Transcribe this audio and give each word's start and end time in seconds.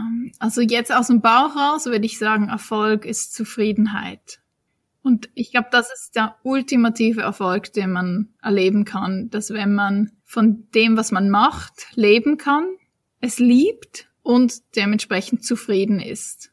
Ähm, 0.00 0.32
also 0.38 0.60
jetzt 0.60 0.92
aus 0.92 1.08
dem 1.08 1.20
Bauch 1.20 1.54
raus 1.54 1.86
würde 1.86 2.06
ich 2.06 2.18
sagen, 2.18 2.48
Erfolg 2.48 3.04
ist 3.04 3.34
Zufriedenheit. 3.34 4.40
Und 5.02 5.30
ich 5.34 5.50
glaube, 5.50 5.68
das 5.70 5.90
ist 5.92 6.14
der 6.14 6.36
ultimative 6.42 7.22
Erfolg, 7.22 7.72
den 7.72 7.92
man 7.92 8.28
erleben 8.42 8.84
kann, 8.84 9.30
dass 9.30 9.50
wenn 9.50 9.74
man 9.74 10.12
von 10.24 10.68
dem, 10.74 10.96
was 10.96 11.10
man 11.10 11.30
macht, 11.30 11.86
leben 11.94 12.36
kann, 12.36 12.66
es 13.20 13.38
liebt 13.38 14.08
und 14.22 14.76
dementsprechend 14.76 15.44
zufrieden 15.44 16.00
ist. 16.00 16.50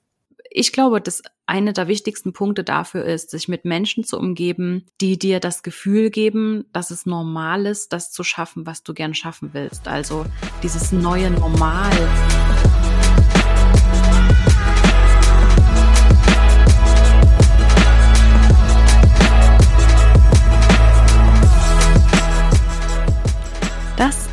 Ich 0.49 0.71
glaube, 0.71 1.01
dass 1.01 1.21
eine 1.45 1.73
der 1.73 1.87
wichtigsten 1.87 2.33
Punkte 2.33 2.63
dafür 2.63 3.03
ist, 3.05 3.31
sich 3.31 3.47
mit 3.47 3.65
Menschen 3.65 4.03
zu 4.03 4.17
umgeben, 4.17 4.85
die 5.01 5.19
dir 5.19 5.39
das 5.39 5.61
Gefühl 5.61 6.09
geben, 6.09 6.65
dass 6.73 6.89
es 6.89 7.05
normal 7.05 7.65
ist, 7.65 7.93
das 7.93 8.11
zu 8.11 8.23
schaffen, 8.23 8.65
was 8.65 8.83
du 8.83 8.93
gern 8.93 9.13
schaffen 9.13 9.49
willst. 9.53 9.87
Also 9.87 10.25
dieses 10.63 10.91
neue 10.91 11.31
Normal. 11.31 11.91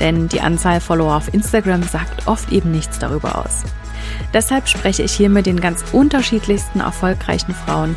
Denn 0.00 0.28
die 0.28 0.40
Anzahl 0.40 0.80
Follower 0.80 1.14
auf 1.16 1.32
Instagram 1.32 1.82
sagt 1.82 2.26
oft 2.26 2.50
eben 2.50 2.70
nichts 2.70 2.98
darüber 2.98 3.38
aus. 3.38 3.62
Deshalb 4.32 4.68
spreche 4.68 5.02
ich 5.02 5.12
hier 5.12 5.28
mit 5.28 5.46
den 5.46 5.60
ganz 5.60 5.84
unterschiedlichsten 5.92 6.80
erfolgreichen 6.80 7.54
Frauen 7.54 7.96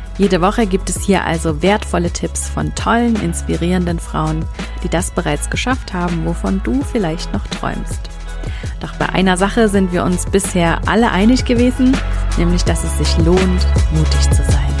Jede 0.21 0.39
Woche 0.39 0.67
gibt 0.67 0.87
es 0.87 1.01
hier 1.01 1.25
also 1.25 1.63
wertvolle 1.63 2.11
Tipps 2.11 2.47
von 2.47 2.75
tollen, 2.75 3.15
inspirierenden 3.23 3.97
Frauen, 3.97 4.45
die 4.83 4.87
das 4.87 5.09
bereits 5.09 5.49
geschafft 5.49 5.95
haben, 5.95 6.27
wovon 6.27 6.61
du 6.63 6.83
vielleicht 6.83 7.33
noch 7.33 7.47
träumst. 7.47 7.99
Doch 8.81 8.93
bei 8.97 9.09
einer 9.09 9.35
Sache 9.35 9.67
sind 9.67 9.91
wir 9.91 10.03
uns 10.03 10.27
bisher 10.27 10.79
alle 10.87 11.09
einig 11.09 11.45
gewesen, 11.45 11.97
nämlich 12.37 12.63
dass 12.63 12.83
es 12.83 12.99
sich 12.99 13.17
lohnt, 13.25 13.65
mutig 13.95 14.29
zu 14.29 14.43
sein. 14.43 14.71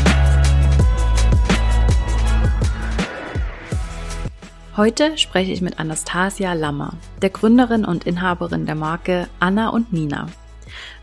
Heute 4.77 5.17
spreche 5.17 5.51
ich 5.51 5.63
mit 5.63 5.79
Anastasia 5.79 6.53
Lammer, 6.53 6.93
der 7.23 7.31
Gründerin 7.31 7.83
und 7.83 8.03
Inhaberin 8.03 8.67
der 8.67 8.75
Marke 8.75 9.27
Anna 9.39 9.69
und 9.69 9.91
Nina. 9.91 10.27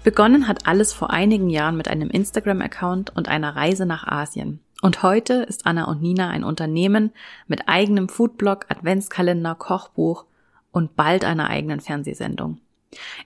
Begonnen 0.05 0.49
hat 0.49 0.67
alles 0.67 0.93
vor 0.93 1.11
einigen 1.11 1.51
Jahren 1.51 1.77
mit 1.77 1.89
einem 1.89 2.11
Instagram-Account 2.11 3.15
und 3.17 3.29
einer 3.29 3.57
Reise 3.57 3.87
nach 3.87 4.07
Asien. 4.07 4.61
Und 4.81 5.03
heute 5.03 5.35
ist 5.43 5.67
Anna 5.67 5.85
und 5.85 6.03
Nina 6.03 6.31
ein 6.31 6.45
Unternehmen 6.45 7.13
mit 7.49 7.69
eigenem 7.69 8.09
Foodblog, 8.09 8.67
Adventskalender, 8.69 9.55
Kochbuch 9.55 10.25
und 10.71 10.95
bald 10.95 11.25
einer 11.25 11.51
eigenen 11.51 11.81
Fernsehsendung. 11.81 12.61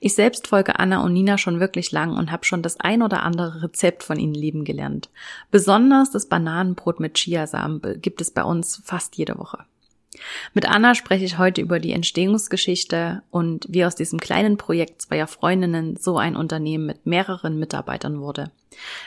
Ich 0.00 0.14
selbst 0.14 0.48
folge 0.48 0.78
Anna 0.78 1.04
und 1.04 1.12
Nina 1.12 1.38
schon 1.38 1.60
wirklich 1.60 1.92
lang 1.92 2.16
und 2.16 2.32
habe 2.32 2.44
schon 2.44 2.62
das 2.62 2.80
ein 2.80 3.02
oder 3.02 3.22
andere 3.22 3.62
Rezept 3.62 4.02
von 4.02 4.18
ihnen 4.18 4.34
lieben 4.34 4.64
gelernt. 4.64 5.10
Besonders 5.50 6.10
das 6.10 6.26
Bananenbrot 6.26 6.98
mit 6.98 7.14
Chiasamen 7.14 7.80
gibt 8.00 8.20
es 8.20 8.30
bei 8.30 8.42
uns 8.42 8.82
fast 8.84 9.16
jede 9.16 9.38
Woche. 9.38 9.64
Mit 10.54 10.68
Anna 10.68 10.94
spreche 10.94 11.24
ich 11.24 11.38
heute 11.38 11.60
über 11.60 11.80
die 11.80 11.92
Entstehungsgeschichte 11.92 13.22
und 13.30 13.66
wie 13.68 13.84
aus 13.84 13.94
diesem 13.94 14.20
kleinen 14.20 14.56
Projekt 14.56 15.02
zweier 15.02 15.26
Freundinnen 15.26 15.96
so 15.96 16.18
ein 16.18 16.36
Unternehmen 16.36 16.86
mit 16.86 17.06
mehreren 17.06 17.58
Mitarbeitern 17.58 18.20
wurde. 18.20 18.50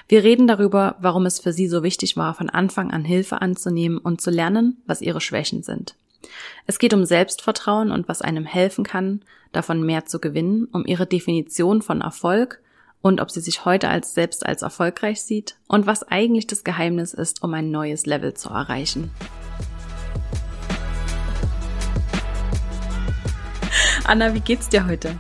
Wir 0.08 0.24
reden 0.24 0.48
darüber, 0.48 0.96
warum 1.00 1.26
es 1.26 1.40
für 1.40 1.54
sie 1.54 1.68
so 1.68 1.84
wichtig 1.84 2.18
war, 2.18 2.34
von 2.34 2.50
Anfang 2.50 2.92
an 2.92 3.06
Hilfe 3.06 3.42
anzunehmen 3.42 3.98
und 3.98 4.22
zu 4.22 4.32
lernen, 4.32 4.82
was 4.86 5.02
ihre 5.02 5.22
Schwächen 5.22 5.64
sind. 5.64 5.96
Es 6.66 6.80
geht 6.80 6.94
um 6.94 7.06
Selbstvertrauen 7.06 7.92
und 7.92 8.08
was 8.08 8.22
einem 8.22 8.46
helfen 8.46 8.84
kann, 8.84 9.22
davon 9.52 9.86
mehr 9.86 10.06
zu 10.06 10.20
gewinnen, 10.20 10.68
um 10.72 10.86
ihre 10.86 11.06
Definition 11.06 11.82
von 11.82 12.02
Erfolg 12.02 12.62
und 13.02 13.22
ob 13.22 13.30
sie 13.30 13.42
sich 13.42 13.66
heute 13.66 13.90
als 13.90 14.16
selbst 14.16 14.46
als 14.46 14.64
erfolgreich 14.64 15.22
sieht 15.22 15.58
und 15.68 15.86
was 15.86 16.04
eigentlich 16.04 16.48
das 16.48 16.64
Geheimnis 16.64 17.14
ist, 17.14 17.44
um 17.44 17.54
ein 17.54 17.70
neues 17.70 18.08
Level 18.08 18.34
zu 18.34 18.50
erreichen. 18.50 19.12
Anna, 24.08 24.36
wie 24.36 24.40
geht's 24.40 24.70
dir 24.70 24.86
heute? 24.86 25.18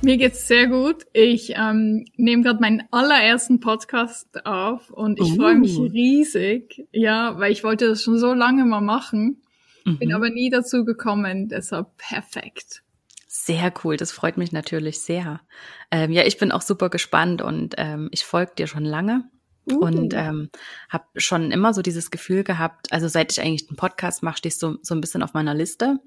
Mir 0.00 0.16
geht's 0.16 0.48
sehr 0.48 0.66
gut. 0.66 1.04
Ich 1.12 1.52
ähm, 1.56 2.06
nehme 2.16 2.42
gerade 2.42 2.58
meinen 2.58 2.84
allerersten 2.90 3.60
Podcast 3.60 4.46
auf 4.46 4.88
und 4.90 5.20
ich 5.20 5.32
uh. 5.32 5.36
freue 5.36 5.56
mich 5.56 5.78
riesig. 5.78 6.88
Ja, 6.90 7.38
weil 7.38 7.52
ich 7.52 7.64
wollte 7.64 7.86
das 7.86 8.02
schon 8.02 8.18
so 8.18 8.32
lange 8.32 8.64
mal 8.64 8.80
machen, 8.80 9.42
mhm. 9.84 9.98
bin 9.98 10.14
aber 10.14 10.30
nie 10.30 10.48
dazu 10.48 10.86
gekommen. 10.86 11.48
Deshalb 11.50 11.98
perfekt. 11.98 12.82
Sehr 13.26 13.74
cool, 13.84 13.98
das 13.98 14.10
freut 14.10 14.38
mich 14.38 14.52
natürlich 14.52 15.00
sehr. 15.00 15.42
Ähm, 15.90 16.10
ja, 16.10 16.24
ich 16.24 16.38
bin 16.38 16.50
auch 16.50 16.62
super 16.62 16.88
gespannt 16.88 17.42
und 17.42 17.74
ähm, 17.76 18.08
ich 18.10 18.24
folge 18.24 18.52
dir 18.56 18.68
schon 18.68 18.86
lange. 18.86 19.28
Uh. 19.70 19.80
Und 19.80 20.14
ähm, 20.14 20.48
habe 20.88 21.04
schon 21.16 21.50
immer 21.50 21.74
so 21.74 21.82
dieses 21.82 22.10
Gefühl 22.10 22.42
gehabt, 22.42 22.90
also 22.90 23.06
seit 23.06 23.32
ich 23.32 23.40
eigentlich 23.42 23.66
den 23.66 23.76
Podcast 23.76 24.22
mache, 24.22 24.38
stehst 24.38 24.62
du 24.62 24.72
so, 24.72 24.78
so 24.80 24.94
ein 24.94 25.02
bisschen 25.02 25.22
auf 25.22 25.34
meiner 25.34 25.52
Liste. 25.52 25.98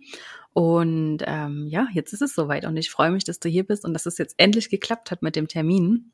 Und 0.54 1.20
ähm, 1.26 1.68
ja, 1.68 1.88
jetzt 1.94 2.14
ist 2.14 2.22
es 2.22 2.36
soweit 2.36 2.66
und 2.66 2.76
ich 2.76 2.92
freue 2.92 3.12
mich, 3.12 3.24
dass 3.24 3.40
du 3.40 3.48
hier 3.48 3.66
bist 3.66 3.86
und 3.86 3.94
dass 3.94 4.06
es 4.06 4.18
jetzt 4.18 4.36
endlich 4.38 4.70
geklappt 4.70 5.12
hat 5.12 5.22
mit 5.22 5.36
dem 5.36 5.48
Termin. 5.48 6.12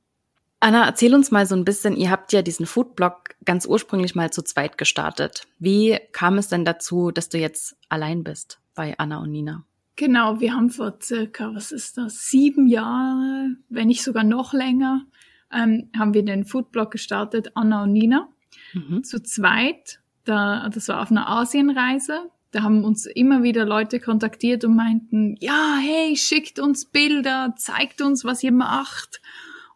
Anna, 0.59 0.85
erzähl 0.85 1.13
uns 1.13 1.31
mal 1.31 1.45
so 1.45 1.55
ein 1.55 1.65
bisschen, 1.65 1.95
ihr 1.95 2.09
habt 2.09 2.33
ja 2.33 2.41
diesen 2.41 2.65
Foodblog 2.65 3.35
ganz 3.45 3.65
ursprünglich 3.65 4.15
mal 4.15 4.31
zu 4.31 4.41
zweit 4.41 4.77
gestartet. 4.77 5.47
Wie 5.59 5.99
kam 6.11 6.37
es 6.37 6.47
denn 6.47 6.65
dazu, 6.65 7.11
dass 7.11 7.29
du 7.29 7.37
jetzt 7.37 7.77
allein 7.89 8.23
bist 8.23 8.59
bei 8.73 8.97
Anna 8.97 9.19
und 9.19 9.31
Nina? 9.31 9.65
Genau, 9.95 10.39
wir 10.39 10.53
haben 10.53 10.69
vor 10.69 10.97
circa, 11.01 11.53
was 11.55 11.71
ist 11.71 11.97
das, 11.97 12.27
sieben 12.27 12.67
Jahre, 12.67 13.55
wenn 13.69 13.87
nicht 13.87 14.03
sogar 14.03 14.23
noch 14.23 14.53
länger, 14.53 15.05
ähm, 15.51 15.89
haben 15.97 16.13
wir 16.13 16.23
den 16.23 16.45
Foodblog 16.45 16.91
gestartet, 16.91 17.51
Anna 17.55 17.83
und 17.83 17.93
Nina, 17.93 18.29
mhm. 18.73 19.03
zu 19.03 19.21
zweit. 19.21 19.99
Da, 20.23 20.69
das 20.69 20.87
war 20.87 21.01
auf 21.01 21.09
einer 21.09 21.27
Asienreise 21.29 22.29
da 22.51 22.63
haben 22.63 22.83
uns 22.83 23.05
immer 23.05 23.43
wieder 23.43 23.65
Leute 23.65 23.99
kontaktiert 23.99 24.63
und 24.63 24.75
meinten, 24.75 25.35
ja, 25.39 25.77
hey, 25.81 26.15
schickt 26.15 26.59
uns 26.59 26.85
Bilder, 26.85 27.53
zeigt 27.57 28.01
uns, 28.01 28.23
was 28.23 28.43
ihr 28.43 28.51
macht. 28.51 29.21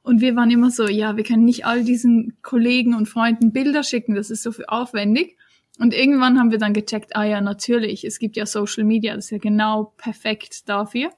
Und 0.03 0.21
wir 0.21 0.35
waren 0.35 0.49
immer 0.49 0.71
so, 0.71 0.87
ja, 0.87 1.17
wir 1.17 1.23
können 1.23 1.45
nicht 1.45 1.65
all 1.65 1.83
diesen 1.83 2.37
Kollegen 2.41 2.95
und 2.95 3.07
Freunden 3.07 3.51
Bilder 3.51 3.83
schicken, 3.83 4.15
das 4.15 4.31
ist 4.31 4.43
so 4.43 4.51
viel 4.51 4.65
aufwendig. 4.67 5.37
Und 5.79 5.93
irgendwann 5.93 6.39
haben 6.39 6.51
wir 6.51 6.57
dann 6.57 6.73
gecheckt, 6.73 7.15
ah 7.15 7.23
ja, 7.23 7.41
natürlich, 7.41 8.03
es 8.03 8.19
gibt 8.19 8.35
ja 8.35 8.45
Social 8.45 8.83
Media, 8.83 9.15
das 9.15 9.25
ist 9.25 9.31
ja 9.31 9.37
genau 9.37 9.93
perfekt 9.97 10.67
dafür. 10.69 11.11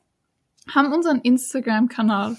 Haben 0.73 0.93
unseren 0.93 1.19
Instagram-Kanal 1.21 2.37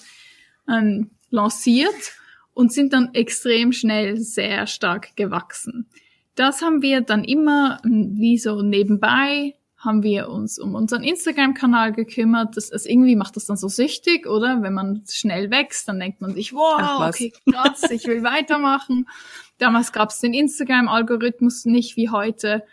ähm, 0.68 1.10
lanciert 1.30 2.12
und 2.52 2.72
sind 2.72 2.92
dann 2.92 3.12
extrem 3.14 3.72
schnell 3.72 4.16
sehr 4.18 4.66
stark 4.66 5.16
gewachsen 5.16 5.88
das 6.34 6.62
haben 6.62 6.82
wir 6.82 7.00
dann 7.00 7.24
immer 7.24 7.78
hm, 7.82 8.16
wie 8.16 8.38
so 8.38 8.62
nebenbei 8.62 9.54
haben 9.84 10.02
wir 10.02 10.30
uns 10.30 10.58
um 10.58 10.74
unseren 10.74 11.02
Instagram-Kanal 11.02 11.92
gekümmert. 11.92 12.56
Das, 12.56 12.70
das 12.70 12.86
irgendwie 12.86 13.16
macht 13.16 13.36
das 13.36 13.46
dann 13.46 13.56
so 13.56 13.68
süchtig, 13.68 14.26
oder? 14.26 14.62
Wenn 14.62 14.72
man 14.72 15.02
schnell 15.08 15.50
wächst, 15.50 15.88
dann 15.88 16.00
denkt 16.00 16.20
man 16.20 16.34
sich, 16.34 16.54
wow, 16.54 17.06
okay, 17.06 17.32
krass, 17.50 17.90
ich 17.90 18.06
will 18.06 18.22
weitermachen. 18.22 19.06
Damals 19.58 19.92
gab 19.92 20.10
es 20.10 20.20
den 20.20 20.32
Instagram-Algorithmus 20.32 21.66
nicht 21.66 21.96
wie 21.96 22.08
heute. 22.08 22.64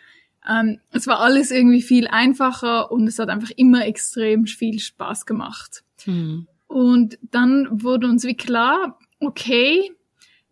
Ähm, 0.48 0.80
es 0.90 1.06
war 1.06 1.20
alles 1.20 1.50
irgendwie 1.50 1.82
viel 1.82 2.08
einfacher 2.08 2.90
und 2.90 3.06
es 3.06 3.18
hat 3.18 3.28
einfach 3.28 3.50
immer 3.56 3.86
extrem 3.86 4.46
viel 4.46 4.80
Spaß 4.80 5.26
gemacht. 5.26 5.84
Mhm. 6.06 6.48
Und 6.66 7.18
dann 7.30 7.68
wurde 7.70 8.08
uns 8.08 8.24
wie 8.24 8.36
klar, 8.36 8.98
okay, 9.20 9.92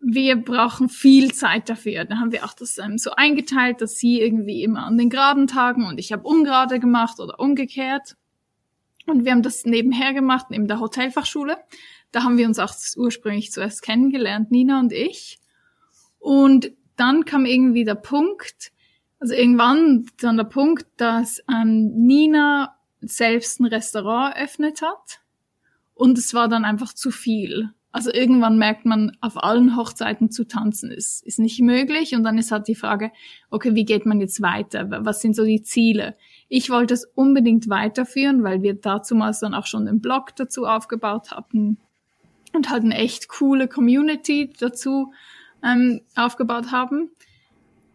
wir 0.01 0.35
brauchen 0.35 0.89
viel 0.89 1.33
Zeit 1.33 1.69
dafür. 1.69 2.05
Da 2.05 2.17
haben 2.17 2.31
wir 2.31 2.43
auch 2.43 2.53
das 2.53 2.77
ähm, 2.79 2.97
so 2.97 3.11
eingeteilt, 3.11 3.81
dass 3.81 3.97
sie 3.97 4.19
irgendwie 4.19 4.63
immer 4.63 4.85
an 4.85 4.97
den 4.97 5.09
geraden 5.09 5.47
Tagen 5.47 5.85
und 5.85 5.99
ich 5.99 6.11
habe 6.11 6.23
ungerade 6.23 6.79
gemacht 6.79 7.19
oder 7.19 7.39
umgekehrt. 7.39 8.15
Und 9.05 9.25
wir 9.25 9.31
haben 9.31 9.43
das 9.43 9.65
nebenher 9.65 10.13
gemacht, 10.13 10.47
neben 10.49 10.67
der 10.67 10.79
Hotelfachschule. 10.79 11.57
Da 12.11 12.23
haben 12.23 12.37
wir 12.37 12.47
uns 12.47 12.59
auch 12.59 12.73
ursprünglich 12.97 13.51
zuerst 13.51 13.81
kennengelernt, 13.81 14.51
Nina 14.51 14.79
und 14.79 14.91
ich. 14.91 15.39
Und 16.19 16.71
dann 16.97 17.25
kam 17.25 17.45
irgendwie 17.45 17.85
der 17.85 17.95
Punkt, 17.95 18.71
also 19.19 19.33
irgendwann 19.33 20.07
dann 20.19 20.37
der 20.37 20.43
Punkt, 20.43 20.85
dass 20.97 21.43
ähm, 21.49 22.05
Nina 22.05 22.75
selbst 23.01 23.59
ein 23.59 23.65
Restaurant 23.65 24.35
eröffnet 24.35 24.81
hat. 24.81 25.21
Und 25.93 26.17
es 26.17 26.33
war 26.33 26.47
dann 26.47 26.65
einfach 26.65 26.93
zu 26.93 27.11
viel. 27.11 27.71
Also 27.93 28.11
irgendwann 28.13 28.57
merkt 28.57 28.85
man, 28.85 29.17
auf 29.19 29.43
allen 29.43 29.75
Hochzeiten 29.75 30.31
zu 30.31 30.47
tanzen 30.47 30.91
ist, 30.91 31.25
ist 31.25 31.39
nicht 31.39 31.59
möglich. 31.59 32.15
Und 32.15 32.23
dann 32.23 32.37
ist 32.37 32.51
halt 32.51 32.67
die 32.67 32.75
Frage, 32.75 33.11
okay, 33.49 33.75
wie 33.75 33.83
geht 33.83 34.05
man 34.05 34.21
jetzt 34.21 34.41
weiter? 34.41 34.87
Was 35.05 35.21
sind 35.21 35.35
so 35.35 35.43
die 35.43 35.61
Ziele? 35.61 36.15
Ich 36.47 36.69
wollte 36.69 36.93
es 36.93 37.05
unbedingt 37.15 37.69
weiterführen, 37.69 38.43
weil 38.43 38.61
wir 38.61 38.75
dazumals 38.75 39.39
dann 39.39 39.53
auch 39.53 39.65
schon 39.65 39.85
den 39.85 39.99
Blog 39.99 40.35
dazu 40.37 40.65
aufgebaut 40.65 41.31
hatten 41.31 41.77
und 42.53 42.69
halt 42.69 42.83
eine 42.83 42.95
echt 42.95 43.27
coole 43.27 43.67
Community 43.67 44.53
dazu 44.57 45.11
ähm, 45.63 46.01
aufgebaut 46.15 46.71
haben. 46.71 47.11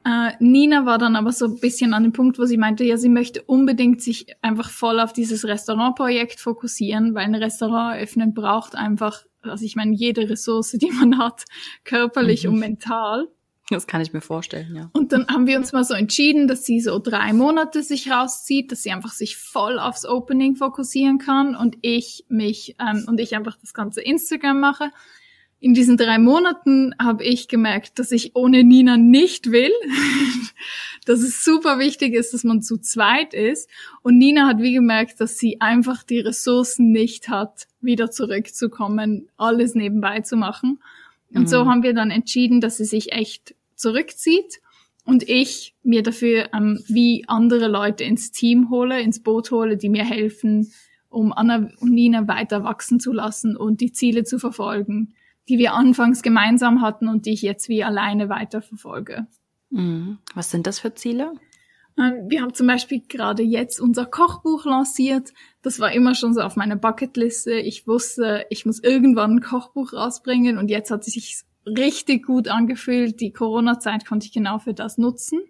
Äh, 0.05 0.33
Nina 0.39 0.87
war 0.87 0.99
dann 0.99 1.17
aber 1.17 1.33
so 1.33 1.47
ein 1.47 1.59
bisschen 1.59 1.93
an 1.93 2.05
dem 2.05 2.13
Punkt, 2.13 2.39
wo 2.39 2.45
sie 2.45 2.59
meinte, 2.59 2.85
ja, 2.85 2.97
sie 2.97 3.09
möchte 3.09 3.43
unbedingt 3.43 4.01
sich 4.03 4.27
einfach 4.41 4.71
voll 4.71 5.01
auf 5.01 5.13
dieses 5.13 5.45
Restaurantprojekt 5.45 6.39
fokussieren, 6.39 7.15
weil 7.15 7.25
ein 7.25 7.35
Restaurant 7.35 7.97
eröffnen 7.97 8.33
braucht 8.33 8.77
einfach, 8.77 9.25
also 9.51 9.65
ich 9.65 9.77
meine, 9.77 9.95
jede 9.95 10.29
Ressource, 10.29 10.73
die 10.73 10.91
man 10.91 11.19
hat, 11.19 11.45
körperlich 11.85 12.45
mhm. 12.45 12.55
und 12.55 12.59
mental. 12.61 13.29
Das 13.71 13.89
kann 13.89 14.01
ich 14.01 14.13
mir 14.13 14.21
vorstellen, 14.21 14.77
ja. 14.77 14.91
Und 14.93 15.13
dann 15.13 15.27
haben 15.27 15.49
wir 15.49 15.59
uns 15.59 15.73
mal 15.73 15.83
so 15.83 15.95
entschieden, 15.95 16.47
dass 16.47 16.65
sie 16.65 16.81
so 16.81 17.01
drei 17.01 17.33
Monate 17.33 17.83
sich 17.83 18.09
rauszieht, 18.09 18.71
dass 18.71 18.85
sie 18.85 18.93
einfach 18.93 19.13
sich 19.13 19.37
voll 19.37 19.81
aufs 19.81 20.07
Opening 20.07 20.55
fokussieren 20.55 21.19
kann 21.19 21.57
und 21.57 21.77
ich 21.83 22.25
mich 22.29 22.77
ähm, 22.79 23.05
und 23.09 23.19
ich 23.19 23.35
einfach 23.35 23.57
das 23.61 23.75
ganze 23.75 24.03
Instagram 24.03 24.61
mache 24.61 24.91
in 25.67 25.75
diesen 25.75 25.97
drei 25.97 26.21
Monaten 26.21 26.95
habe 26.97 27.25
ich 27.25 27.49
gemerkt, 27.49 27.99
dass 27.99 28.13
ich 28.13 28.37
ohne 28.37 28.63
Nina 28.63 28.97
nicht 28.97 29.51
will, 29.51 29.73
dass 31.07 31.19
es 31.19 31.45
super 31.45 31.81
wichtig 31.81 32.15
ist, 32.15 32.33
dass 32.33 32.45
man 32.45 32.63
zu 32.63 32.79
zweit 32.79 33.35
ist. 33.35 33.69
Und 34.03 34.17
Nina 34.17 34.47
hat 34.47 34.63
wie 34.63 34.75
gemerkt, 34.75 35.21
dass 35.21 35.39
sie 35.39 35.61
einfach 35.61 36.05
die 36.05 36.21
Ressourcen 36.21 36.93
nicht 36.93 37.29
hat, 37.29 37.67
wieder 37.81 38.13
zurückzukommen, 38.13 39.29
alles 39.37 39.75
nebenbei 39.75 40.21
zu 40.21 40.37
machen. 40.37 40.79
Und 41.35 41.43
mhm. 41.43 41.47
so 41.49 41.67
haben 41.67 41.83
wir 41.83 41.95
dann 41.95 42.13
entschieden, 42.13 42.61
dass 42.61 42.77
sie 42.77 42.85
sich 42.85 43.11
echt 43.11 43.57
zurückzieht 43.75 44.61
und 45.05 45.29
ich 45.29 45.75
mir 45.83 46.05
dafür 46.05 46.51
ähm, 46.55 46.79
wie 46.87 47.25
andere 47.27 47.67
Leute 47.67 48.05
ins 48.05 48.31
Team 48.31 48.71
hole, 48.71 49.01
ins 49.01 49.21
Boot 49.21 49.51
hole, 49.51 49.77
die 49.77 49.89
mir 49.89 50.05
helfen, 50.05 50.73
um 51.09 51.33
Anna 51.33 51.71
und 51.81 51.91
Nina 51.91 52.29
weiter 52.29 52.63
wachsen 52.63 53.01
zu 53.01 53.13
lassen 53.13 53.57
und 53.57 53.81
die 53.81 53.91
Ziele 53.91 54.23
zu 54.23 54.39
verfolgen 54.39 55.13
die 55.49 55.59
wir 55.59 55.75
anfangs 55.75 56.23
gemeinsam 56.23 56.83
hatten 56.83 57.09
und 57.09 57.27
die 57.27 57.33
ich 57.33 57.43
jetzt 57.43 57.69
wie 57.69 57.85
alleine 57.85 58.29
weiterverfolge. 58.29 59.27
Mhm. 59.71 60.19
Was 60.35 60.51
sind 60.51 60.67
das 60.67 60.81
für 60.81 60.95
Ziele? 60.95 61.33
Ähm, 61.99 62.29
wir 62.29 62.43
haben 62.43 62.55
zum 62.55 62.67
Beispiel 62.67 63.03
gerade 63.09 63.43
jetzt 63.43 63.81
unser 63.81 64.07
Kochbuch 64.07 64.65
lanciert. 64.65 65.33
Das 65.63 65.81
war 65.81 65.93
immer 65.93 66.15
schon 66.15 66.35
so 66.35 66.41
auf 66.41 66.57
meiner 66.57 66.77
Bucketliste. 66.77 67.55
Ich 67.55 67.87
wusste, 67.87 68.47
ich 68.51 68.67
muss 68.67 68.81
irgendwann 68.81 69.37
ein 69.37 69.41
Kochbuch 69.41 69.93
rausbringen 69.93 70.59
und 70.59 70.69
jetzt 70.69 70.91
hat 70.91 71.07
es 71.07 71.15
sich 71.15 71.43
richtig 71.67 72.27
gut 72.27 72.49
angefühlt. 72.49 73.21
Die 73.21 73.33
Corona-Zeit 73.33 74.07
konnte 74.07 74.27
ich 74.27 74.33
genau 74.33 74.59
für 74.59 74.75
das 74.75 74.99
nutzen. 74.99 75.41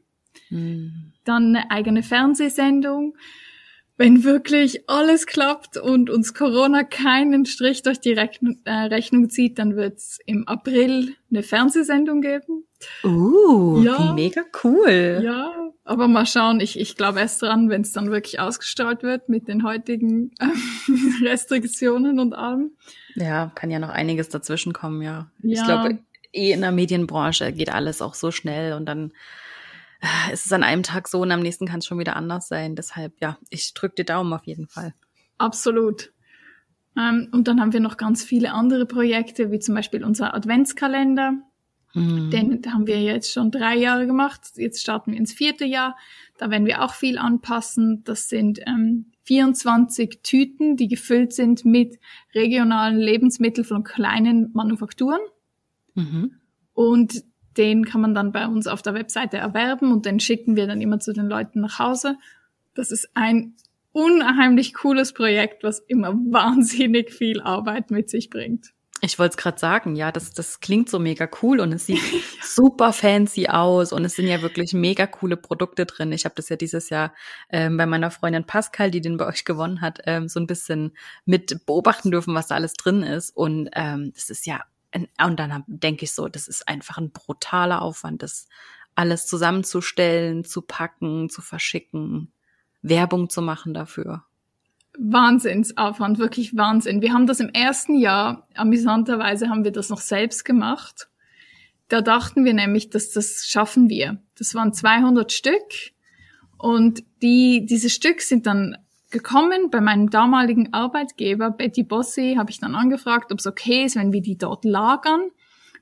Mhm. 0.51 1.13
Dann 1.25 1.57
eine 1.57 1.71
eigene 1.71 2.03
Fernsehsendung 2.03 3.17
wenn 3.97 4.25
wirklich 4.25 4.89
alles 4.89 5.27
klappt 5.27 5.79
und 5.79 6.11
uns 6.11 6.35
Corona 6.35 6.85
keinen 6.85 7.47
Strich 7.47 7.83
durch 7.83 7.99
die 7.99 8.13
Rechnung, 8.13 8.59
äh, 8.65 8.73
Rechnung 8.73 9.31
zieht, 9.31 9.59
dann 9.59 9.75
wird 9.75 9.97
es 9.97 10.19
im 10.27 10.47
April 10.47 11.15
eine 11.31 11.43
Fernsehsendung 11.43 12.21
geben. 12.21 12.65
Uh, 13.03 13.83
ja, 13.83 14.13
mega 14.13 14.43
cool. 14.63 15.23
Ja, 15.25 15.73
aber 15.85 16.09
mal 16.09 16.27
schauen, 16.27 16.61
ich, 16.61 16.79
ich 16.79 16.97
glaube 16.97 17.21
erst 17.21 17.41
dran, 17.41 17.71
wenn 17.71 17.81
es 17.81 17.93
dann 17.93 18.11
wirklich 18.11 18.39
ausgestrahlt 18.39 19.03
wird 19.03 19.31
mit 19.31 19.49
den 19.49 19.65
heutigen 19.65 20.33
äh, 20.39 21.25
Restriktionen 21.25 22.21
und 22.21 22.35
allem. 22.35 22.73
Ja, 23.15 23.51
kann 23.55 23.71
ja 23.71 23.79
noch 23.79 23.89
einiges 23.89 24.29
dazwischen 24.29 24.75
kommen, 24.75 25.01
ja. 25.01 25.31
ja. 25.43 25.61
Ich 25.61 25.65
glaube, 25.65 25.99
eh 26.35 26.53
in 26.53 26.61
der 26.61 26.73
Medienbranche 26.73 27.51
geht 27.53 27.73
alles 27.73 28.03
auch 28.03 28.15
so 28.15 28.31
schnell 28.31 28.75
und 28.75 28.85
dann 28.85 29.13
ist 30.33 30.47
es 30.47 30.53
an 30.53 30.63
einem 30.63 30.83
Tag 30.83 31.09
so 31.09 31.21
und 31.21 31.33
am 31.33 31.41
nächsten 31.41 31.67
kann 31.67 31.79
es 31.79 31.87
schon 31.87 31.99
wieder 31.99 32.17
anders 32.17 32.49
sein. 32.49 32.75
Deshalb, 32.75 33.15
ja, 33.21 33.39
ich 33.51 33.75
drücke 33.75 33.97
dir 33.97 34.05
Daumen 34.05 34.33
auf 34.33 34.47
jeden 34.47 34.69
Fall. 34.69 34.95
Absolut. 35.39 36.13
Ähm, 36.97 37.29
und 37.33 37.49
dann 37.49 37.61
haben 37.61 37.73
wir 37.73 37.81
noch 37.81 37.97
ganz 37.97 38.25
viele 38.25 38.53
andere 38.53 38.87
Projekte, 38.87 39.51
wie 39.51 39.59
zum 39.59 39.75
Beispiel 39.75 40.05
unser 40.05 40.35
Adventskalender. 40.35 41.35
Mhm. 41.95 42.31
Den 42.31 42.63
haben 42.73 42.87
wir 42.87 43.01
jetzt 43.01 43.33
schon 43.33 43.51
drei 43.51 43.77
Jahre 43.77 44.07
gemacht. 44.07 44.53
Jetzt 44.57 44.83
starten 44.83 45.13
wir 45.13 45.19
ins 45.19 45.33
vierte 45.33 45.65
Jahr. 45.65 45.97
Da 46.39 46.51
werden 46.51 46.67
wir 46.67 46.83
auch 46.83 46.95
viel 46.95 47.19
anpassen. 47.19 48.03
Das 48.05 48.29
sind 48.29 48.61
ähm, 48.67 49.13
24 49.23 50.21
Tüten, 50.23 50.77
die 50.77 50.89
gefüllt 50.89 51.33
sind 51.33 51.65
mit 51.65 51.99
regionalen 52.35 52.99
Lebensmitteln 52.99 53.65
von 53.65 53.83
kleinen 53.83 54.51
Manufakturen. 54.53 55.21
Mhm. 55.95 56.37
Und 56.75 57.25
den 57.57 57.85
kann 57.85 58.01
man 58.01 58.15
dann 58.15 58.33
bei 58.33 58.47
uns 58.47 58.67
auf 58.67 58.83
der 58.83 58.95
Webseite 58.95 59.39
erwerben 59.39 59.93
und 59.93 60.07
den 60.07 60.21
schicken 60.21 60.57
wir 60.57 60.67
dann 60.67 60.81
immer 60.81 61.01
zu 61.01 61.13
den 61.13 61.27
Leuten 61.27 61.61
nach 61.61 61.79
Hause. 61.79 62.17
Das 62.75 62.91
ist 62.91 63.11
ein 63.15 63.55
unheimlich 63.93 64.75
cooles 64.75 65.15
Projekt, 65.15 65.65
was 65.65 65.79
immer 65.79 66.13
wahnsinnig 66.13 67.13
viel 67.13 67.41
Arbeit 67.41 67.91
mit 67.91 68.11
sich 68.11 68.31
bringt. 68.31 68.73
Ich 69.03 69.19
wollte 69.19 69.33
es 69.33 69.37
gerade 69.37 69.59
sagen, 69.59 69.95
ja, 69.95 70.11
das, 70.11 70.33
das 70.33 70.61
klingt 70.61 70.89
so 70.89 70.99
mega 70.99 71.29
cool 71.43 71.61
und 71.61 71.73
es 71.73 71.87
sieht 71.87 72.01
super 72.43 72.93
fancy 72.95 73.47
aus 73.47 73.93
und 73.93 74.05
es 74.05 74.15
sind 74.15 74.27
ja 74.27 74.41
wirklich 74.41 74.73
mega 74.73 75.07
coole 75.07 75.37
Produkte 75.37 75.85
drin. 75.85 76.13
Ich 76.13 76.25
habe 76.25 76.35
das 76.35 76.49
ja 76.49 76.57
dieses 76.57 76.89
Jahr 76.89 77.13
ähm, 77.51 77.77
bei 77.77 77.85
meiner 77.85 78.11
Freundin 78.11 78.45
Pascal, 78.45 78.91
die 78.91 79.03
den 79.03 79.19
bei 79.19 79.27
euch 79.27 79.45
gewonnen 79.45 79.83
hat, 79.83 80.01
ähm, 80.07 80.29
so 80.29 80.41
ein 80.41 80.47
bisschen 80.47 80.97
mit 81.27 81.67
beobachten 81.67 82.11
dürfen, 82.11 82.35
was 82.35 82.49
da 82.49 82.55
alles 82.55 82.73
drin 82.73 83.03
ist. 83.03 83.37
Und 83.37 83.69
ähm, 83.75 84.13
das 84.15 84.31
ist 84.31 84.47
ja 84.47 84.63
und 84.95 85.39
dann 85.39 85.65
denke 85.67 86.05
ich 86.05 86.13
so, 86.13 86.29
das 86.29 86.49
ist 86.49 86.69
einfach 86.69 86.99
ein 86.99 87.11
brutaler 87.11 87.83
Aufwand, 87.83 88.23
das 88.23 88.49
alles 88.95 89.27
zusammenzustellen, 89.27 90.45
zu 90.45 90.63
packen, 90.63 91.29
zu 91.29 91.43
verschicken, 91.43 92.33
Werbung 92.83 93.29
zu 93.29 93.43
machen 93.43 93.75
dafür. 93.75 94.25
Wahnsinnsaufwand, 94.99 96.19
wirklich 96.19 96.57
Wahnsinn. 96.57 97.03
Wir 97.03 97.13
haben 97.13 97.27
das 97.27 97.41
im 97.41 97.51
ersten 97.51 97.99
Jahr, 97.99 98.47
amüsanterweise 98.55 99.51
haben 99.51 99.65
wir 99.65 99.73
das 99.73 99.91
noch 99.91 100.01
selbst 100.01 100.45
gemacht. 100.45 101.09
Da 101.89 102.01
dachten 102.01 102.45
wir 102.45 102.55
nämlich, 102.55 102.91
dass 102.91 103.11
das 103.11 103.47
schaffen 103.47 103.89
wir. 103.89 104.23
Das 104.39 104.55
waren 104.55 104.73
200 104.73 105.31
Stück 105.33 105.93
und 106.57 107.05
die, 107.23 107.67
diese 107.67 107.91
Stück 107.91 108.23
sind 108.23 108.47
dann 108.47 108.77
gekommen. 109.11 109.71
Bei 109.71 109.81
meinem 109.81 110.11
damaligen 110.11 110.73
Arbeitgeber, 110.73 111.51
Betty 111.51 111.83
Bossi, 111.83 112.35
habe 112.37 112.51
ich 112.51 112.61
dann 112.61 112.75
angefragt, 112.75 113.33
ob 113.33 113.39
es 113.39 113.47
okay 113.47 113.85
ist, 113.85 113.97
wenn 113.97 114.13
wir 114.13 114.23
die 114.23 114.37
dort 114.37 114.65
lagern. 114.65 115.31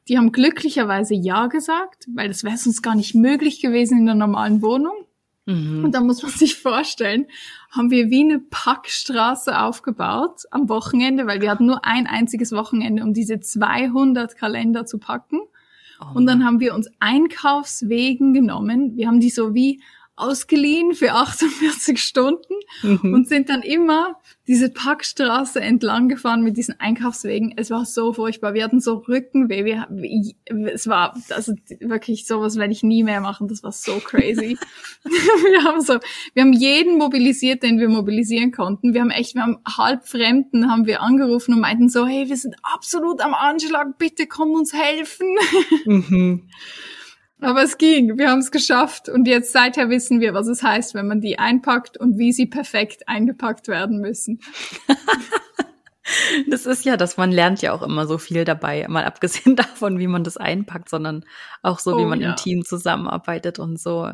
Die 0.09 0.19
haben 0.19 0.33
glücklicherweise 0.33 1.15
Ja 1.15 1.47
gesagt, 1.47 2.07
weil 2.15 2.29
das 2.29 2.45
wäre 2.45 2.57
sonst 2.57 2.83
gar 2.83 2.95
nicht 2.95 3.15
möglich 3.15 3.61
gewesen 3.61 3.99
in 3.99 4.07
der 4.07 4.15
normalen 4.15 4.61
Wohnung. 4.61 4.95
Mhm. 5.47 5.85
Und 5.85 5.95
da 5.95 6.01
muss 6.01 6.23
man 6.23 6.33
sich 6.33 6.57
vorstellen, 6.57 7.27
haben 7.71 7.91
wir 7.91 8.11
wie 8.11 8.23
eine 8.23 8.39
Packstraße 8.39 9.59
aufgebaut 9.59 10.43
am 10.51 10.69
Wochenende, 10.69 11.27
weil 11.27 11.41
wir 11.41 11.51
hatten 11.51 11.67
nur 11.67 11.85
ein 11.85 12.07
einziges 12.07 12.53
Wochenende, 12.53 13.03
um 13.03 13.13
diese 13.13 13.41
200 13.41 14.37
Kalender 14.37 14.87
zu 14.87 14.99
packen. 14.99 15.41
Oh. 16.01 16.17
Und 16.17 16.27
dann 16.27 16.45
haben 16.45 16.61
wir 16.61 16.75
uns 16.75 16.91
Einkaufswegen 17.01 18.33
genommen. 18.33 18.97
Wir 18.97 19.07
haben 19.07 19.21
die 19.21 19.31
so 19.31 19.55
wie 19.55 19.81
ausgeliehen 20.17 20.95
für 20.95 21.13
48 21.13 22.01
Stunden 22.03 22.55
mhm. 22.83 23.13
und 23.13 23.29
sind 23.29 23.49
dann 23.49 23.63
immer 23.63 24.17
diese 24.47 24.69
Packstraße 24.69 25.61
entlang 25.61 26.09
gefahren 26.09 26.43
mit 26.43 26.57
diesen 26.57 26.79
Einkaufswegen. 26.79 27.55
Es 27.57 27.71
war 27.71 27.85
so 27.85 28.13
furchtbar. 28.13 28.55
Wir 28.55 28.65
hatten 28.65 28.81
so 28.81 28.97
Rückenweh. 29.09 29.65
Wir, 29.65 29.89
es 30.73 30.87
war 30.87 31.17
also 31.31 31.55
wirklich 31.81 32.27
sowas 32.27 32.57
werde 32.57 32.73
ich 32.73 32.83
nie 32.83 33.03
mehr 33.03 33.21
machen. 33.21 33.49
Das 33.49 33.63
war 33.63 33.73
so 33.73 33.99
crazy. 33.99 34.59
wir 35.05 35.65
haben 35.65 35.81
so, 35.81 35.99
wir 36.35 36.43
haben 36.43 36.53
jeden 36.53 36.99
mobilisiert, 36.99 37.63
den 37.63 37.79
wir 37.81 37.89
mobilisieren 37.89 38.53
konnten. 38.53 38.95
Wir 38.95 39.01
haben 39.01 39.11
echt, 39.11 39.35
wir 39.35 39.43
haben 39.43 39.59
halb 39.67 40.07
Fremden 40.07 40.71
haben 40.71 40.87
wir 40.87 41.01
angerufen 41.01 41.55
und 41.55 41.61
meinten 41.61 41.89
so, 41.89 42.07
hey, 42.07 42.29
wir 42.29 42.37
sind 42.37 42.55
absolut 42.63 43.21
am 43.21 43.35
Anschlag. 43.35 43.99
Bitte 43.99 44.27
komm 44.27 44.51
uns 44.53 44.73
helfen. 44.73 45.27
Mhm. 45.87 46.49
Aber 47.41 47.63
es 47.63 47.79
ging, 47.79 48.17
wir 48.17 48.31
haben 48.31 48.39
es 48.39 48.51
geschafft 48.51 49.09
und 49.09 49.27
jetzt 49.27 49.53
seither 49.53 49.91
wissen 49.91 50.21
wir, 50.21 50.35
was 50.35 50.47
es 50.47 50.63
heißt, 50.63 50.95
wenn 50.95 51.07
man 51.07 51.21
die 51.21 51.39
einpackt 51.39 51.99
und 51.99 52.17
wie 52.17 52.33
sie 52.33 52.47
perfekt 52.47 53.09
eingepackt 53.09 53.69
werden 53.69 54.01
müssen. 54.01 54.41
Das 56.49 56.67
ist 56.67 56.85
ja, 56.85 56.99
dass 56.99 57.17
man 57.17 57.33
lernt 57.33 57.63
ja 57.63 57.73
auch 57.73 57.83
immer 57.83 58.07
so 58.07 58.19
viel 58.19 58.45
dabei, 58.45 58.87
mal 58.89 59.05
abgesehen 59.05 59.57
davon, 59.57 59.99
wie 59.99 60.07
man 60.07 60.23
das 60.23 60.37
einpackt, 60.37 60.89
sondern 60.89 61.25
auch 61.63 61.79
so, 61.79 61.97
wie 61.97 62.03
oh, 62.03 62.09
man 62.09 62.21
ja. 62.21 62.31
im 62.31 62.37
Team 62.37 62.65
zusammenarbeitet 62.65 63.59
und 63.59 63.81
so. 63.81 64.11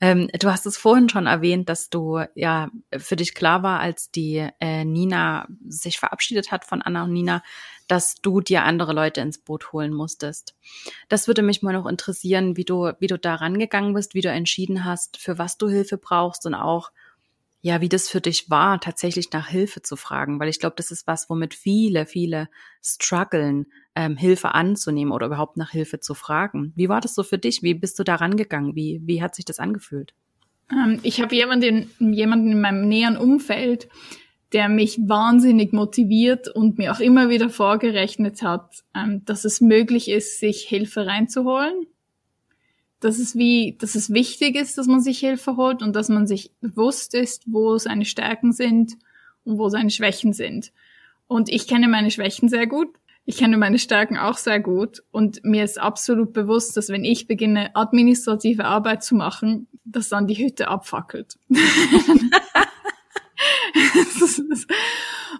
Ähm, 0.00 0.28
du 0.38 0.50
hast 0.50 0.66
es 0.66 0.76
vorhin 0.76 1.08
schon 1.08 1.26
erwähnt, 1.26 1.68
dass 1.68 1.90
du 1.90 2.20
ja 2.34 2.70
für 2.96 3.16
dich 3.16 3.34
klar 3.34 3.62
war, 3.62 3.80
als 3.80 4.10
die 4.10 4.48
äh, 4.60 4.84
Nina 4.84 5.48
sich 5.66 5.98
verabschiedet 5.98 6.52
hat 6.52 6.64
von 6.64 6.80
Anna 6.80 7.04
und 7.04 7.12
Nina, 7.12 7.42
dass 7.88 8.14
du 8.14 8.40
dir 8.40 8.62
andere 8.62 8.92
Leute 8.92 9.20
ins 9.20 9.38
Boot 9.38 9.72
holen 9.72 9.92
musstest. 9.92 10.54
Das 11.08 11.26
würde 11.26 11.42
mich 11.42 11.62
mal 11.62 11.72
noch 11.72 11.86
interessieren, 11.86 12.56
wie 12.56 12.64
du, 12.64 12.92
wie 13.00 13.08
du 13.08 13.18
da 13.18 13.34
rangegangen 13.34 13.94
bist, 13.94 14.14
wie 14.14 14.20
du 14.20 14.30
entschieden 14.30 14.84
hast, 14.84 15.16
für 15.16 15.38
was 15.38 15.58
du 15.58 15.68
Hilfe 15.68 15.98
brauchst 15.98 16.46
und 16.46 16.54
auch, 16.54 16.92
ja, 17.64 17.80
wie 17.80 17.88
das 17.88 18.08
für 18.08 18.20
dich 18.20 18.50
war, 18.50 18.80
tatsächlich 18.80 19.32
nach 19.32 19.46
Hilfe 19.46 19.82
zu 19.82 19.94
fragen, 19.94 20.40
weil 20.40 20.48
ich 20.48 20.58
glaube, 20.58 20.74
das 20.76 20.90
ist 20.90 21.06
was, 21.06 21.30
womit 21.30 21.54
viele, 21.54 22.06
viele 22.06 22.48
strugglen, 22.82 23.66
ähm, 23.94 24.16
Hilfe 24.16 24.52
anzunehmen 24.52 25.12
oder 25.12 25.26
überhaupt 25.26 25.56
nach 25.56 25.70
Hilfe 25.70 26.00
zu 26.00 26.14
fragen. 26.14 26.72
Wie 26.74 26.88
war 26.88 27.00
das 27.00 27.14
so 27.14 27.22
für 27.22 27.38
dich? 27.38 27.62
Wie 27.62 27.74
bist 27.74 28.00
du 28.00 28.04
da 28.04 28.16
rangegangen? 28.16 28.74
Wie, 28.74 29.00
wie 29.04 29.22
hat 29.22 29.36
sich 29.36 29.44
das 29.44 29.60
angefühlt? 29.60 30.12
Ähm, 30.72 30.98
ich 31.04 31.20
habe 31.20 31.36
jemanden, 31.36 31.88
jemanden 32.00 32.50
in 32.50 32.60
meinem 32.60 32.88
näheren 32.88 33.16
Umfeld, 33.16 33.88
der 34.52 34.68
mich 34.68 34.98
wahnsinnig 35.06 35.72
motiviert 35.72 36.48
und 36.48 36.78
mir 36.78 36.90
auch 36.92 37.00
immer 37.00 37.28
wieder 37.28 37.48
vorgerechnet 37.48 38.42
hat, 38.42 38.82
ähm, 38.96 39.24
dass 39.24 39.44
es 39.44 39.60
möglich 39.60 40.10
ist, 40.10 40.40
sich 40.40 40.62
Hilfe 40.62 41.06
reinzuholen 41.06 41.86
dass 43.04 43.18
es 43.18 43.34
wie, 43.34 43.76
dass 43.78 43.94
es 43.96 44.12
wichtig 44.12 44.54
ist, 44.56 44.78
dass 44.78 44.86
man 44.86 45.00
sich 45.00 45.18
Hilfe 45.18 45.56
holt 45.56 45.82
und 45.82 45.96
dass 45.96 46.08
man 46.08 46.26
sich 46.26 46.52
bewusst 46.60 47.14
ist, 47.14 47.42
wo 47.46 47.76
seine 47.78 48.04
Stärken 48.04 48.52
sind 48.52 48.94
und 49.44 49.58
wo 49.58 49.68
seine 49.68 49.90
Schwächen 49.90 50.32
sind. 50.32 50.72
Und 51.26 51.48
ich 51.48 51.66
kenne 51.66 51.88
meine 51.88 52.12
Schwächen 52.12 52.48
sehr 52.48 52.66
gut. 52.66 52.88
Ich 53.24 53.36
kenne 53.36 53.56
meine 53.56 53.78
Stärken 53.78 54.18
auch 54.18 54.36
sehr 54.36 54.60
gut 54.60 55.02
und 55.12 55.44
mir 55.44 55.62
ist 55.64 55.80
absolut 55.80 56.32
bewusst, 56.32 56.76
dass 56.76 56.88
wenn 56.88 57.04
ich 57.04 57.28
beginne, 57.28 57.74
administrative 57.74 58.64
Arbeit 58.64 59.04
zu 59.04 59.14
machen, 59.14 59.68
dass 59.84 60.08
dann 60.08 60.26
die 60.26 60.38
Hütte 60.38 60.68
abfackelt. 60.68 61.38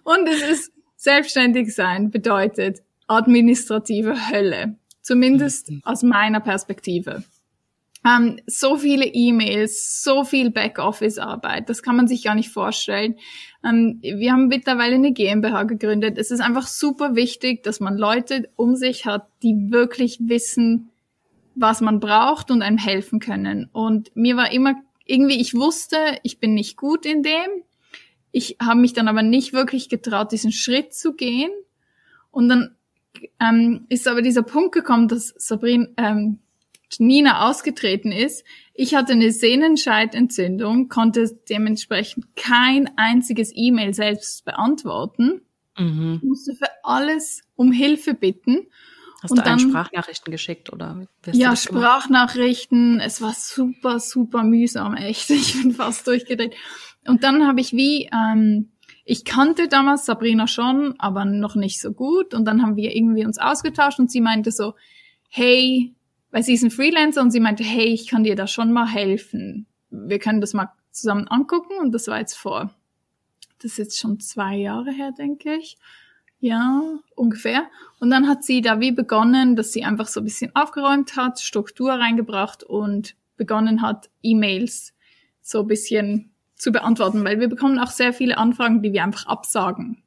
und 0.05 0.29
es 0.29 0.43
ist 0.43 0.73
selbstständig 0.97 1.75
sein 1.75 2.11
bedeutet 2.11 2.83
administrative 3.09 4.31
Hölle. 4.31 4.77
Zumindest 5.01 5.71
mhm. 5.71 5.83
aus 5.85 6.03
meiner 6.03 6.41
Perspektive. 6.41 7.25
Ähm, 8.05 8.41
so 8.47 8.77
viele 8.77 9.07
E-Mails, 9.07 10.03
so 10.03 10.25
viel 10.25 10.51
Backoffice-Arbeit, 10.51 11.69
das 11.69 11.83
kann 11.83 11.97
man 11.97 12.09
sich 12.09 12.25
gar 12.25 12.35
nicht 12.35 12.51
vorstellen. 12.51 13.17
Ähm, 13.65 14.01
wir 14.03 14.33
haben 14.33 14.49
mittlerweile 14.49 14.97
eine 14.97 15.13
GmbH 15.13 15.63
gegründet. 15.65 16.19
Es 16.19 16.31
ist 16.31 16.41
einfach 16.41 16.67
super 16.67 17.15
wichtig, 17.15 17.63
dass 17.63 17.79
man 17.79 17.97
Leute 17.97 18.49
um 18.57 18.75
sich 18.75 19.07
hat, 19.07 19.29
die 19.43 19.71
wirklich 19.71 20.19
wissen, 20.21 20.91
was 21.55 21.81
man 21.81 22.01
braucht 22.01 22.51
und 22.51 22.63
einem 22.63 22.79
helfen 22.79 23.21
können. 23.21 23.69
Und 23.73 24.11
mir 24.17 24.37
war 24.37 24.53
immer 24.53 24.75
irgendwie, 25.05 25.41
ich 25.41 25.55
wusste, 25.55 25.97
ich 26.23 26.39
bin 26.39 26.55
nicht 26.55 26.77
gut 26.77 27.07
in 27.07 27.23
dem. 27.23 27.63
Ich 28.33 28.57
habe 28.61 28.81
mich 28.81 28.95
dann 28.95 29.09
aber 29.09 29.23
nicht 29.23 29.53
wirklich 29.53 29.89
getraut, 29.89 30.33
diesen 30.33 30.53
Schritt 30.53 30.95
zu 30.95 31.15
gehen. 31.15 31.51
Und 32.31 32.49
dann 32.49 32.75
ähm, 33.41 33.85
ist 33.89 34.09
aber 34.09 34.23
dieser 34.23 34.43
Punkt 34.43 34.73
gekommen, 34.73 35.07
dass 35.07 35.35
Sabrina, 35.37 35.87
ähm, 35.99 36.39
Nina 37.01 37.49
ausgetreten 37.49 38.13
ist. 38.13 38.45
Ich 38.75 38.95
hatte 38.95 39.13
eine 39.13 39.33
Sehnenscheidentzündung, 39.33 40.89
konnte 40.89 41.39
dementsprechend 41.49 42.37
kein 42.37 42.91
einziges 42.97 43.53
E-Mail 43.55 43.95
selbst 43.95 44.45
beantworten. 44.45 45.43
Mhm. 45.79 46.21
musste 46.23 46.55
für 46.55 46.69
alles 46.83 47.43
um 47.57 47.73
Hilfe 47.73 48.15
bitten. 48.15 48.67
Hast 49.23 49.31
und 49.31 49.39
du 49.39 49.43
dann, 49.43 49.59
Sprachnachrichten 49.59 50.31
geschickt 50.31 50.73
oder? 50.73 51.07
Ja, 51.33 51.55
Sprachnachrichten. 51.55 53.01
Es 53.01 53.23
war 53.23 53.35
super, 53.35 54.01
super 54.01 54.43
mühsam, 54.43 54.95
echt. 54.95 55.31
Ich 55.31 55.61
bin 55.61 55.73
fast 55.73 56.07
durchgedreht. 56.07 56.55
Und 57.07 57.23
dann 57.25 57.47
habe 57.47 57.61
ich 57.61 57.73
wie, 57.73 58.11
ähm, 58.13 58.73
ich 59.05 59.25
kannte 59.25 59.69
damals 59.69 60.07
Sabrina 60.07 60.47
schon, 60.47 60.95
aber 60.99 61.25
noch 61.25 61.55
nicht 61.55 61.81
so 61.81 61.93
gut. 61.93 62.35
Und 62.35 62.45
dann 62.45 62.63
haben 62.63 62.77
wir 62.77 62.95
irgendwie 62.95 63.25
uns 63.25 63.39
ausgetauscht 63.39 63.99
und 63.99 64.11
sie 64.11 64.21
meinte 64.21 64.51
so, 64.51 64.75
hey, 65.29 65.95
weil 66.33 66.43
sie 66.43 66.55
ist 66.55 66.65
ein 66.65 66.71
Freelancer 66.73 67.21
und 67.21 67.31
sie 67.31 67.41
meinte, 67.41 67.63
hey, 67.63 67.87
ich 67.87 68.09
kann 68.09 68.25
dir 68.25 68.35
da 68.35 68.49
schon 68.49 68.73
mal 68.73 68.89
helfen. 68.89 69.67
Wir 69.91 70.19
können 70.19 70.41
das 70.41 70.55
mal 70.55 70.73
zusammen 70.91 71.29
angucken 71.29 71.75
und 71.79 71.93
das 71.93 72.09
war 72.09 72.19
jetzt 72.19 72.35
vor, 72.35 72.75
das 73.59 73.73
ist 73.73 73.79
jetzt 73.79 74.01
schon 74.01 74.19
zwei 74.19 74.57
Jahre 74.57 74.91
her, 74.91 75.13
denke 75.17 75.55
ich. 75.55 75.77
Ja, 76.41 76.83
ungefähr. 77.15 77.69
Und 78.01 78.11
dann 78.11 78.27
hat 78.27 78.43
sie 78.43 78.63
da 78.63 78.81
wie 78.81 78.91
begonnen, 78.91 79.55
dass 79.55 79.73
sie 79.73 79.85
einfach 79.85 80.09
so 80.09 80.21
ein 80.21 80.25
bisschen 80.25 80.51
aufgeräumt 80.57 81.15
hat, 81.15 81.39
Struktur 81.39 81.93
reingebracht 81.93 82.65
und 82.65 83.15
begonnen 83.37 83.81
hat, 83.81 84.11
E-Mails 84.23 84.93
so 85.41 85.61
ein 85.61 85.67
bisschen 85.69 86.33
zu 86.57 86.73
beantworten, 86.73 87.25
weil 87.25 87.39
wir 87.39 87.49
bekommen 87.49 87.79
auch 87.79 87.91
sehr 87.91 88.13
viele 88.13 88.39
Anfragen, 88.39 88.83
die 88.83 88.93
wir 88.93 89.05
einfach 89.05 89.27
absagen. 89.27 90.03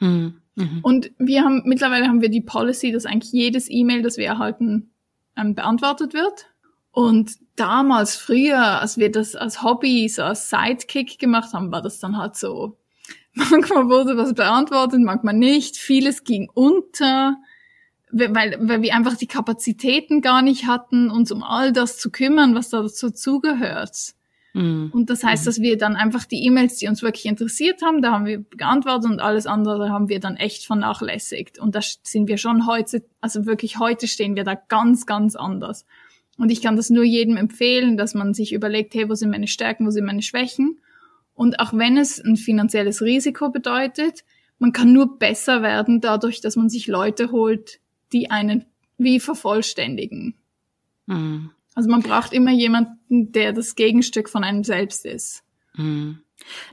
Mhm. 0.00 0.34
Mhm. 0.54 0.80
Und 0.82 1.12
wir 1.18 1.44
haben, 1.44 1.62
mittlerweile 1.64 2.08
haben 2.08 2.20
wir 2.20 2.30
die 2.30 2.40
Policy, 2.42 2.92
dass 2.92 3.06
eigentlich 3.06 3.32
jedes 3.32 3.70
E-Mail, 3.70 4.02
das 4.02 4.16
wir 4.16 4.26
erhalten, 4.26 4.89
ähm, 5.36 5.54
beantwortet 5.54 6.14
wird. 6.14 6.46
Und 6.92 7.32
damals, 7.56 8.16
früher, 8.16 8.80
als 8.80 8.98
wir 8.98 9.10
das 9.12 9.36
als 9.36 9.62
Hobby, 9.62 10.08
so 10.08 10.22
als 10.22 10.50
Sidekick 10.50 11.18
gemacht 11.18 11.52
haben, 11.52 11.70
war 11.70 11.82
das 11.82 12.00
dann 12.00 12.16
halt 12.16 12.36
so. 12.36 12.76
Manchmal 13.34 13.88
wurde 13.88 14.16
was 14.16 14.34
beantwortet, 14.34 15.00
manchmal 15.00 15.34
nicht. 15.34 15.76
Vieles 15.76 16.24
ging 16.24 16.50
unter, 16.52 17.36
weil, 18.10 18.56
weil 18.60 18.82
wir 18.82 18.94
einfach 18.94 19.16
die 19.16 19.28
Kapazitäten 19.28 20.20
gar 20.20 20.42
nicht 20.42 20.66
hatten, 20.66 21.10
uns 21.10 21.30
um 21.30 21.44
all 21.44 21.72
das 21.72 21.98
zu 21.98 22.10
kümmern, 22.10 22.54
was 22.54 22.70
dazu 22.70 23.10
zugehört. 23.10 24.14
Mhm. 24.52 24.90
Und 24.92 25.10
das 25.10 25.22
heißt, 25.22 25.46
dass 25.46 25.60
wir 25.60 25.78
dann 25.78 25.96
einfach 25.96 26.24
die 26.24 26.44
E-Mails, 26.44 26.76
die 26.76 26.88
uns 26.88 27.02
wirklich 27.02 27.26
interessiert 27.26 27.82
haben, 27.82 28.02
da 28.02 28.12
haben 28.12 28.26
wir 28.26 28.44
geantwortet 28.56 29.10
und 29.10 29.20
alles 29.20 29.46
andere 29.46 29.90
haben 29.90 30.08
wir 30.08 30.20
dann 30.20 30.36
echt 30.36 30.64
vernachlässigt. 30.64 31.58
Und 31.58 31.74
da 31.74 31.80
sind 32.02 32.28
wir 32.28 32.36
schon 32.36 32.66
heute, 32.66 33.04
also 33.20 33.46
wirklich 33.46 33.78
heute 33.78 34.08
stehen 34.08 34.36
wir 34.36 34.44
da 34.44 34.54
ganz, 34.54 35.06
ganz 35.06 35.36
anders. 35.36 35.86
Und 36.36 36.50
ich 36.50 36.62
kann 36.62 36.76
das 36.76 36.90
nur 36.90 37.04
jedem 37.04 37.36
empfehlen, 37.36 37.96
dass 37.96 38.14
man 38.14 38.34
sich 38.34 38.52
überlegt, 38.52 38.94
hey, 38.94 39.08
wo 39.08 39.14
sind 39.14 39.30
meine 39.30 39.46
Stärken, 39.46 39.86
wo 39.86 39.90
sind 39.90 40.06
meine 40.06 40.22
Schwächen? 40.22 40.80
Und 41.34 41.60
auch 41.60 41.72
wenn 41.72 41.96
es 41.96 42.18
ein 42.18 42.36
finanzielles 42.36 43.02
Risiko 43.02 43.50
bedeutet, 43.50 44.24
man 44.58 44.72
kann 44.72 44.92
nur 44.92 45.18
besser 45.18 45.62
werden 45.62 46.00
dadurch, 46.00 46.40
dass 46.40 46.56
man 46.56 46.68
sich 46.68 46.86
Leute 46.86 47.30
holt, 47.30 47.80
die 48.12 48.30
einen 48.30 48.66
wie 48.98 49.20
vervollständigen. 49.20 50.34
Mhm. 51.06 51.50
Also 51.74 51.88
man 51.88 52.02
braucht 52.02 52.32
immer 52.32 52.52
jemanden, 52.52 53.32
der 53.32 53.52
das 53.52 53.74
Gegenstück 53.74 54.28
von 54.28 54.44
einem 54.44 54.64
selbst 54.64 55.04
ist. 55.04 55.42
Mhm. 55.74 56.20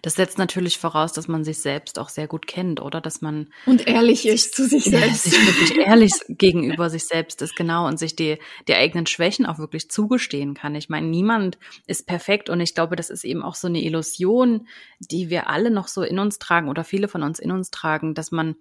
Das 0.01 0.15
setzt 0.15 0.37
natürlich 0.37 0.77
voraus, 0.77 1.13
dass 1.13 1.27
man 1.27 1.43
sich 1.43 1.59
selbst 1.59 1.99
auch 1.99 2.09
sehr 2.09 2.27
gut 2.27 2.47
kennt, 2.47 2.81
oder? 2.81 3.01
Dass 3.01 3.21
man 3.21 3.49
und 3.65 3.87
ehrlich 3.87 4.25
ist 4.27 4.55
zu 4.55 4.65
sich 4.65 4.83
selbst, 4.85 5.25
ja, 5.25 5.31
sich 5.31 5.47
wirklich 5.47 5.77
ehrlich 5.77 6.13
gegenüber 6.29 6.89
sich 6.89 7.05
selbst 7.05 7.41
ist, 7.41 7.55
genau, 7.55 7.87
und 7.87 7.99
sich 7.99 8.15
die 8.15 8.37
die 8.67 8.75
eigenen 8.75 9.05
Schwächen 9.05 9.45
auch 9.45 9.59
wirklich 9.59 9.89
zugestehen 9.89 10.53
kann. 10.53 10.75
Ich 10.75 10.89
meine, 10.89 11.07
niemand 11.07 11.57
ist 11.85 12.07
perfekt, 12.07 12.49
und 12.49 12.61
ich 12.61 12.75
glaube, 12.75 12.95
das 12.95 13.09
ist 13.09 13.23
eben 13.23 13.43
auch 13.43 13.55
so 13.55 13.67
eine 13.67 13.83
Illusion, 13.83 14.67
die 14.99 15.29
wir 15.29 15.49
alle 15.49 15.69
noch 15.69 15.87
so 15.87 16.01
in 16.01 16.19
uns 16.19 16.39
tragen 16.39 16.69
oder 16.69 16.83
viele 16.83 17.07
von 17.07 17.23
uns 17.23 17.39
in 17.39 17.51
uns 17.51 17.69
tragen, 17.69 18.13
dass 18.13 18.31
man 18.31 18.55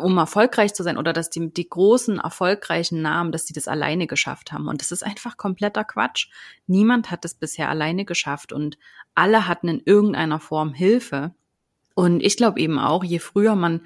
um 0.00 0.18
erfolgreich 0.18 0.74
zu 0.74 0.82
sein 0.82 0.98
oder 0.98 1.12
dass 1.12 1.30
die, 1.30 1.52
die 1.52 1.68
großen 1.68 2.18
erfolgreichen 2.18 3.02
Namen, 3.02 3.32
dass 3.32 3.44
die 3.44 3.52
das 3.52 3.68
alleine 3.68 4.06
geschafft 4.06 4.52
haben. 4.52 4.68
Und 4.68 4.80
das 4.80 4.92
ist 4.92 5.04
einfach 5.04 5.36
kompletter 5.36 5.84
Quatsch. 5.84 6.28
Niemand 6.66 7.10
hat 7.10 7.24
das 7.24 7.34
bisher 7.34 7.68
alleine 7.68 8.04
geschafft 8.04 8.52
und 8.52 8.78
alle 9.14 9.48
hatten 9.48 9.68
in 9.68 9.80
irgendeiner 9.84 10.38
Form 10.40 10.74
Hilfe. 10.74 11.34
Und 11.94 12.20
ich 12.20 12.36
glaube 12.36 12.60
eben 12.60 12.78
auch, 12.78 13.04
je 13.04 13.18
früher 13.18 13.54
man 13.54 13.80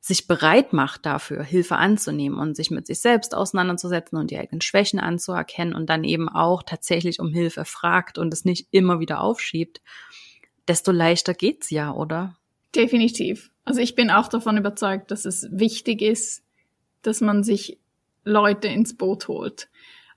sich 0.00 0.26
bereit 0.26 0.72
macht 0.72 1.06
dafür, 1.06 1.44
Hilfe 1.44 1.76
anzunehmen 1.76 2.36
und 2.36 2.56
sich 2.56 2.72
mit 2.72 2.88
sich 2.88 3.00
selbst 3.00 3.36
auseinanderzusetzen 3.36 4.18
und 4.18 4.32
die 4.32 4.38
eigenen 4.38 4.60
Schwächen 4.60 4.98
anzuerkennen 4.98 5.74
und 5.74 5.88
dann 5.88 6.02
eben 6.02 6.28
auch 6.28 6.64
tatsächlich 6.64 7.20
um 7.20 7.32
Hilfe 7.32 7.64
fragt 7.64 8.18
und 8.18 8.34
es 8.34 8.44
nicht 8.44 8.66
immer 8.72 8.98
wieder 8.98 9.20
aufschiebt, 9.20 9.80
desto 10.66 10.90
leichter 10.90 11.34
geht's 11.34 11.70
ja, 11.70 11.92
oder? 11.92 12.36
Definitiv. 12.74 13.50
Also 13.64 13.80
ich 13.80 13.94
bin 13.94 14.10
auch 14.10 14.28
davon 14.28 14.56
überzeugt, 14.56 15.10
dass 15.10 15.24
es 15.24 15.48
wichtig 15.50 16.02
ist, 16.02 16.42
dass 17.02 17.20
man 17.20 17.44
sich 17.44 17.78
Leute 18.24 18.68
ins 18.68 18.96
Boot 18.96 19.28
holt. 19.28 19.68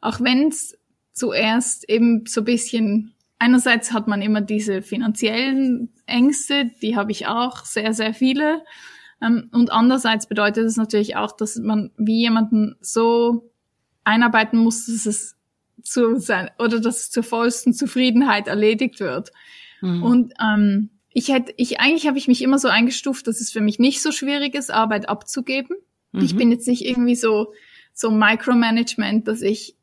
Auch 0.01 0.21
wenn 0.21 0.47
es 0.47 0.77
zuerst 1.11 1.89
eben 1.89 2.25
so 2.25 2.43
bisschen, 2.43 3.13
einerseits 3.39 3.91
hat 3.91 4.07
man 4.07 4.21
immer 4.21 4.41
diese 4.41 4.81
finanziellen 4.81 5.89
Ängste, 6.05 6.71
die 6.81 6.95
habe 6.95 7.11
ich 7.11 7.27
auch, 7.27 7.65
sehr, 7.65 7.93
sehr 7.93 8.13
viele. 8.13 8.63
Ähm, 9.21 9.49
und 9.51 9.71
andererseits 9.71 10.27
bedeutet 10.27 10.65
es 10.65 10.77
natürlich 10.77 11.15
auch, 11.15 11.31
dass 11.31 11.57
man 11.57 11.91
wie 11.97 12.19
jemanden 12.19 12.75
so 12.81 13.49
einarbeiten 14.03 14.59
muss, 14.59 14.85
dass 14.85 15.05
es 15.05 15.35
zu 15.81 16.19
sein 16.19 16.49
oder 16.59 16.79
dass 16.79 17.01
es 17.01 17.11
zur 17.11 17.23
vollsten 17.23 17.73
Zufriedenheit 17.73 18.47
erledigt 18.47 18.99
wird. 18.99 19.31
Mhm. 19.81 20.03
Und 20.03 20.33
ähm, 20.41 20.89
ich 21.17 21.29
hätte, 21.29 21.53
ich, 21.55 21.79
eigentlich 21.79 22.07
habe 22.07 22.17
ich 22.17 22.27
mich 22.27 22.41
immer 22.41 22.59
so 22.59 22.67
eingestuft, 22.67 23.25
dass 23.27 23.39
es 23.39 23.49
für 23.49 23.61
mich 23.61 23.79
nicht 23.79 24.01
so 24.01 24.11
schwierig 24.11 24.53
ist, 24.53 24.69
Arbeit 24.69 25.07
abzugeben. 25.07 25.77
Mhm. 26.11 26.21
Ich 26.21 26.35
bin 26.35 26.51
jetzt 26.51 26.67
nicht 26.67 26.85
irgendwie 26.85 27.15
so, 27.15 27.53
so 27.93 28.11
Micromanagement, 28.11 29.25
dass 29.25 29.41
ich 29.41 29.77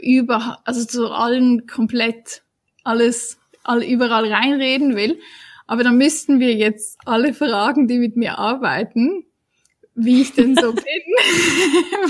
über, 0.00 0.60
also 0.64 0.86
zu 0.86 1.10
allen 1.10 1.66
komplett 1.66 2.42
alles, 2.84 3.38
all, 3.62 3.84
überall 3.84 4.32
reinreden 4.32 4.96
will. 4.96 5.20
Aber 5.66 5.84
dann 5.84 5.98
müssten 5.98 6.40
wir 6.40 6.54
jetzt 6.54 6.98
alle 7.04 7.34
fragen, 7.34 7.86
die 7.86 7.98
mit 7.98 8.16
mir 8.16 8.38
arbeiten, 8.38 9.26
wie 9.94 10.22
ich 10.22 10.32
denn 10.32 10.56
so 10.56 10.72
bin. 10.72 10.82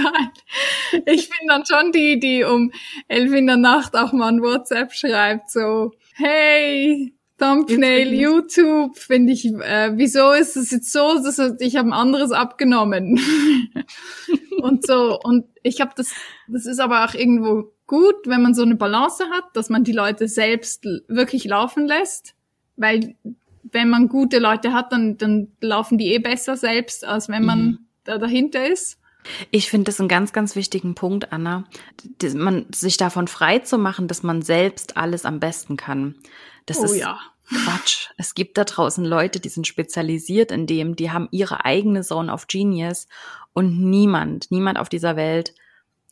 Weil 0.05 1.03
ich 1.13 1.29
bin 1.29 1.49
dann 1.49 1.65
schon 1.67 1.91
die, 1.91 2.21
die 2.21 2.45
um 2.45 2.71
elf 3.09 3.33
in 3.33 3.49
der 3.49 3.57
Nacht 3.57 3.97
auch 3.97 4.13
mal 4.13 4.29
ein 4.29 4.41
WhatsApp 4.41 4.93
schreibt, 4.93 5.51
so, 5.51 5.91
hey, 6.15 7.13
Thumbnail, 7.43 8.13
YouTube, 8.13 8.97
finde 8.97 9.33
ich, 9.33 9.47
äh, 9.47 9.93
wieso 9.97 10.33
ist 10.33 10.57
es 10.57 10.71
jetzt 10.71 10.93
so, 10.93 11.15
dass 11.15 11.39
ich 11.59 11.77
habe 11.77 11.89
ein 11.89 11.93
anderes 11.93 12.31
abgenommen 12.31 13.21
und 14.63 14.87
so 14.87 15.19
und 15.21 15.47
ich 15.65 15.81
habe 15.81 15.91
das, 15.97 16.13
das 16.47 16.67
ist 16.67 16.79
aber 16.79 17.05
auch 17.05 17.15
irgendwo 17.15 17.73
gut, 17.89 18.15
wenn 18.27 18.43
man 18.43 18.55
so 18.55 18.63
eine 18.63 18.77
Balance 18.77 19.25
hat, 19.33 19.45
dass 19.55 19.71
man 19.71 19.83
die 19.83 19.93
Leute 19.93 20.29
selbst 20.29 20.85
wirklich 21.09 21.45
laufen 21.45 21.87
lässt, 21.87 22.35
weil 22.77 23.17
wenn 23.65 23.89
man 23.89 24.09
gute 24.09 24.39
Leute 24.39 24.73
hat, 24.73 24.93
dann 24.93 25.17
dann 25.19 25.49
laufen 25.61 25.99
die 25.99 26.13
eh 26.15 26.19
besser 26.19 26.57
selbst, 26.57 27.05
als 27.05 27.29
wenn 27.29 27.45
man 27.45 27.65
mhm. 27.65 27.79
da 28.05 28.19
dahinter 28.19 28.65
ist. 28.69 28.99
Ich 29.51 29.69
finde 29.69 29.87
das 29.87 30.01
einen 30.01 30.09
ganz, 30.09 30.33
ganz 30.33 30.57
wichtigen 30.57 30.95
Punkt, 30.95 31.33
Anna, 31.33 31.65
man 32.35 32.67
sich 32.73 32.97
davon 32.97 33.29
frei 33.29 33.61
zu 33.61 33.79
machen, 33.79 34.09
dass 34.09 34.23
man 34.23 34.43
selbst 34.43 34.97
alles 34.97 35.25
am 35.25 35.39
besten 35.41 35.77
kann. 35.77 36.17
Das 36.67 36.79
oh, 36.79 36.85
ist 36.85 36.97
ja. 36.97 37.19
Quatsch. 37.49 38.09
Es 38.17 38.35
gibt 38.35 38.57
da 38.57 38.65
draußen 38.65 39.05
Leute, 39.05 39.41
die 39.41 39.49
sind 39.49 39.67
spezialisiert 39.67 40.51
in 40.51 40.67
dem, 40.67 40.97
die 40.97 41.11
haben 41.11 41.29
ihre 41.31 41.65
eigene 41.65 42.03
Zone 42.03 42.33
of 42.33 42.47
Genius 42.47 43.09
und 43.53 43.81
niemand, 43.81 44.51
niemand 44.51 44.79
auf 44.79 44.89
dieser 44.89 45.17
Welt, 45.17 45.55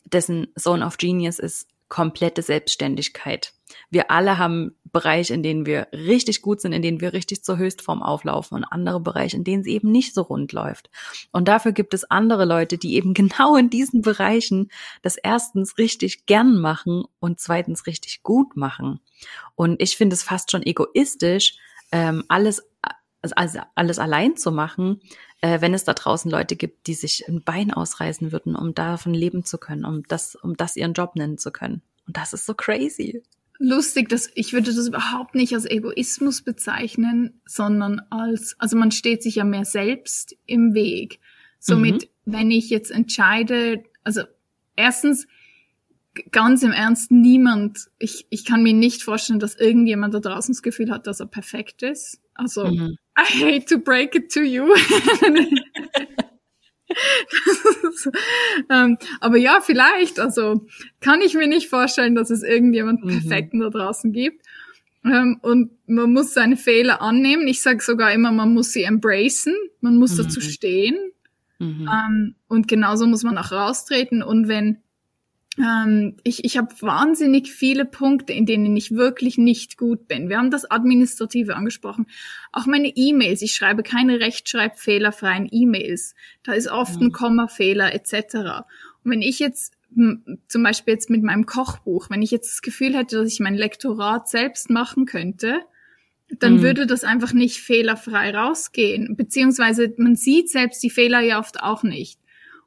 dessen 0.05 0.47
Zone 0.57 0.85
of 0.85 0.97
Genius 0.97 1.39
ist 1.39 1.67
komplette 1.89 2.41
Selbstständigkeit. 2.41 3.53
Wir 3.89 4.11
alle 4.11 4.37
haben 4.37 4.75
Bereiche, 4.91 5.33
in 5.33 5.43
denen 5.43 5.65
wir 5.65 5.87
richtig 5.93 6.41
gut 6.41 6.61
sind, 6.61 6.73
in 6.73 6.81
denen 6.81 7.01
wir 7.01 7.13
richtig 7.13 7.43
zur 7.43 7.57
Höchstform 7.57 8.01
auflaufen 8.03 8.57
und 8.57 8.63
andere 8.65 8.99
Bereiche, 8.99 9.37
in 9.37 9.43
denen 9.43 9.61
es 9.61 9.67
eben 9.67 9.91
nicht 9.91 10.13
so 10.13 10.23
rund 10.23 10.51
läuft. 10.51 10.89
Und 11.31 11.47
dafür 11.47 11.71
gibt 11.71 11.93
es 11.93 12.09
andere 12.09 12.45
Leute, 12.45 12.77
die 12.77 12.95
eben 12.95 13.13
genau 13.15 13.55
in 13.55 13.69
diesen 13.69 14.01
Bereichen 14.01 14.69
das 15.01 15.17
erstens 15.17 15.77
richtig 15.77 16.25
gern 16.25 16.59
machen 16.59 17.05
und 17.19 17.39
zweitens 17.39 17.87
richtig 17.87 18.23
gut 18.23 18.55
machen. 18.55 18.99
Und 19.55 19.81
ich 19.81 19.97
finde 19.97 20.15
es 20.15 20.23
fast 20.23 20.51
schon 20.51 20.63
egoistisch, 20.63 21.57
ähm, 21.91 22.23
alles 22.27 22.63
also 23.35 23.59
alles 23.75 23.99
allein 23.99 24.35
zu 24.35 24.51
machen, 24.51 24.99
äh, 25.41 25.61
wenn 25.61 25.73
es 25.73 25.83
da 25.83 25.93
draußen 25.93 26.31
Leute 26.31 26.55
gibt, 26.55 26.87
die 26.87 26.93
sich 26.93 27.27
ein 27.27 27.43
Bein 27.43 27.71
ausreißen 27.71 28.31
würden, 28.31 28.55
um 28.55 28.73
davon 28.73 29.13
leben 29.13 29.45
zu 29.45 29.57
können, 29.57 29.85
um 29.85 30.03
das, 30.07 30.35
um 30.35 30.57
das 30.57 30.75
ihren 30.75 30.93
Job 30.93 31.15
nennen 31.15 31.37
zu 31.37 31.51
können. 31.51 31.83
Und 32.07 32.17
das 32.17 32.33
ist 32.33 32.45
so 32.45 32.53
crazy. 32.53 33.21
Lustig, 33.63 34.09
dass 34.09 34.27
ich 34.33 34.53
würde 34.53 34.73
das 34.73 34.87
überhaupt 34.87 35.35
nicht 35.35 35.53
als 35.53 35.69
Egoismus 35.69 36.41
bezeichnen, 36.41 37.39
sondern 37.45 38.01
als, 38.09 38.55
also 38.57 38.75
man 38.75 38.89
steht 38.89 39.21
sich 39.21 39.35
ja 39.35 39.43
mehr 39.43 39.65
selbst 39.65 40.35
im 40.47 40.73
Weg. 40.73 41.19
Somit, 41.59 42.09
mhm. 42.25 42.33
wenn 42.33 42.49
ich 42.49 42.71
jetzt 42.71 42.89
entscheide, 42.89 43.83
also 44.03 44.23
erstens, 44.75 45.27
ganz 46.31 46.63
im 46.63 46.71
Ernst, 46.71 47.11
niemand, 47.11 47.87
ich, 47.99 48.25
ich 48.31 48.45
kann 48.45 48.63
mir 48.63 48.73
nicht 48.73 49.03
vorstellen, 49.03 49.39
dass 49.39 49.55
irgendjemand 49.55 50.15
da 50.15 50.19
draußen 50.19 50.55
das 50.55 50.63
Gefühl 50.63 50.89
hat, 50.89 51.05
dass 51.05 51.19
er 51.19 51.27
perfekt 51.27 51.83
ist. 51.83 52.19
Also, 52.33 52.65
mhm. 52.65 52.97
I 53.15 53.43
hate 53.43 53.65
to 53.65 53.77
break 53.77 54.15
it 54.15 54.31
to 54.31 54.41
you. 54.41 54.73
ähm, 58.69 58.97
aber 59.19 59.37
ja, 59.37 59.59
vielleicht, 59.61 60.19
also 60.19 60.65
kann 60.99 61.21
ich 61.21 61.33
mir 61.33 61.47
nicht 61.47 61.69
vorstellen, 61.69 62.15
dass 62.15 62.29
es 62.29 62.43
irgendjemand 62.43 63.03
mhm. 63.03 63.09
Perfekten 63.09 63.59
da 63.59 63.69
draußen 63.69 64.11
gibt. 64.11 64.45
Ähm, 65.03 65.39
und 65.41 65.71
man 65.87 66.13
muss 66.13 66.33
seine 66.33 66.57
Fehler 66.57 67.01
annehmen. 67.01 67.47
Ich 67.47 67.61
sage 67.61 67.81
sogar 67.81 68.11
immer, 68.11 68.31
man 68.31 68.53
muss 68.53 68.71
sie 68.71 68.83
embracen, 68.83 69.55
man 69.79 69.97
muss 69.97 70.13
mhm. 70.13 70.23
dazu 70.23 70.41
stehen. 70.41 70.95
Mhm. 71.59 71.89
Ähm, 71.91 72.35
und 72.47 72.67
genauso 72.67 73.07
muss 73.07 73.23
man 73.23 73.37
auch 73.37 73.51
raustreten. 73.51 74.21
Und 74.23 74.47
wenn 74.47 74.77
ähm, 75.57 76.15
ich, 76.23 76.45
ich 76.45 76.57
habe 76.57 76.73
wahnsinnig 76.79 77.51
viele 77.51 77.85
Punkte, 77.85 78.31
in 78.33 78.45
denen 78.45 78.75
ich 78.77 78.91
wirklich 78.91 79.37
nicht 79.37 79.77
gut 79.77 80.07
bin. 80.07 80.29
Wir 80.29 80.37
haben 80.37 80.51
das 80.51 80.69
Administrative 80.69 81.55
angesprochen. 81.55 82.07
Auch 82.51 82.65
meine 82.65 82.87
E-Mails. 82.87 83.41
Ich 83.41 83.53
schreibe 83.53 83.83
keine 83.83 84.19
rechtschreibfehlerfreien 84.19 85.49
E-Mails. 85.51 86.15
Da 86.43 86.53
ist 86.53 86.69
oft 86.69 86.99
mhm. 86.99 87.07
ein 87.07 87.11
Kommafehler 87.11 87.93
etc. 87.93 88.35
Und 89.03 89.11
wenn 89.11 89.21
ich 89.21 89.39
jetzt 89.39 89.73
zum 90.47 90.63
Beispiel 90.63 90.93
jetzt 90.93 91.09
mit 91.09 91.21
meinem 91.21 91.45
Kochbuch, 91.45 92.09
wenn 92.09 92.21
ich 92.21 92.31
jetzt 92.31 92.49
das 92.49 92.61
Gefühl 92.61 92.95
hätte, 92.95 93.17
dass 93.17 93.31
ich 93.31 93.41
mein 93.41 93.55
Lektorat 93.55 94.29
selbst 94.29 94.69
machen 94.69 95.05
könnte, 95.05 95.59
dann 96.39 96.55
mhm. 96.55 96.61
würde 96.61 96.87
das 96.87 97.03
einfach 97.03 97.33
nicht 97.33 97.57
fehlerfrei 97.57 98.33
rausgehen. 98.33 99.17
Beziehungsweise 99.17 99.93
man 99.97 100.15
sieht 100.15 100.49
selbst 100.49 100.81
die 100.81 100.89
Fehler 100.89 101.19
ja 101.19 101.39
oft 101.39 101.61
auch 101.61 101.83
nicht. 101.83 102.19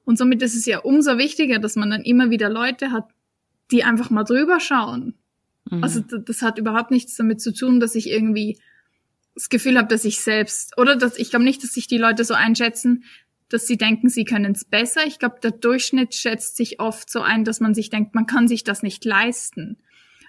Und 0.04 0.18
somit 0.18 0.42
ist 0.42 0.54
es 0.54 0.66
ja 0.66 0.80
umso 0.80 1.18
wichtiger, 1.18 1.58
dass 1.58 1.76
man 1.76 1.90
dann 1.90 2.02
immer 2.02 2.30
wieder 2.30 2.48
Leute 2.48 2.92
hat, 2.92 3.08
die 3.70 3.84
einfach 3.84 4.10
mal 4.10 4.24
drüber 4.24 4.60
schauen. 4.60 5.14
Mhm. 5.70 5.82
Also 5.82 6.00
das 6.00 6.42
hat 6.42 6.58
überhaupt 6.58 6.90
nichts 6.90 7.16
damit 7.16 7.40
zu 7.40 7.52
tun, 7.52 7.80
dass 7.80 7.94
ich 7.94 8.10
irgendwie 8.10 8.58
das 9.34 9.48
Gefühl 9.48 9.78
habe, 9.78 9.88
dass 9.88 10.04
ich 10.04 10.20
selbst 10.20 10.78
oder 10.78 10.96
dass 10.96 11.18
ich 11.18 11.30
glaube 11.30 11.44
nicht, 11.44 11.62
dass 11.62 11.72
sich 11.72 11.86
die 11.86 11.98
Leute 11.98 12.24
so 12.24 12.34
einschätzen, 12.34 13.04
dass 13.48 13.66
sie 13.66 13.76
denken, 13.76 14.08
sie 14.08 14.24
können 14.24 14.52
es 14.52 14.64
besser. 14.64 15.06
Ich 15.06 15.18
glaube, 15.18 15.36
der 15.42 15.50
Durchschnitt 15.50 16.14
schätzt 16.14 16.56
sich 16.56 16.80
oft 16.80 17.10
so 17.10 17.20
ein, 17.20 17.44
dass 17.44 17.60
man 17.60 17.74
sich 17.74 17.90
denkt, 17.90 18.14
man 18.14 18.26
kann 18.26 18.48
sich 18.48 18.64
das 18.64 18.82
nicht 18.82 19.04
leisten. 19.04 19.78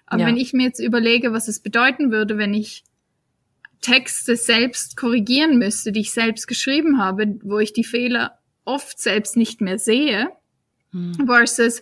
Aber 0.06 0.22
ja. 0.22 0.28
wenn 0.28 0.38
ich 0.38 0.54
mir 0.54 0.64
jetzt 0.64 0.80
überlege, 0.80 1.34
was 1.34 1.48
es 1.48 1.60
bedeuten 1.60 2.12
würde, 2.12 2.38
wenn 2.38 2.54
ich 2.54 2.84
Texte 3.82 4.36
selbst 4.36 4.98
korrigieren 4.98 5.58
müsste, 5.58 5.92
die 5.92 6.02
ich 6.02 6.12
selbst 6.12 6.48
geschrieben 6.48 6.98
habe, 6.98 7.40
wo 7.44 7.60
ich 7.60 7.74
die 7.74 7.84
Fehler 7.84 8.40
oft 8.65 8.99
selbst 8.99 9.38
nicht 9.38 9.62
mehr 9.62 9.80
sehe, 9.80 10.30
hm. 10.91 11.25
versus 11.25 11.82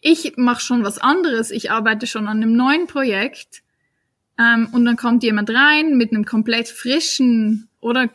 ich 0.00 0.34
mache 0.36 0.60
schon 0.60 0.82
was 0.82 0.98
anderes, 0.98 1.50
ich 1.50 1.70
arbeite 1.70 2.06
schon 2.06 2.26
an 2.26 2.38
einem 2.38 2.56
neuen 2.56 2.86
Projekt 2.86 3.62
ähm, 4.38 4.68
und 4.72 4.84
dann 4.84 4.96
kommt 4.96 5.22
jemand 5.22 5.50
rein 5.50 5.96
mit 5.96 6.10
einem 6.10 6.24
komplett 6.24 6.68
frischen 6.68 7.68
oder 7.80 8.10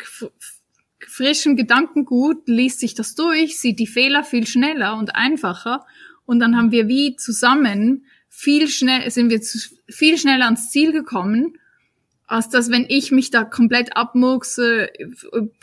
frischen 0.99 1.55
Gedankengut, 1.55 2.47
liest 2.47 2.79
sich 2.79 2.93
das 2.93 3.15
durch, 3.15 3.59
sieht 3.59 3.79
die 3.79 3.87
Fehler 3.87 4.23
viel 4.23 4.45
schneller 4.45 4.97
und 4.97 5.15
einfacher 5.15 5.85
und 6.25 6.39
dann 6.39 6.57
haben 6.57 6.71
wir 6.71 6.87
wie 6.87 7.15
zusammen 7.15 8.05
viel 8.27 8.67
schnell 8.67 9.09
sind 9.09 9.29
wir 9.29 9.41
zu, 9.41 9.57
viel 9.87 10.17
schneller 10.17 10.45
ans 10.45 10.69
Ziel 10.69 10.91
gekommen 10.91 11.57
als 12.27 12.49
dass 12.49 12.69
wenn 12.69 12.85
ich 12.89 13.11
mich 13.11 13.31
da 13.31 13.45
komplett 13.45 13.95
abmurkse, 13.95 14.89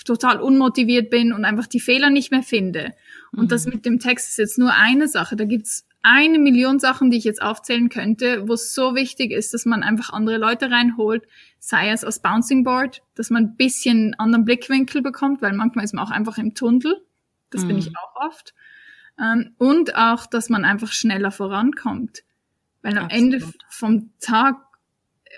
total 0.04 0.40
unmotiviert 0.40 1.10
bin 1.10 1.32
und 1.32 1.44
einfach 1.44 1.66
die 1.66 1.80
Fehler 1.80 2.08
nicht 2.08 2.30
mehr 2.30 2.42
finde. 2.42 2.94
Und 3.32 3.44
mhm. 3.44 3.48
das 3.48 3.66
mit 3.66 3.84
dem 3.84 3.98
Text 3.98 4.30
ist 4.30 4.38
jetzt 4.38 4.58
nur 4.58 4.72
eine 4.72 5.06
Sache. 5.06 5.36
Da 5.36 5.44
gibt's 5.44 5.86
eine 6.02 6.38
Million 6.38 6.78
Sachen, 6.78 7.10
die 7.10 7.18
ich 7.18 7.24
jetzt 7.24 7.42
aufzählen 7.42 7.90
könnte, 7.90 8.48
wo 8.48 8.54
es 8.54 8.74
so 8.74 8.94
wichtig 8.94 9.30
ist, 9.30 9.52
dass 9.54 9.66
man 9.66 9.82
einfach 9.82 10.10
andere 10.10 10.38
Leute 10.38 10.70
reinholt, 10.70 11.24
sei 11.58 11.90
es 11.90 12.04
als 12.04 12.20
Bouncing 12.20 12.64
Board, 12.64 13.02
dass 13.14 13.30
man 13.30 13.44
ein 13.44 13.56
bisschen 13.56 14.14
anderen 14.14 14.44
Blickwinkel 14.44 15.02
bekommt, 15.02 15.42
weil 15.42 15.52
manchmal 15.52 15.84
ist 15.84 15.94
man 15.94 16.04
auch 16.04 16.10
einfach 16.10 16.38
im 16.38 16.54
Tunnel. 16.54 17.02
Das 17.50 17.62
mhm. 17.62 17.68
bin 17.68 17.78
ich 17.78 17.90
auch 17.96 18.26
oft. 18.26 18.54
Ähm, 19.18 19.54
und 19.58 19.94
auch, 19.96 20.26
dass 20.26 20.48
man 20.48 20.64
einfach 20.64 20.92
schneller 20.92 21.30
vorankommt. 21.30 22.22
Weil 22.82 22.98
am 22.98 23.04
Absolut. 23.04 23.34
Ende 23.34 23.52
vom 23.70 24.10
Tag 24.20 24.56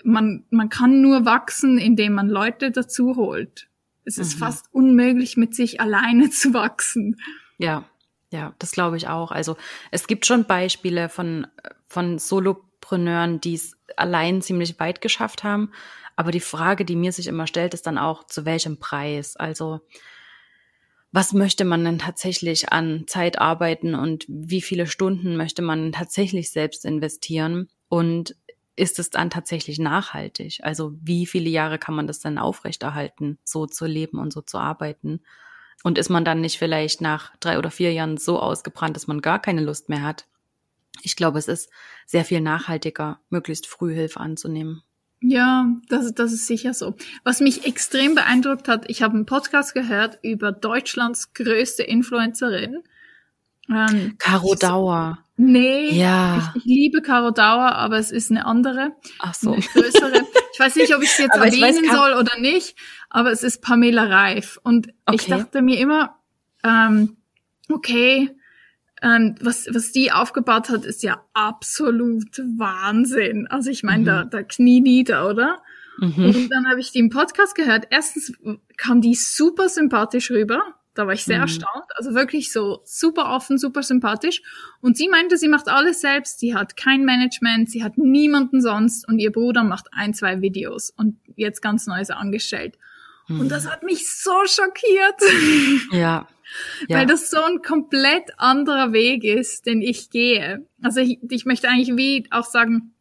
man, 0.03 0.45
man 0.49 0.69
kann 0.69 1.01
nur 1.01 1.25
wachsen, 1.25 1.77
indem 1.77 2.13
man 2.13 2.29
Leute 2.29 2.71
dazu 2.71 3.15
holt. 3.15 3.67
Es 4.03 4.17
ist 4.17 4.35
mhm. 4.35 4.39
fast 4.39 4.73
unmöglich, 4.73 5.37
mit 5.37 5.55
sich 5.55 5.81
alleine 5.81 6.29
zu 6.31 6.53
wachsen. 6.53 7.17
Ja, 7.57 7.85
ja, 8.31 8.53
das 8.59 8.71
glaube 8.71 8.97
ich 8.97 9.07
auch. 9.07 9.31
Also 9.31 9.57
es 9.91 10.07
gibt 10.07 10.25
schon 10.25 10.45
Beispiele 10.45 11.09
von, 11.09 11.47
von 11.87 12.19
Solopreneuren, 12.19 13.39
die 13.41 13.55
es 13.55 13.77
allein 13.95 14.41
ziemlich 14.41 14.79
weit 14.79 15.01
geschafft 15.01 15.43
haben. 15.43 15.71
Aber 16.15 16.31
die 16.31 16.39
Frage, 16.39 16.83
die 16.83 16.95
mir 16.95 17.11
sich 17.11 17.27
immer 17.27 17.47
stellt, 17.47 17.73
ist 17.73 17.87
dann 17.87 17.97
auch, 17.97 18.25
zu 18.25 18.45
welchem 18.45 18.79
Preis? 18.79 19.37
Also 19.37 19.81
was 21.11 21.33
möchte 21.33 21.63
man 21.63 21.85
denn 21.85 21.99
tatsächlich 21.99 22.71
an 22.71 23.05
Zeit 23.07 23.39
arbeiten 23.39 23.95
und 23.95 24.25
wie 24.27 24.61
viele 24.61 24.87
Stunden 24.87 25.37
möchte 25.37 25.61
man 25.61 25.91
tatsächlich 25.91 26.51
selbst 26.51 26.85
investieren? 26.85 27.69
Und 27.87 28.35
ist 28.77 28.99
es 28.99 29.09
dann 29.09 29.29
tatsächlich 29.29 29.79
nachhaltig? 29.79 30.59
Also 30.61 30.93
wie 31.01 31.25
viele 31.25 31.49
Jahre 31.49 31.77
kann 31.79 31.95
man 31.95 32.07
das 32.07 32.19
dann 32.19 32.37
aufrechterhalten, 32.37 33.37
so 33.43 33.65
zu 33.65 33.85
leben 33.85 34.19
und 34.19 34.31
so 34.31 34.41
zu 34.41 34.57
arbeiten? 34.59 35.21
Und 35.83 35.97
ist 35.97 36.09
man 36.09 36.23
dann 36.23 36.41
nicht 36.41 36.57
vielleicht 36.57 37.01
nach 37.01 37.35
drei 37.37 37.57
oder 37.57 37.71
vier 37.71 37.91
Jahren 37.91 38.17
so 38.17 38.39
ausgebrannt, 38.39 38.95
dass 38.95 39.07
man 39.07 39.21
gar 39.21 39.39
keine 39.39 39.61
Lust 39.61 39.89
mehr 39.89 40.03
hat? 40.03 40.25
Ich 41.01 41.15
glaube, 41.15 41.39
es 41.39 41.47
ist 41.47 41.69
sehr 42.05 42.25
viel 42.25 42.41
nachhaltiger, 42.41 43.19
möglichst 43.29 43.67
früh 43.67 43.93
Hilfe 43.93 44.19
anzunehmen. 44.19 44.83
Ja, 45.19 45.67
das, 45.89 46.13
das 46.13 46.31
ist 46.31 46.45
sicher 46.45 46.73
so. 46.73 46.95
Was 47.23 47.39
mich 47.39 47.65
extrem 47.65 48.13
beeindruckt 48.13 48.67
hat, 48.67 48.85
ich 48.87 49.01
habe 49.01 49.15
einen 49.15 49.25
Podcast 49.25 49.73
gehört 49.73 50.19
über 50.21 50.51
Deutschlands 50.51 51.33
größte 51.33 51.83
Influencerin. 51.83 52.83
Ähm, 53.69 54.15
Caro 54.19 54.55
Dauer. 54.55 55.19
Nee, 55.39 55.91
ja. 55.91 56.51
ich, 56.55 56.61
ich, 56.61 56.65
liebe 56.65 57.01
Caro 57.03 57.29
Dauer, 57.29 57.73
aber 57.73 57.97
es 57.97 58.11
ist 58.11 58.31
eine 58.31 58.45
andere. 58.45 58.93
Ach 59.19 59.35
so. 59.35 59.53
Eine 59.53 59.61
größere. 59.61 60.23
Ich 60.53 60.59
weiß 60.59 60.75
nicht, 60.75 60.95
ob 60.95 61.01
ich 61.03 61.11
sie 61.11 61.23
jetzt 61.23 61.35
erwähnen 61.35 61.61
weiß, 61.61 61.95
soll 61.95 62.13
oder 62.13 62.39
nicht, 62.39 62.75
aber 63.09 63.31
es 63.31 63.43
ist 63.43 63.61
Pamela 63.61 64.05
Reif. 64.05 64.59
Und 64.63 64.87
okay. 65.05 65.15
ich 65.15 65.25
dachte 65.27 65.61
mir 65.61 65.79
immer, 65.79 66.17
ähm, 66.63 67.17
okay, 67.69 68.31
ähm, 69.03 69.35
was, 69.39 69.67
was 69.71 69.91
die 69.91 70.11
aufgebaut 70.11 70.69
hat, 70.69 70.85
ist 70.85 71.03
ja 71.03 71.23
absolut 71.33 72.37
Wahnsinn. 72.57 73.45
Also 73.47 73.69
ich 73.69 73.83
meine, 73.83 74.01
mhm. 74.01 74.05
da, 74.05 74.23
da 74.23 74.43
Knie 74.43 74.81
nieder, 74.81 75.29
oder? 75.29 75.61
Mhm. 75.99 76.25
Und 76.25 76.49
dann 76.49 76.67
habe 76.67 76.79
ich 76.79 76.91
die 76.91 76.99
im 76.99 77.09
Podcast 77.09 77.53
gehört. 77.53 77.87
Erstens 77.91 78.33
kam 78.75 79.01
die 79.01 79.13
super 79.13 79.69
sympathisch 79.69 80.31
rüber. 80.31 80.61
Da 80.97 81.05
war 81.05 81.13
ich 81.13 81.23
sehr 81.23 81.37
mhm. 81.37 81.43
erstaunt. 81.43 81.85
Also 81.95 82.13
wirklich 82.13 82.51
so 82.51 82.81
super 82.85 83.29
offen, 83.29 83.57
super 83.57 83.83
sympathisch. 83.83 84.41
Und 84.81 84.97
sie 84.97 85.09
meinte, 85.09 85.37
sie 85.37 85.47
macht 85.47 85.67
alles 85.67 86.01
selbst. 86.01 86.39
Sie 86.39 86.55
hat 86.55 86.75
kein 86.75 87.05
Management, 87.05 87.69
sie 87.69 87.83
hat 87.83 87.97
niemanden 87.97 88.61
sonst. 88.61 89.07
Und 89.07 89.19
ihr 89.19 89.31
Bruder 89.31 89.63
macht 89.63 89.87
ein, 89.91 90.13
zwei 90.13 90.41
Videos 90.41 90.89
und 90.89 91.19
jetzt 91.35 91.61
ganz 91.61 91.87
Neues 91.87 92.09
angestellt. 92.09 92.77
Und 93.29 93.43
mhm. 93.43 93.49
das 93.49 93.69
hat 93.69 93.83
mich 93.83 94.09
so 94.09 94.33
schockiert. 94.45 95.21
Ja. 95.91 96.27
Ja. 96.87 96.99
Weil 96.99 97.07
das 97.07 97.29
so 97.29 97.43
ein 97.43 97.61
komplett 97.61 98.31
anderer 98.37 98.93
Weg 98.93 99.25
ist, 99.25 99.65
den 99.65 99.81
ich 99.81 100.09
gehe. 100.09 100.65
Also 100.81 101.01
ich, 101.01 101.19
ich 101.29 101.45
möchte 101.45 101.67
eigentlich 101.67 101.97
wie 101.97 102.25
auch 102.31 102.45
sagen, 102.45 102.93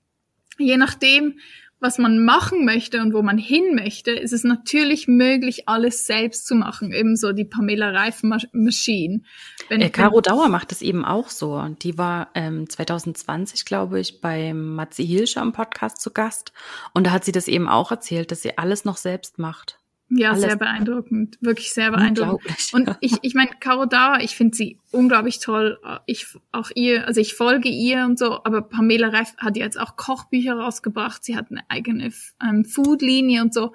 je 0.58 0.76
nachdem, 0.76 1.38
was 1.78 1.98
man 1.98 2.24
machen 2.24 2.64
möchte 2.64 3.02
und 3.02 3.12
wo 3.12 3.22
man 3.22 3.36
hin 3.36 3.74
möchte, 3.74 4.10
ist 4.12 4.32
es 4.32 4.44
natürlich 4.44 5.08
möglich, 5.08 5.68
alles 5.68 6.06
selbst 6.06 6.46
zu 6.46 6.54
machen. 6.54 6.92
Ebenso 6.92 7.32
die 7.32 7.44
Pamela 7.44 7.90
Reif 7.90 8.22
Machine. 8.22 9.20
Wenn, 9.68 9.80
äh, 9.80 9.90
Caro 9.90 10.20
Dauer 10.20 10.48
macht 10.48 10.72
es 10.72 10.80
eben 10.80 11.04
auch 11.04 11.28
so. 11.28 11.62
Die 11.82 11.98
war 11.98 12.30
ähm, 12.34 12.68
2020, 12.68 13.64
glaube 13.64 14.00
ich, 14.00 14.20
bei 14.20 14.54
Matzi 14.54 15.06
Hilscher 15.06 15.42
im 15.42 15.52
Podcast 15.52 16.00
zu 16.00 16.12
Gast. 16.12 16.52
Und 16.94 17.06
da 17.06 17.10
hat 17.10 17.24
sie 17.24 17.32
das 17.32 17.48
eben 17.48 17.68
auch 17.68 17.90
erzählt, 17.90 18.30
dass 18.30 18.42
sie 18.42 18.56
alles 18.56 18.84
noch 18.84 18.96
selbst 18.96 19.38
macht. 19.38 19.78
Ja, 20.08 20.30
Alles 20.30 20.42
sehr 20.42 20.56
beeindruckend. 20.56 21.36
Wirklich 21.40 21.72
sehr 21.72 21.90
beeindruckend. 21.90 22.68
Und 22.72 22.96
ich, 23.00 23.14
ich 23.22 23.34
meine, 23.34 23.50
Caro 23.58 23.86
Dauer, 23.86 24.18
ich 24.20 24.36
finde 24.36 24.56
sie 24.56 24.78
unglaublich 24.92 25.40
toll. 25.40 25.80
Ich 26.06 26.26
auch 26.52 26.70
ihr, 26.74 27.06
also 27.08 27.20
ich 27.20 27.34
folge 27.34 27.68
ihr 27.68 28.04
und 28.04 28.18
so, 28.18 28.44
aber 28.44 28.62
Pamela 28.62 29.08
Reif 29.08 29.36
hat 29.38 29.56
jetzt 29.56 29.78
auch 29.80 29.96
Kochbücher 29.96 30.54
rausgebracht. 30.54 31.24
Sie 31.24 31.36
hat 31.36 31.50
eine 31.50 31.68
eigene 31.68 32.12
ähm, 32.40 32.64
Foodlinie 32.64 33.42
und 33.42 33.52
so. 33.52 33.72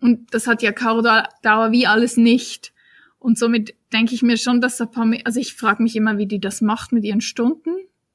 Und 0.00 0.32
das 0.32 0.46
hat 0.46 0.62
ja 0.62 0.70
Caro 0.70 1.02
Dauer 1.02 1.72
wie 1.72 1.86
alles 1.86 2.16
nicht. 2.16 2.72
Und 3.18 3.36
somit 3.36 3.74
denke 3.92 4.14
ich 4.14 4.22
mir 4.22 4.36
schon, 4.36 4.60
dass 4.60 4.76
da 4.76 4.86
Pamela, 4.86 5.22
also 5.24 5.40
ich 5.40 5.54
frage 5.54 5.82
mich 5.82 5.96
immer, 5.96 6.16
wie 6.16 6.26
die 6.26 6.40
das 6.40 6.60
macht 6.60 6.92
mit 6.92 7.02
ihren 7.04 7.20
Stunden. 7.20 7.70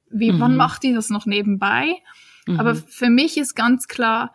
Wie, 0.09 0.31
mhm. 0.31 0.39
wann 0.39 0.55
macht 0.55 0.83
die 0.83 0.93
das 0.93 1.09
noch 1.09 1.25
nebenbei? 1.25 1.95
Mhm. 2.47 2.59
Aber 2.61 2.75
für 2.75 3.09
mich 3.09 3.37
ist 3.37 3.55
ganz 3.55 3.89
klar, 3.89 4.33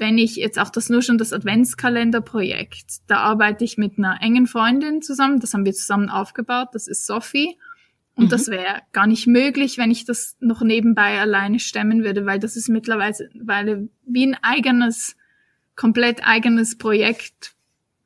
wenn 0.00 0.16
ich 0.16 0.36
jetzt 0.36 0.58
auch 0.58 0.70
das 0.70 0.88
nur 0.88 1.02
schon 1.02 1.18
das 1.18 1.32
Adventskalenderprojekt, 1.32 3.02
da 3.06 3.18
arbeite 3.18 3.64
ich 3.64 3.76
mit 3.76 3.98
einer 3.98 4.20
engen 4.22 4.46
Freundin 4.46 5.02
zusammen, 5.02 5.40
das 5.40 5.52
haben 5.52 5.66
wir 5.66 5.74
zusammen 5.74 6.08
aufgebaut, 6.08 6.68
das 6.72 6.88
ist 6.88 7.06
Sophie. 7.06 7.56
Und 8.16 8.24
mhm. 8.24 8.28
das 8.30 8.48
wäre 8.48 8.82
gar 8.92 9.06
nicht 9.06 9.26
möglich, 9.26 9.78
wenn 9.78 9.90
ich 9.90 10.04
das 10.04 10.36
noch 10.40 10.62
nebenbei 10.62 11.20
alleine 11.20 11.60
stemmen 11.60 12.02
würde, 12.02 12.26
weil 12.26 12.38
das 12.38 12.56
ist 12.56 12.68
mittlerweile 12.68 13.88
wie 14.06 14.26
ein 14.26 14.36
eigenes, 14.42 15.16
komplett 15.76 16.26
eigenes 16.26 16.76
Projekt. 16.76 17.54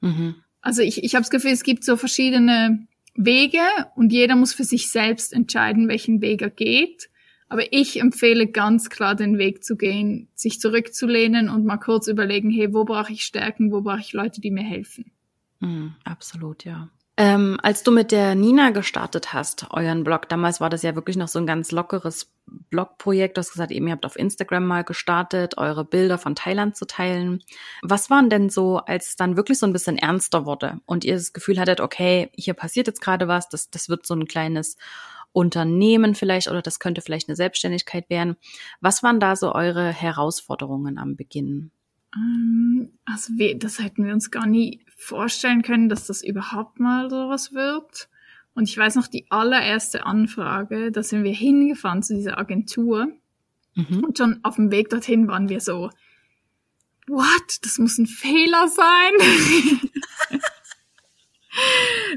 Mhm. 0.01 0.35
Also 0.61 0.83
ich, 0.83 1.03
ich 1.03 1.15
habe 1.15 1.23
das 1.23 1.31
Gefühl, 1.31 1.53
es 1.53 1.63
gibt 1.63 1.85
so 1.85 1.97
verschiedene 1.97 2.87
Wege 3.15 3.63
und 3.95 4.13
jeder 4.13 4.35
muss 4.35 4.53
für 4.53 4.65
sich 4.65 4.91
selbst 4.91 5.33
entscheiden, 5.33 5.89
welchen 5.89 6.21
Weg 6.21 6.43
er 6.43 6.51
geht. 6.51 7.09
Aber 7.49 7.73
ich 7.73 8.01
empfehle 8.01 8.47
ganz 8.47 8.91
klar 8.91 9.15
den 9.15 9.39
Weg 9.39 9.65
zu 9.65 9.77
gehen, 9.77 10.29
sich 10.35 10.61
zurückzulehnen 10.61 11.49
und 11.49 11.65
mal 11.65 11.77
kurz 11.77 12.09
überlegen, 12.09 12.51
hey, 12.51 12.73
wo 12.73 12.85
brauche 12.85 13.13
ich 13.13 13.23
Stärken, 13.25 13.71
wo 13.71 13.83
brauche 13.83 14.01
ich 14.01 14.13
Leute, 14.13 14.41
die 14.41 14.51
mir 14.51 14.65
helfen. 14.65 15.13
Mm, 15.61 15.89
absolut, 16.05 16.65
ja. 16.65 16.89
Ähm, 17.17 17.59
als 17.63 17.85
du 17.85 17.93
mit 17.93 18.11
der 18.11 18.35
Nina 18.35 18.71
gestartet 18.71 19.33
hast, 19.33 19.69
euren 19.71 20.03
Blog, 20.03 20.29
damals 20.29 20.61
war 20.61 20.69
das 20.69 20.83
ja 20.83 20.97
wirklich 20.97 21.17
noch 21.17 21.29
so 21.29 21.39
ein 21.39 21.47
ganz 21.47 21.71
lockeres 21.71 22.33
Blogprojekt. 22.71 23.37
Du 23.37 23.39
hast 23.39 23.53
gesagt, 23.53 23.71
eben 23.71 23.87
ihr 23.87 23.93
habt 23.93 24.05
auf 24.05 24.19
Instagram 24.19 24.67
mal 24.67 24.83
gestartet, 24.83 25.57
eure 25.57 25.85
Bilder 25.85 26.19
von 26.19 26.35
Thailand 26.35 26.77
zu 26.77 26.87
teilen. 26.87 27.41
Was 27.83 28.11
waren 28.11 28.31
denn 28.31 28.51
so, 28.51 28.79
als 28.79 29.11
es 29.11 29.17
dann 29.17 29.37
wirklich 29.37 29.61
so 29.61 29.67
ein 29.67 29.73
bisschen 29.73 29.97
ernster 29.97 30.45
wurde 30.45 30.81
und 30.87 31.05
ihr 31.05 31.15
das 31.15 31.33
Gefühl 31.33 31.61
hattet, 31.61 31.81
okay, 31.81 32.31
hier 32.35 32.55
passiert 32.55 32.89
jetzt 32.89 33.01
gerade 33.01 33.29
was, 33.29 33.49
das, 33.49 33.71
das 33.71 33.89
wird 33.89 34.07
so 34.07 34.15
ein 34.15 34.27
kleines 34.27 34.77
Unternehmen 35.35 36.14
vielleicht 36.14 36.49
oder 36.49 36.62
das 36.62 36.79
könnte 36.79 37.03
vielleicht 37.03 37.29
eine 37.29 37.35
Selbstständigkeit 37.35 38.09
werden. 38.09 38.37
Was 38.81 39.03
waren 39.03 39.18
da 39.18 39.35
so 39.35 39.53
eure 39.53 39.92
Herausforderungen 39.92 40.97
am 40.97 41.16
Beginn? 41.16 41.73
Ähm, 42.14 42.92
also 43.05 43.33
wir, 43.37 43.59
das 43.59 43.81
hätten 43.81 44.07
wir 44.07 44.14
uns 44.14 44.31
gar 44.31 44.47
nie 44.47 44.81
vorstellen 44.97 45.62
können, 45.62 45.88
dass 45.88 46.07
das 46.07 46.23
überhaupt 46.23 46.79
mal 46.79 47.11
sowas 47.11 47.53
wird. 47.53 48.09
Und 48.55 48.68
ich 48.68 48.79
weiß 48.79 48.94
noch, 48.94 49.09
die 49.09 49.27
allererste 49.31 50.07
Anfrage, 50.07 50.92
da 50.92 51.03
sind 51.03 51.25
wir 51.25 51.35
hingefahren 51.35 52.05
zu 52.05 52.14
dieser 52.14 52.38
Agentur. 52.38 53.09
Mhm. 53.75 54.05
Und 54.05 54.16
schon 54.16 54.38
auf 54.44 54.55
dem 54.55 54.70
Weg 54.70 54.88
dorthin 54.90 55.27
waren 55.27 55.49
wir 55.49 55.59
so, 55.59 55.90
what? 57.09 57.59
Das 57.62 57.79
muss 57.79 57.99
ein 57.99 58.07
Fehler 58.07 58.68
sein. 58.68 59.90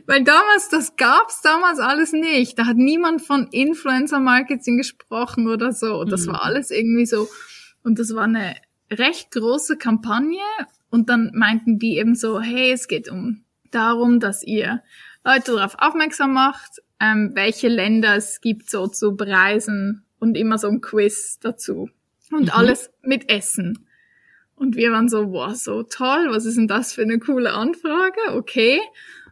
Weil 0.05 0.23
damals, 0.23 0.69
das 0.69 0.95
gab's 0.95 1.41
damals 1.41 1.79
alles 1.79 2.11
nicht. 2.13 2.57
Da 2.57 2.65
hat 2.65 2.77
niemand 2.77 3.21
von 3.21 3.47
Influencer-Marketing 3.47 4.77
gesprochen 4.77 5.47
oder 5.47 5.71
so. 5.71 6.03
Das 6.03 6.25
mhm. 6.25 6.31
war 6.31 6.43
alles 6.43 6.71
irgendwie 6.71 7.05
so. 7.05 7.27
Und 7.83 7.99
das 7.99 8.13
war 8.15 8.23
eine 8.23 8.55
recht 8.91 9.31
große 9.31 9.77
Kampagne. 9.77 10.41
Und 10.89 11.09
dann 11.09 11.31
meinten 11.33 11.79
die 11.79 11.97
eben 11.97 12.15
so, 12.15 12.39
hey, 12.39 12.71
es 12.71 12.87
geht 12.87 13.09
um 13.09 13.43
darum, 13.71 14.19
dass 14.19 14.43
ihr 14.43 14.81
Leute 15.23 15.53
darauf 15.53 15.75
aufmerksam 15.77 16.33
macht, 16.33 16.81
ähm, 16.99 17.31
welche 17.33 17.67
Länder 17.67 18.15
es 18.15 18.41
gibt 18.41 18.69
so 18.69 18.87
zu 18.87 19.15
bereisen 19.15 20.05
und 20.19 20.37
immer 20.37 20.57
so 20.57 20.67
ein 20.67 20.81
Quiz 20.81 21.39
dazu. 21.39 21.89
Und 22.31 22.45
mhm. 22.45 22.51
alles 22.51 22.91
mit 23.01 23.29
Essen. 23.29 23.87
Und 24.55 24.75
wir 24.75 24.91
waren 24.91 25.07
so, 25.07 25.31
wow, 25.31 25.53
so 25.53 25.83
toll, 25.83 26.27
was 26.29 26.45
ist 26.45 26.57
denn 26.57 26.67
das 26.67 26.93
für 26.93 27.03
eine 27.03 27.19
coole 27.19 27.53
Anfrage? 27.53 28.19
Okay. 28.33 28.81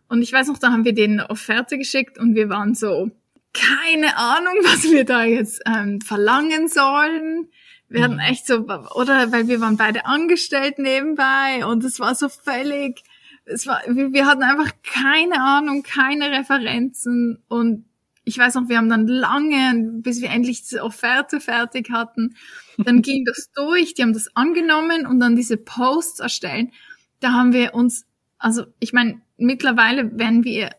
Und 0.08 0.22
ich 0.22 0.32
weiß 0.32 0.48
noch, 0.48 0.58
da 0.58 0.72
haben 0.72 0.86
wir 0.86 0.94
denen 0.94 1.20
eine 1.20 1.30
Offerte 1.30 1.78
geschickt 1.78 2.18
und 2.18 2.36
wir 2.36 2.50
waren 2.50 2.76
so, 2.76 3.12
keine 3.54 4.18
Ahnung, 4.18 4.54
was 4.64 4.84
wir 4.84 5.06
da 5.06 5.24
jetzt 5.24 5.62
ähm, 5.66 6.02
verlangen 6.02 6.68
sollen. 6.68 7.50
Wir 7.88 8.04
hatten 8.04 8.16
mhm. 8.16 8.20
echt 8.20 8.48
so, 8.48 8.66
oder 8.96 9.32
weil 9.32 9.48
wir 9.48 9.62
waren 9.62 9.78
beide 9.78 10.06
angestellt 10.06 10.80
nebenbei 10.80 11.66
und 11.66 11.84
es 11.84 12.00
war 12.00 12.16
so 12.16 12.30
völlig, 12.30 13.04
es 13.46 13.68
war, 13.68 13.82
wir, 13.88 14.12
wir 14.12 14.26
hatten 14.26 14.44
einfach 14.44 14.72
keine 14.84 15.42
Ahnung, 15.42 15.84
keine 15.84 16.32
Referenzen 16.32 17.44
und 17.48 17.86
ich 18.26 18.38
weiß 18.38 18.56
noch, 18.56 18.68
wir 18.68 18.78
haben 18.78 18.90
dann 18.90 19.08
lange, 19.08 20.02
bis 20.02 20.20
wir 20.20 20.32
endlich 20.32 20.64
diese 20.64 20.84
Offerte 20.84 21.40
fertig 21.40 21.92
hatten, 21.92 22.36
dann 22.78 23.04
ging 23.04 23.24
das 23.24 23.52
durch, 23.54 23.94
die 23.94 24.02
haben 24.02 24.14
das 24.14 24.36
angenommen 24.36 25.06
und 25.06 25.20
dann 25.20 25.36
diese 25.36 25.58
Posts 25.58 26.22
erstellen. 26.22 26.72
Da 27.20 27.34
haben 27.34 27.54
wir 27.54 27.76
uns, 27.76 28.06
also 28.38 28.66
ich 28.80 28.94
meine, 28.94 29.22
mittlerweile 29.38 30.18
werden 30.18 30.44
wir 30.44 30.72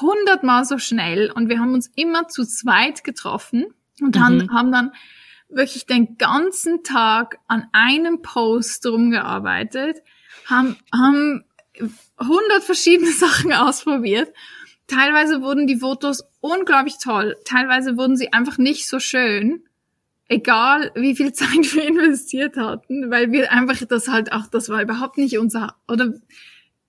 hundertmal 0.00 0.64
so 0.64 0.78
schnell 0.78 1.30
und 1.30 1.48
wir 1.48 1.60
haben 1.60 1.74
uns 1.74 1.90
immer 1.94 2.28
zu 2.28 2.44
zweit 2.44 3.04
getroffen 3.04 3.66
und 4.00 4.16
mhm. 4.16 4.20
haben, 4.20 4.52
haben 4.52 4.72
dann 4.72 4.92
wirklich 5.48 5.86
den 5.86 6.18
ganzen 6.18 6.82
Tag 6.82 7.38
an 7.46 7.66
einem 7.72 8.22
Post 8.22 8.86
rumgearbeitet, 8.86 10.02
haben, 10.46 10.76
haben 10.92 11.44
hundert 12.18 12.64
verschiedene 12.64 13.10
Sachen 13.12 13.52
ausprobiert. 13.52 14.32
Teilweise 14.86 15.42
wurden 15.42 15.66
die 15.66 15.76
Fotos 15.76 16.24
unglaublich 16.40 16.96
toll, 17.02 17.36
teilweise 17.44 17.96
wurden 17.96 18.16
sie 18.16 18.32
einfach 18.32 18.58
nicht 18.58 18.88
so 18.88 18.98
schön, 18.98 19.64
egal 20.28 20.90
wie 20.94 21.14
viel 21.14 21.32
Zeit 21.34 21.74
wir 21.74 21.86
investiert 21.86 22.56
hatten, 22.56 23.10
weil 23.10 23.30
wir 23.32 23.52
einfach 23.52 23.84
das 23.86 24.08
halt 24.08 24.32
auch, 24.32 24.46
das 24.46 24.68
war 24.68 24.82
überhaupt 24.82 25.18
nicht 25.18 25.38
unser, 25.38 25.76
oder 25.86 26.14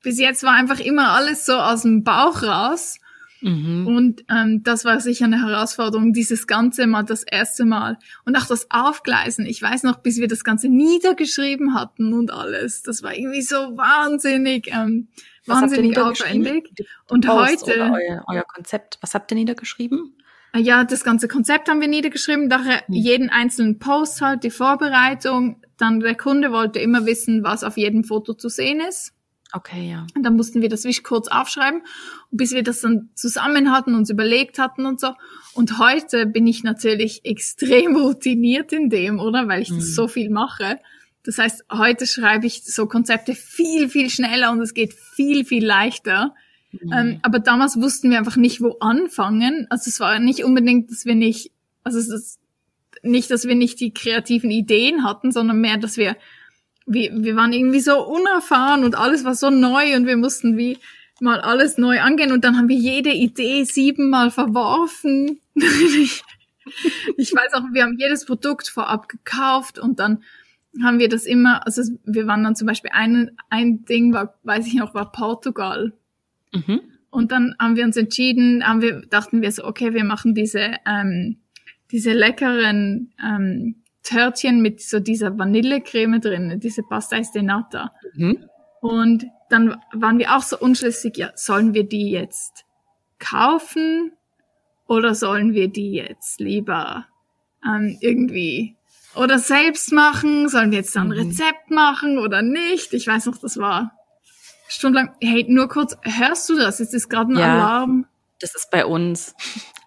bis 0.02 0.20
jetzt 0.20 0.44
war 0.44 0.54
einfach 0.54 0.80
immer 0.80 1.12
alles 1.12 1.46
so 1.46 1.54
aus 1.54 1.84
dem 1.84 2.04
Bauch 2.04 2.44
raus. 2.44 3.00
Mhm. 3.42 3.88
Und 3.88 4.26
ähm, 4.30 4.64
das 4.64 4.84
war 4.86 5.00
sicher 5.00 5.26
eine 5.26 5.42
Herausforderung, 5.42 6.12
dieses 6.12 6.46
Ganze 6.46 6.88
mal 6.88 7.04
das 7.04 7.24
erste 7.24 7.66
Mal. 7.66 7.98
Und 8.26 8.36
auch 8.36 8.46
das 8.46 8.70
Aufgleisen. 8.70 9.46
Ich 9.46 9.62
weiß 9.62 9.84
noch, 9.84 10.00
bis 10.00 10.18
wir 10.18 10.28
das 10.28 10.44
Ganze 10.44 10.68
niedergeschrieben 10.68 11.74
hatten 11.74 12.14
und 12.14 12.32
alles. 12.32 12.82
Das 12.84 13.02
war 13.02 13.16
irgendwie 13.16 13.42
so 13.42 13.56
wahnsinnig, 13.56 14.70
ähm, 14.74 15.08
wahnsinnig 15.46 15.98
aufwendig. 15.98 16.70
Und 17.10 17.26
Post 17.26 17.68
heute. 17.68 17.80
Euer, 17.80 18.26
euer 18.28 18.44
Konzept. 18.44 18.98
Was 19.02 19.14
habt 19.14 19.32
ihr 19.32 19.36
niedergeschrieben? 19.36 20.18
Äh, 20.54 20.60
ja, 20.60 20.84
das 20.84 21.04
ganze 21.04 21.28
Konzept 21.28 21.70
haben 21.70 21.82
wir 21.82 21.88
niedergeschrieben, 21.88 22.50
daher 22.50 22.84
mhm. 22.88 22.96
jeden 22.96 23.30
einzelnen 23.30 23.80
Post 23.80 24.22
halt, 24.22 24.44
die 24.44 24.50
Vorbereitung. 24.50 25.62
Dann 25.78 26.02
der 26.02 26.16
Kunde 26.16 26.52
wollte 26.52 26.80
immer 26.80 27.06
wissen, 27.06 27.44
was 27.44 27.64
auf 27.64 27.78
jedem 27.78 28.04
Foto 28.04 28.34
zu 28.34 28.50
sehen 28.50 28.82
ist. 28.82 29.14
Okay, 29.52 29.90
ja. 29.90 30.06
Und 30.16 30.24
dann 30.24 30.36
mussten 30.36 30.62
wir 30.62 30.70
das 30.70 30.84
wirklich 30.84 31.04
kurz 31.04 31.28
aufschreiben, 31.28 31.82
bis 32.30 32.54
wir 32.54 32.62
das 32.62 32.82
dann 32.82 33.10
zusammen 33.16 33.72
hatten, 33.72 33.96
uns 33.96 34.10
überlegt 34.10 34.60
hatten 34.60 34.86
und 34.86 35.00
so. 35.00 35.14
Und 35.54 35.80
heute 35.80 36.28
bin 36.28 36.46
ich 36.46 36.64
natürlich 36.64 37.22
extrem 37.26 37.96
routiniert 37.96 38.72
in 38.72 38.90
dem, 38.90 39.20
oder? 39.20 39.48
Weil 39.48 39.62
ich 39.62 39.72
mhm. 39.72 39.82
so 39.82 40.08
viel 40.08 40.30
mache. 40.30 40.80
Das 41.24 41.38
heißt, 41.40 41.66
heute 41.72 42.06
schreibe 42.06 42.46
ich 42.46 42.64
so 42.64 42.86
Konzepte 42.86 43.34
viel, 43.34 43.90
viel 43.90 44.10
schneller 44.10 44.52
und 44.52 44.62
es 44.62 44.74
geht 44.74 44.94
viel, 44.94 45.46
viel 45.46 45.66
leichter. 45.66 46.36
Mhm. 46.72 46.94
Ähm, 46.94 47.20
aber 47.24 47.40
damals 47.40 47.82
wussten 47.82 48.12
wir 48.12 48.20
einfach 48.20 48.38
nicht, 48.38 48.62
wo 48.62 48.78
anfangen. 48.80 49.66
Also 49.70 49.90
es 49.90 50.00
war 50.00 50.20
nicht 50.20 50.44
unbedingt, 50.44 50.92
dass 50.92 51.06
wir 51.06 51.16
nicht, 51.16 51.52
also 51.84 51.98
es 51.98 52.10
ist 52.10 52.40
nicht, 53.02 53.32
dass 53.32 53.48
wir 53.48 53.56
nicht 53.56 53.80
die 53.80 53.94
kreativen 53.94 54.52
Ideen 54.52 55.04
hatten, 55.04 55.32
sondern 55.32 55.60
mehr, 55.60 55.78
dass 55.78 55.98
wir 55.98 56.16
wir, 56.89 57.12
wir 57.23 57.36
waren 57.36 57.54
irgendwie 57.54 57.80
so 57.80 58.04
unerfahren 58.06 58.84
und 58.84 58.95
alles 58.95 59.23
war 59.23 59.36
so 59.36 59.49
neu 59.49 59.95
und 59.95 60.08
wir 60.08 60.17
mussten 60.17 60.58
wie 60.58 60.80
mal 61.21 61.39
alles 61.39 61.78
neu 61.78 62.02
angehen 62.02 62.32
und 62.32 62.43
dann 62.43 62.58
haben 62.58 62.67
wir 62.67 62.78
jede 62.78 63.12
Idee 63.12 63.63
siebenmal 63.63 64.32
verworfen. 64.32 65.39
ich, 65.56 66.23
ich 67.17 67.34
weiß 67.34 67.54
auch, 67.54 67.63
wir 67.71 67.84
haben 67.84 67.97
jedes 67.99 68.25
Produkt 68.25 68.67
vorab 68.69 69.08
gekauft 69.08 69.78
und 69.78 69.99
dann 69.99 70.23
haben 70.82 70.99
wir 70.99 71.10
das 71.10 71.25
immer, 71.25 71.65
also 71.65 71.84
wir 72.06 72.25
waren 72.25 72.43
dann 72.43 72.56
zum 72.56 72.67
Beispiel 72.67 72.91
ein, 72.93 73.32
ein 73.49 73.86
Ding 73.86 74.13
war, 74.13 74.36
weiß 74.43 74.65
ich 74.67 74.75
noch, 74.75 74.93
war 74.93 75.12
Portugal. 75.12 75.93
Mhm. 76.54 76.82
Und 77.12 77.32
dann 77.32 77.56
haben 77.60 77.75
wir 77.75 77.86
uns 77.86 77.97
entschieden, 77.97 78.67
haben 78.67 78.82
wir, 78.82 79.02
dachten 79.02 79.41
wir 79.41 79.52
so, 79.52 79.65
okay, 79.65 79.93
wir 79.93 80.04
machen 80.04 80.34
diese, 80.34 80.75
ähm, 80.86 81.38
diese 81.91 82.13
leckeren 82.13 83.13
ähm, 83.23 83.79
Törtchen 84.04 84.62
mit 84.62 84.82
so 84.82 85.00
dieser 85.00 85.38
Vanillecreme 85.38 86.20
drin, 86.20 86.60
diese 86.60 86.82
Pastéis 86.82 87.32
de 87.32 87.42
Nata. 87.42 87.92
Mhm. 88.14 88.50
Und 88.82 89.26
dann 89.50 89.82
waren 89.94 90.20
wir 90.20 90.36
auch 90.36 90.44
so 90.44 90.58
unschlüssig, 90.58 91.18
ja, 91.18 91.32
sollen 91.36 91.74
wir 91.74 91.84
die 91.84 92.12
jetzt 92.12 92.66
kaufen 93.20 94.14
oder 94.88 95.16
sollen 95.16 95.54
wir 95.54 95.68
die 95.68 95.92
jetzt 95.92 96.40
lieber 96.40 97.06
ähm, 97.66 97.98
irgendwie 98.00 98.76
oder 99.16 99.40
selbst 99.40 99.92
machen? 99.92 100.50
Sollen 100.50 100.72
wir 100.72 100.80
jetzt 100.80 100.96
dann 100.96 101.12
ein 101.12 101.18
mhm. 101.18 101.30
Rezept 101.30 101.72
machen 101.72 102.20
oder 102.20 102.42
nicht? 102.42 102.94
Ich 102.94 103.08
weiß 103.08 103.26
noch, 103.26 103.38
das 103.38 103.58
war 103.58 103.92
stundenlang. 104.68 105.14
Hey, 105.22 105.46
nur 105.48 105.68
kurz, 105.68 105.98
hörst 106.04 106.48
du 106.50 106.56
das? 106.56 106.80
Ist 106.80 106.94
das 106.94 107.10
gerade 107.10 107.34
ein 107.34 107.38
ja, 107.38 107.54
Alarm? 107.54 108.06
Das 108.40 108.56
ist 108.56 108.70
bei 108.72 108.86
uns 108.86 109.36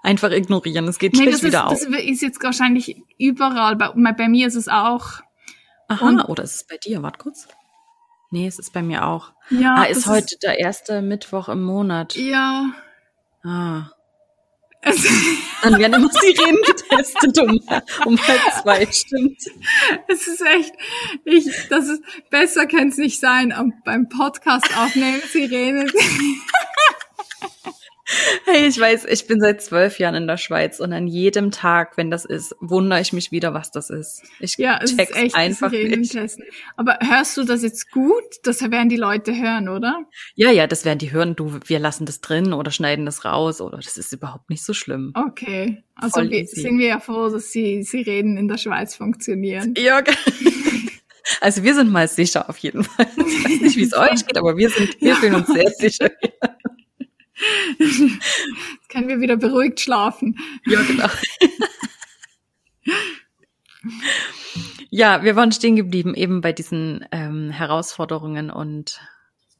einfach 0.02 0.30
ignorieren. 0.30 0.86
Es 0.88 0.98
geht 0.98 1.14
nee, 1.14 1.22
schlecht 1.22 1.42
wieder 1.42 1.66
auf. 1.68 1.72
Das 1.72 1.84
ist 1.84 2.22
jetzt 2.22 2.42
wahrscheinlich 2.42 3.02
überall. 3.18 3.76
Bei, 3.76 3.90
bei 4.12 4.28
mir 4.28 4.46
ist 4.46 4.56
es 4.56 4.68
auch. 4.68 5.20
Aha, 5.88 6.06
Und, 6.06 6.20
oder 6.22 6.42
ist 6.42 6.56
es 6.56 6.66
bei 6.66 6.76
dir? 6.76 7.02
Warte 7.02 7.18
kurz. 7.18 7.48
Nee, 8.30 8.46
es 8.46 8.58
ist 8.58 8.72
bei 8.72 8.82
mir 8.82 9.06
auch. 9.06 9.32
Ja. 9.50 9.74
Ah, 9.76 9.84
ist 9.84 10.06
heute 10.06 10.34
ist, 10.34 10.42
der 10.42 10.58
erste 10.58 11.02
Mittwoch 11.02 11.48
im 11.48 11.62
Monat. 11.62 12.16
Ja. 12.16 12.72
Ah. 13.44 13.90
Dann 15.62 15.78
werden 15.78 15.94
immer 15.94 16.10
Sirenen 16.10 16.58
getestet 16.66 17.38
um, 17.38 17.60
um 18.04 18.26
halb 18.26 18.40
zwei, 18.60 18.84
stimmt. 18.90 19.38
Es 20.08 20.26
ist 20.26 20.40
echt, 20.40 20.72
ich, 21.24 21.68
das 21.68 21.86
ist, 21.88 22.02
besser 22.30 22.66
kann 22.66 22.88
es 22.88 22.96
nicht 22.96 23.20
sein, 23.20 23.54
beim 23.84 24.08
Podcast 24.08 24.76
aufnehmen, 24.76 25.20
Sirenen. 25.30 25.88
Hey, 28.44 28.66
ich 28.66 28.78
weiß, 28.78 29.06
ich 29.06 29.26
bin 29.26 29.40
seit 29.40 29.62
zwölf 29.62 29.98
Jahren 29.98 30.14
in 30.14 30.26
der 30.26 30.36
Schweiz 30.36 30.80
und 30.80 30.92
an 30.92 31.06
jedem 31.06 31.50
Tag, 31.50 31.96
wenn 31.96 32.10
das 32.10 32.24
ist, 32.24 32.54
wundere 32.60 33.00
ich 33.00 33.12
mich 33.12 33.32
wieder, 33.32 33.54
was 33.54 33.70
das 33.70 33.90
ist. 33.90 34.22
Ich 34.40 34.56
ja, 34.58 34.78
es 34.82 34.96
check's 34.96 35.10
ist 35.10 35.16
echt 35.16 35.34
einfach 35.34 35.70
nicht. 35.70 36.12
Testen. 36.12 36.44
Aber 36.76 36.98
hörst 37.00 37.36
du 37.36 37.44
das 37.44 37.62
jetzt 37.62 37.90
gut? 37.90 38.24
Das 38.44 38.60
werden 38.62 38.88
die 38.88 38.96
Leute 38.96 39.34
hören, 39.34 39.68
oder? 39.68 40.06
Ja, 40.34 40.50
ja, 40.50 40.66
das 40.66 40.84
werden 40.84 40.98
die 40.98 41.12
hören. 41.12 41.36
Du, 41.36 41.60
wir 41.66 41.78
lassen 41.78 42.06
das 42.06 42.20
drin 42.20 42.52
oder 42.52 42.70
schneiden 42.70 43.06
das 43.06 43.24
raus 43.24 43.60
oder 43.60 43.78
das 43.78 43.96
ist 43.96 44.12
überhaupt 44.12 44.50
nicht 44.50 44.64
so 44.64 44.74
schlimm. 44.74 45.12
Okay. 45.14 45.82
Also 45.94 46.22
wir, 46.28 46.46
sind 46.46 46.78
wir 46.78 46.88
ja 46.88 47.00
froh, 47.00 47.28
dass 47.28 47.50
die 47.50 47.82
Sirenen 47.82 48.36
in 48.36 48.48
der 48.48 48.58
Schweiz 48.58 48.94
funktionieren. 48.96 49.74
Ja, 49.76 50.02
also 51.40 51.62
wir 51.62 51.74
sind 51.74 51.90
mal 51.90 52.08
sicher 52.08 52.48
auf 52.48 52.58
jeden 52.58 52.82
Fall. 52.82 53.06
Ich 53.16 53.44
weiß 53.44 53.60
nicht, 53.60 53.76
wie 53.76 53.84
es 53.84 53.96
euch 53.96 54.26
geht, 54.26 54.36
aber 54.36 54.56
wir 54.56 54.70
sind, 54.70 55.00
wir 55.00 55.10
ja. 55.10 55.14
fühlen 55.16 55.34
uns 55.36 55.48
sehr 55.48 55.70
sicher. 55.70 56.10
Jetzt 57.78 58.88
können 58.88 59.08
wir 59.08 59.20
wieder 59.20 59.36
beruhigt 59.36 59.80
schlafen. 59.80 60.38
Ja, 60.66 60.80
genau. 60.82 61.08
ja, 64.90 65.22
wir 65.22 65.36
waren 65.36 65.52
stehen 65.52 65.76
geblieben, 65.76 66.14
eben 66.14 66.40
bei 66.40 66.52
diesen 66.52 67.06
ähm, 67.12 67.50
Herausforderungen 67.50 68.50
und 68.50 69.00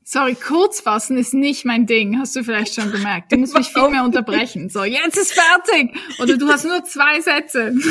Sorry, 0.05 0.35
kurz 0.35 0.81
fassen 0.81 1.16
ist 1.16 1.33
nicht 1.33 1.64
mein 1.64 1.87
Ding, 1.87 2.18
hast 2.18 2.35
du 2.35 2.42
vielleicht 2.42 2.75
schon 2.75 2.90
gemerkt. 2.90 3.31
Du 3.31 3.37
musst 3.37 3.57
mich 3.57 3.68
viel 3.68 3.88
mehr 3.88 4.05
unterbrechen. 4.05 4.68
So, 4.68 4.83
jetzt 4.83 5.16
ist 5.16 5.33
fertig. 5.33 5.97
Oder 6.21 6.37
du 6.37 6.49
hast 6.49 6.64
nur 6.64 6.85
zwei 6.85 7.21
Sätze. 7.21 7.73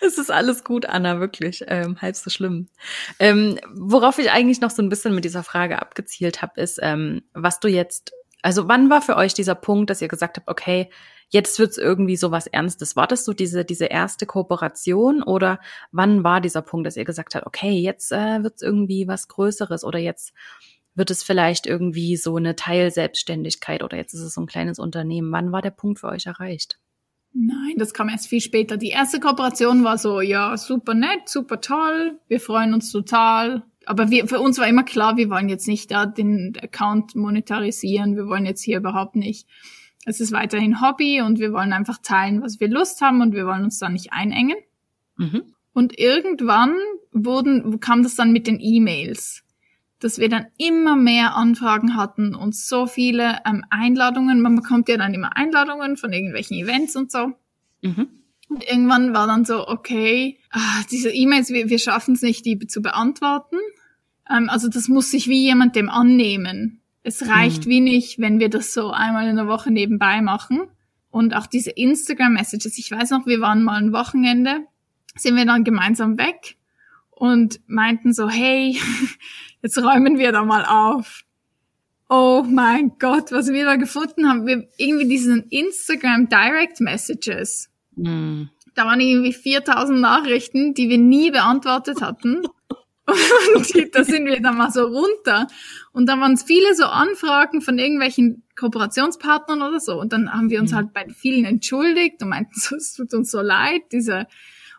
Es 0.00 0.18
ist 0.18 0.30
alles 0.30 0.64
gut, 0.64 0.86
Anna, 0.86 1.20
wirklich. 1.20 1.64
Ähm, 1.68 2.00
halb 2.00 2.16
so 2.16 2.30
schlimm. 2.30 2.68
Ähm, 3.18 3.58
worauf 3.74 4.18
ich 4.18 4.30
eigentlich 4.30 4.60
noch 4.60 4.70
so 4.70 4.82
ein 4.82 4.88
bisschen 4.88 5.14
mit 5.14 5.24
dieser 5.24 5.42
Frage 5.42 5.80
abgezielt 5.80 6.42
habe, 6.42 6.60
ist, 6.60 6.78
ähm, 6.82 7.22
was 7.32 7.60
du 7.60 7.68
jetzt, 7.68 8.12
also 8.42 8.68
wann 8.68 8.90
war 8.90 9.02
für 9.02 9.16
euch 9.16 9.34
dieser 9.34 9.54
Punkt, 9.54 9.90
dass 9.90 10.02
ihr 10.02 10.08
gesagt 10.08 10.36
habt, 10.36 10.48
okay, 10.48 10.90
jetzt 11.28 11.58
wird's 11.58 11.78
irgendwie 11.78 12.16
so 12.16 12.30
was 12.30 12.46
Ernstes? 12.46 12.96
War 12.96 13.06
das 13.06 13.24
so 13.24 13.32
diese, 13.32 13.64
diese 13.64 13.86
erste 13.86 14.26
Kooperation 14.26 15.22
oder 15.22 15.60
wann 15.92 16.24
war 16.24 16.40
dieser 16.40 16.62
Punkt, 16.62 16.86
dass 16.86 16.96
ihr 16.96 17.04
gesagt 17.04 17.34
habt, 17.34 17.46
okay, 17.46 17.72
jetzt 17.72 18.12
äh, 18.12 18.42
wird's 18.42 18.62
irgendwie 18.62 19.08
was 19.08 19.28
Größeres 19.28 19.84
oder 19.84 19.98
jetzt 19.98 20.32
wird 20.94 21.10
es 21.10 21.22
vielleicht 21.22 21.66
irgendwie 21.66 22.16
so 22.16 22.36
eine 22.36 22.56
Teilselbstständigkeit 22.56 23.82
oder 23.82 23.96
jetzt 23.96 24.14
ist 24.14 24.20
es 24.20 24.34
so 24.34 24.40
ein 24.40 24.46
kleines 24.46 24.78
Unternehmen? 24.78 25.30
Wann 25.32 25.52
war 25.52 25.62
der 25.62 25.70
Punkt 25.70 26.00
für 26.00 26.08
euch 26.08 26.26
erreicht? 26.26 26.78
Nein, 27.38 27.74
das 27.76 27.92
kam 27.92 28.08
erst 28.08 28.28
viel 28.28 28.40
später. 28.40 28.78
Die 28.78 28.88
erste 28.88 29.20
Kooperation 29.20 29.84
war 29.84 29.98
so, 29.98 30.22
ja, 30.22 30.56
super 30.56 30.94
nett, 30.94 31.28
super 31.28 31.60
toll, 31.60 32.18
wir 32.28 32.40
freuen 32.40 32.72
uns 32.72 32.90
total. 32.90 33.62
Aber 33.84 34.10
wir, 34.10 34.26
für 34.26 34.40
uns 34.40 34.58
war 34.58 34.66
immer 34.66 34.84
klar, 34.84 35.18
wir 35.18 35.28
wollen 35.28 35.50
jetzt 35.50 35.68
nicht 35.68 35.90
da 35.90 36.06
den 36.06 36.56
Account 36.60 37.14
monetarisieren, 37.14 38.16
wir 38.16 38.26
wollen 38.26 38.46
jetzt 38.46 38.62
hier 38.62 38.78
überhaupt 38.78 39.16
nicht. 39.16 39.46
Es 40.06 40.20
ist 40.20 40.32
weiterhin 40.32 40.80
Hobby 40.80 41.20
und 41.20 41.38
wir 41.38 41.52
wollen 41.52 41.74
einfach 41.74 41.98
teilen, 42.02 42.42
was 42.42 42.58
wir 42.58 42.68
Lust 42.68 43.02
haben 43.02 43.20
und 43.20 43.34
wir 43.34 43.46
wollen 43.46 43.64
uns 43.64 43.78
da 43.78 43.90
nicht 43.90 44.12
einengen. 44.12 44.56
Mhm. 45.16 45.42
Und 45.74 45.98
irgendwann 45.98 46.74
wurden, 47.12 47.80
kam 47.80 48.02
das 48.02 48.14
dann 48.14 48.32
mit 48.32 48.46
den 48.46 48.60
E-Mails 48.60 49.44
dass 50.06 50.20
wir 50.20 50.28
dann 50.28 50.46
immer 50.56 50.94
mehr 50.94 51.34
Anfragen 51.34 51.96
hatten 51.96 52.36
und 52.36 52.54
so 52.54 52.86
viele 52.86 53.40
ähm, 53.44 53.64
Einladungen. 53.70 54.40
Man 54.40 54.54
bekommt 54.54 54.88
ja 54.88 54.96
dann 54.96 55.12
immer 55.14 55.36
Einladungen 55.36 55.96
von 55.96 56.12
irgendwelchen 56.12 56.56
Events 56.56 56.94
und 56.94 57.10
so. 57.10 57.32
Mhm. 57.82 58.06
Und 58.48 58.62
irgendwann 58.62 59.14
war 59.14 59.26
dann 59.26 59.44
so, 59.44 59.66
okay, 59.66 60.38
ah, 60.52 60.84
diese 60.92 61.10
E-Mails, 61.10 61.50
wir, 61.50 61.70
wir 61.70 61.80
schaffen 61.80 62.14
es 62.14 62.22
nicht, 62.22 62.46
die 62.46 62.56
zu 62.68 62.82
beantworten. 62.82 63.56
Ähm, 64.30 64.48
also 64.48 64.68
das 64.68 64.86
muss 64.86 65.10
sich 65.10 65.26
wie 65.26 65.42
jemand 65.42 65.74
dem 65.74 65.90
annehmen. 65.90 66.80
Es 67.02 67.26
reicht 67.26 67.66
mhm. 67.66 67.70
wie 67.70 67.80
nicht, 67.80 68.20
wenn 68.20 68.38
wir 68.38 68.48
das 68.48 68.72
so 68.72 68.92
einmal 68.92 69.26
in 69.26 69.34
der 69.34 69.48
Woche 69.48 69.72
nebenbei 69.72 70.22
machen. 70.22 70.68
Und 71.10 71.34
auch 71.34 71.48
diese 71.48 71.70
Instagram-Messages. 71.70 72.78
Ich 72.78 72.92
weiß 72.92 73.10
noch, 73.10 73.26
wir 73.26 73.40
waren 73.40 73.64
mal 73.64 73.82
ein 73.82 73.92
Wochenende, 73.92 74.60
sind 75.16 75.34
wir 75.34 75.46
dann 75.46 75.64
gemeinsam 75.64 76.16
weg 76.16 76.56
und 77.16 77.60
meinten 77.66 78.12
so, 78.12 78.28
hey, 78.28 78.78
jetzt 79.66 79.78
räumen 79.78 80.18
wir 80.18 80.30
da 80.30 80.44
mal 80.44 80.64
auf. 80.64 81.22
Oh 82.08 82.44
mein 82.48 82.92
Gott, 83.00 83.32
was 83.32 83.50
wir 83.50 83.64
da 83.64 83.74
gefunden 83.74 84.28
haben. 84.28 84.46
Wir, 84.46 84.68
irgendwie 84.76 85.08
diesen 85.08 85.42
Instagram 85.48 86.28
Direct 86.28 86.80
Messages. 86.80 87.68
Mm. 87.96 88.44
Da 88.76 88.84
waren 88.84 89.00
irgendwie 89.00 89.32
4000 89.32 90.00
Nachrichten, 90.00 90.74
die 90.74 90.88
wir 90.88 90.98
nie 90.98 91.32
beantwortet 91.32 92.00
hatten. 92.00 92.42
Und 93.54 93.94
da 93.94 94.04
sind 94.04 94.26
wir 94.26 94.40
dann 94.40 94.56
mal 94.56 94.70
so 94.70 94.84
runter. 94.84 95.48
Und 95.92 96.08
da 96.08 96.20
waren 96.20 96.34
es 96.34 96.44
viele 96.44 96.74
so 96.74 96.84
Anfragen 96.84 97.60
von 97.60 97.78
irgendwelchen 97.78 98.44
Kooperationspartnern 98.56 99.62
oder 99.62 99.80
so. 99.80 99.98
Und 99.98 100.12
dann 100.12 100.32
haben 100.32 100.50
wir 100.50 100.60
uns 100.60 100.70
mhm. 100.72 100.76
halt 100.76 100.92
bei 100.92 101.08
vielen 101.08 101.44
entschuldigt 101.44 102.22
und 102.22 102.28
meinten 102.28 102.52
so, 102.54 102.76
es 102.76 102.94
tut 102.94 103.12
uns 103.14 103.32
so 103.32 103.40
leid, 103.40 103.82
diese. 103.90 104.26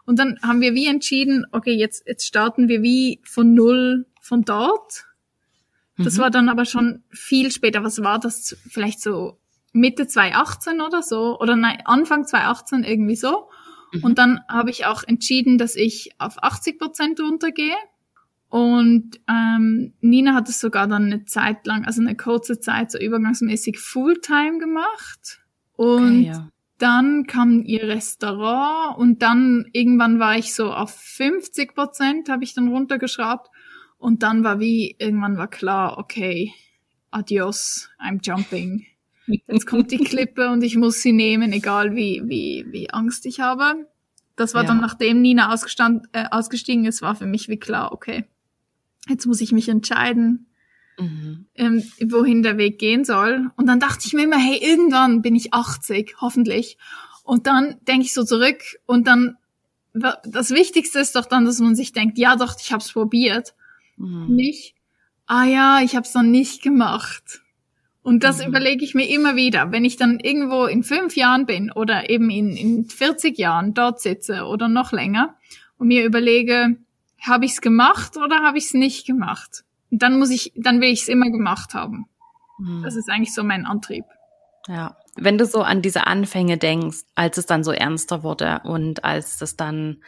Und 0.05 0.19
dann 0.19 0.39
haben 0.41 0.61
wir 0.61 0.73
wie 0.73 0.87
entschieden, 0.87 1.45
okay, 1.51 1.73
jetzt, 1.73 2.07
jetzt 2.07 2.25
starten 2.25 2.69
wir 2.69 2.81
wie 2.81 3.19
von 3.23 3.53
null 3.53 4.05
von 4.27 4.43
dort. 4.43 5.05
Das 5.97 6.17
mhm. 6.17 6.21
war 6.21 6.31
dann 6.31 6.49
aber 6.49 6.65
schon 6.65 7.03
viel 7.09 7.51
später. 7.51 7.83
Was 7.83 8.03
war 8.03 8.19
das? 8.19 8.57
Vielleicht 8.69 9.01
so 9.01 9.39
Mitte 9.73 10.07
2018 10.07 10.81
oder 10.81 11.01
so? 11.01 11.39
Oder 11.39 11.55
nein, 11.55 11.81
Anfang 11.85 12.25
2018 12.25 12.83
irgendwie 12.83 13.15
so. 13.15 13.49
Mhm. 13.93 14.03
Und 14.03 14.17
dann 14.17 14.41
habe 14.47 14.69
ich 14.69 14.85
auch 14.85 15.03
entschieden, 15.03 15.57
dass 15.57 15.75
ich 15.75 16.11
auf 16.17 16.43
80 16.43 16.77
Prozent 16.77 17.19
runtergehe. 17.19 17.75
Und 18.49 19.19
ähm, 19.27 19.93
Nina 19.99 20.33
hat 20.33 20.47
es 20.47 20.59
sogar 20.59 20.87
dann 20.87 21.05
eine 21.05 21.25
Zeit 21.25 21.65
lang, 21.67 21.85
also 21.85 22.01
eine 22.01 22.15
kurze 22.15 22.59
Zeit, 22.59 22.91
so 22.91 22.97
übergangsmäßig 22.97 23.79
Fulltime 23.79 24.59
gemacht. 24.59 25.39
Und 25.75 26.19
okay, 26.19 26.27
ja. 26.27 26.49
dann 26.77 27.27
kam 27.27 27.63
ihr 27.63 27.83
Restaurant 27.83 28.97
und 28.97 29.21
dann 29.21 29.65
irgendwann 29.73 30.19
war 30.19 30.37
ich 30.37 30.53
so 30.53 30.71
auf 30.71 30.91
50 30.91 31.75
Prozent, 31.75 32.29
habe 32.29 32.45
ich 32.45 32.53
dann 32.53 32.69
runtergeschraubt. 32.69 33.49
Und 33.97 34.23
dann 34.23 34.43
war 34.43 34.59
wie, 34.59 34.95
irgendwann 34.99 35.37
war 35.37 35.47
klar, 35.47 35.97
okay, 35.97 36.53
adios, 37.11 37.89
I'm 37.99 38.19
jumping. 38.21 38.85
Jetzt 39.25 39.65
kommt 39.65 39.91
die 39.91 39.97
Klippe 40.03 40.49
und 40.49 40.63
ich 40.63 40.75
muss 40.75 41.01
sie 41.01 41.11
nehmen, 41.11 41.51
egal 41.51 41.95
wie, 41.95 42.21
wie, 42.25 42.65
wie 42.69 42.89
Angst 42.91 43.25
ich 43.25 43.39
habe. 43.39 43.87
Das 44.35 44.53
war 44.53 44.63
ja. 44.63 44.67
dann, 44.67 44.79
nachdem 44.79 45.21
Nina 45.21 45.51
ausgestand, 45.51 46.07
äh, 46.13 46.25
ausgestiegen 46.29 46.85
ist, 46.85 47.01
war 47.01 47.15
für 47.15 47.25
mich 47.25 47.49
wie 47.49 47.57
klar, 47.57 47.91
okay, 47.91 48.25
jetzt 49.09 49.25
muss 49.25 49.41
ich 49.41 49.51
mich 49.51 49.67
entscheiden, 49.67 50.47
mhm. 50.99 51.47
ähm, 51.55 51.83
wohin 52.05 52.43
der 52.43 52.57
Weg 52.57 52.77
gehen 52.77 53.03
soll. 53.03 53.49
Und 53.57 53.65
dann 53.65 53.79
dachte 53.79 54.03
ich 54.05 54.13
mir 54.13 54.23
immer, 54.23 54.37
hey, 54.37 54.59
irgendwann 54.61 55.21
bin 55.21 55.35
ich 55.35 55.53
80, 55.53 56.17
hoffentlich. 56.21 56.77
Und 57.23 57.47
dann 57.47 57.77
denke 57.87 58.05
ich 58.05 58.13
so 58.13 58.23
zurück 58.23 58.61
und 58.85 59.07
dann, 59.07 59.37
das 59.93 60.51
Wichtigste 60.51 60.99
ist 60.99 61.15
doch 61.15 61.25
dann, 61.25 61.45
dass 61.45 61.59
man 61.59 61.75
sich 61.75 61.91
denkt, 61.91 62.19
ja 62.19 62.35
doch, 62.35 62.55
ich 62.59 62.71
habe 62.71 62.83
es 62.83 62.91
probiert. 62.91 63.55
Mhm. 63.97 64.35
Nicht, 64.35 64.75
ah 65.25 65.43
ja, 65.43 65.81
ich 65.83 65.95
habe 65.95 66.05
es 66.05 66.13
dann 66.13 66.31
nicht 66.31 66.61
gemacht. 66.61 67.41
Und 68.01 68.23
das 68.23 68.39
mhm. 68.39 68.47
überlege 68.47 68.85
ich 68.85 68.95
mir 68.95 69.09
immer 69.09 69.35
wieder, 69.35 69.71
wenn 69.71 69.83
ich 69.83 69.97
dann 69.97 70.19
irgendwo 70.19 70.65
in 70.65 70.83
fünf 70.83 71.15
Jahren 71.17 71.45
bin 71.45 71.71
oder 71.71 72.09
eben 72.09 72.29
in, 72.29 72.55
in 72.55 72.85
40 72.85 73.37
Jahren 73.37 73.73
dort 73.73 73.99
sitze 73.99 74.45
oder 74.45 74.69
noch 74.69 74.93
länger 74.93 75.35
und 75.77 75.89
mir 75.89 76.05
überlege, 76.05 76.77
habe 77.21 77.45
ich 77.45 77.51
es 77.51 77.61
gemacht 77.61 78.15
oder 78.15 78.43
habe 78.43 78.57
ich 78.57 78.65
es 78.65 78.73
nicht 78.73 79.05
gemacht? 79.05 79.65
Und 79.91 80.01
dann 80.01 80.19
muss 80.19 80.29
ich, 80.29 80.53
dann 80.55 80.79
will 80.79 80.89
ich 80.89 81.01
es 81.01 81.07
immer 81.07 81.29
gemacht 81.29 81.73
haben. 81.73 82.05
Mhm. 82.59 82.83
Das 82.83 82.95
ist 82.95 83.09
eigentlich 83.09 83.33
so 83.33 83.43
mein 83.43 83.65
Antrieb. 83.65 84.05
Ja, 84.67 84.97
wenn 85.15 85.37
du 85.37 85.45
so 85.45 85.61
an 85.61 85.81
diese 85.81 86.07
Anfänge 86.07 86.57
denkst, 86.57 86.99
als 87.15 87.37
es 87.37 87.45
dann 87.45 87.63
so 87.63 87.71
ernster 87.71 88.23
wurde 88.23 88.61
und 88.63 89.03
als 89.03 89.37
das 89.37 89.55
dann 89.55 90.01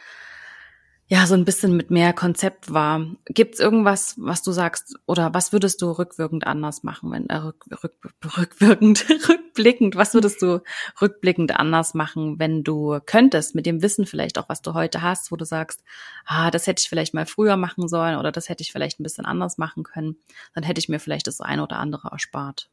ja 1.10 1.26
so 1.26 1.34
ein 1.34 1.44
bisschen 1.44 1.76
mit 1.76 1.90
mehr 1.90 2.12
Konzept 2.12 2.72
war. 2.72 3.04
Gibt 3.26 3.54
es 3.54 3.60
irgendwas, 3.60 4.14
was 4.16 4.44
du 4.44 4.52
sagst, 4.52 4.94
oder 5.06 5.34
was 5.34 5.52
würdest 5.52 5.82
du 5.82 5.90
rückwirkend 5.90 6.46
anders 6.46 6.84
machen, 6.84 7.10
wenn 7.10 7.28
äh, 7.28 7.34
rück, 7.34 7.64
rück, 7.82 7.94
rückwirkend, 8.38 9.06
rückblickend, 9.28 9.96
was 9.96 10.14
würdest 10.14 10.40
du 10.40 10.62
rückblickend 11.02 11.58
anders 11.58 11.94
machen, 11.94 12.38
wenn 12.38 12.62
du 12.62 13.00
könntest, 13.04 13.56
mit 13.56 13.66
dem 13.66 13.82
Wissen 13.82 14.06
vielleicht 14.06 14.38
auch, 14.38 14.48
was 14.48 14.62
du 14.62 14.72
heute 14.72 15.02
hast, 15.02 15.32
wo 15.32 15.36
du 15.36 15.44
sagst, 15.44 15.82
ah, 16.26 16.52
das 16.52 16.68
hätte 16.68 16.80
ich 16.80 16.88
vielleicht 16.88 17.12
mal 17.12 17.26
früher 17.26 17.56
machen 17.56 17.88
sollen 17.88 18.16
oder 18.16 18.30
das 18.30 18.48
hätte 18.48 18.62
ich 18.62 18.70
vielleicht 18.70 19.00
ein 19.00 19.02
bisschen 19.02 19.26
anders 19.26 19.58
machen 19.58 19.82
können, 19.82 20.16
dann 20.54 20.62
hätte 20.62 20.78
ich 20.78 20.88
mir 20.88 21.00
vielleicht 21.00 21.26
das 21.26 21.40
eine 21.40 21.64
oder 21.64 21.80
andere 21.80 22.10
erspart. 22.12 22.70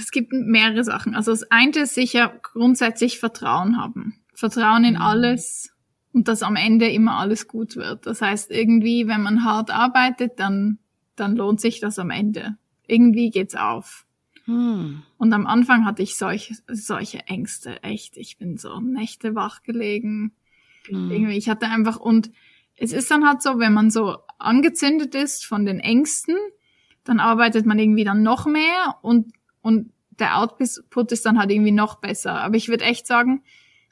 Es 0.00 0.10
gibt 0.10 0.32
mehrere 0.32 0.82
Sachen. 0.82 1.14
Also 1.14 1.30
das 1.30 1.48
eine 1.52 1.82
ist 1.82 1.94
sicher 1.94 2.32
grundsätzlich 2.42 3.20
Vertrauen 3.20 3.80
haben. 3.80 4.18
Vertrauen 4.34 4.82
in 4.82 4.94
mhm. 4.94 5.00
alles, 5.00 5.70
und 6.18 6.26
dass 6.26 6.42
am 6.42 6.56
Ende 6.56 6.90
immer 6.90 7.16
alles 7.16 7.46
gut 7.46 7.76
wird. 7.76 8.04
Das 8.04 8.20
heißt, 8.20 8.50
irgendwie, 8.50 9.06
wenn 9.06 9.22
man 9.22 9.44
hart 9.44 9.70
arbeitet, 9.70 10.40
dann, 10.40 10.78
dann 11.14 11.36
lohnt 11.36 11.60
sich 11.60 11.78
das 11.78 12.00
am 12.00 12.10
Ende. 12.10 12.56
Irgendwie 12.88 13.30
geht's 13.30 13.54
auf. 13.54 14.04
Hm. 14.46 15.04
Und 15.16 15.32
am 15.32 15.46
Anfang 15.46 15.84
hatte 15.84 16.02
ich 16.02 16.16
solche, 16.16 16.56
solche 16.66 17.20
Ängste, 17.28 17.84
echt. 17.84 18.16
Ich 18.16 18.36
bin 18.36 18.56
so 18.56 18.80
Nächte 18.80 19.36
wach 19.36 19.62
gelegen. 19.62 20.32
Hm. 20.88 21.08
Irgendwie, 21.08 21.36
ich 21.36 21.48
hatte 21.48 21.68
einfach, 21.68 22.00
und 22.00 22.32
es 22.74 22.92
ist 22.92 23.12
dann 23.12 23.24
halt 23.24 23.40
so, 23.40 23.60
wenn 23.60 23.72
man 23.72 23.92
so 23.92 24.16
angezündet 24.40 25.14
ist 25.14 25.46
von 25.46 25.66
den 25.66 25.78
Ängsten, 25.78 26.34
dann 27.04 27.20
arbeitet 27.20 27.64
man 27.64 27.78
irgendwie 27.78 28.02
dann 28.02 28.24
noch 28.24 28.44
mehr 28.44 28.96
und, 29.02 29.32
und 29.62 29.92
der 30.18 30.38
Output 30.38 31.12
ist 31.12 31.26
dann 31.26 31.38
halt 31.38 31.52
irgendwie 31.52 31.70
noch 31.70 32.00
besser. 32.00 32.40
Aber 32.40 32.56
ich 32.56 32.68
würde 32.68 32.86
echt 32.86 33.06
sagen, 33.06 33.44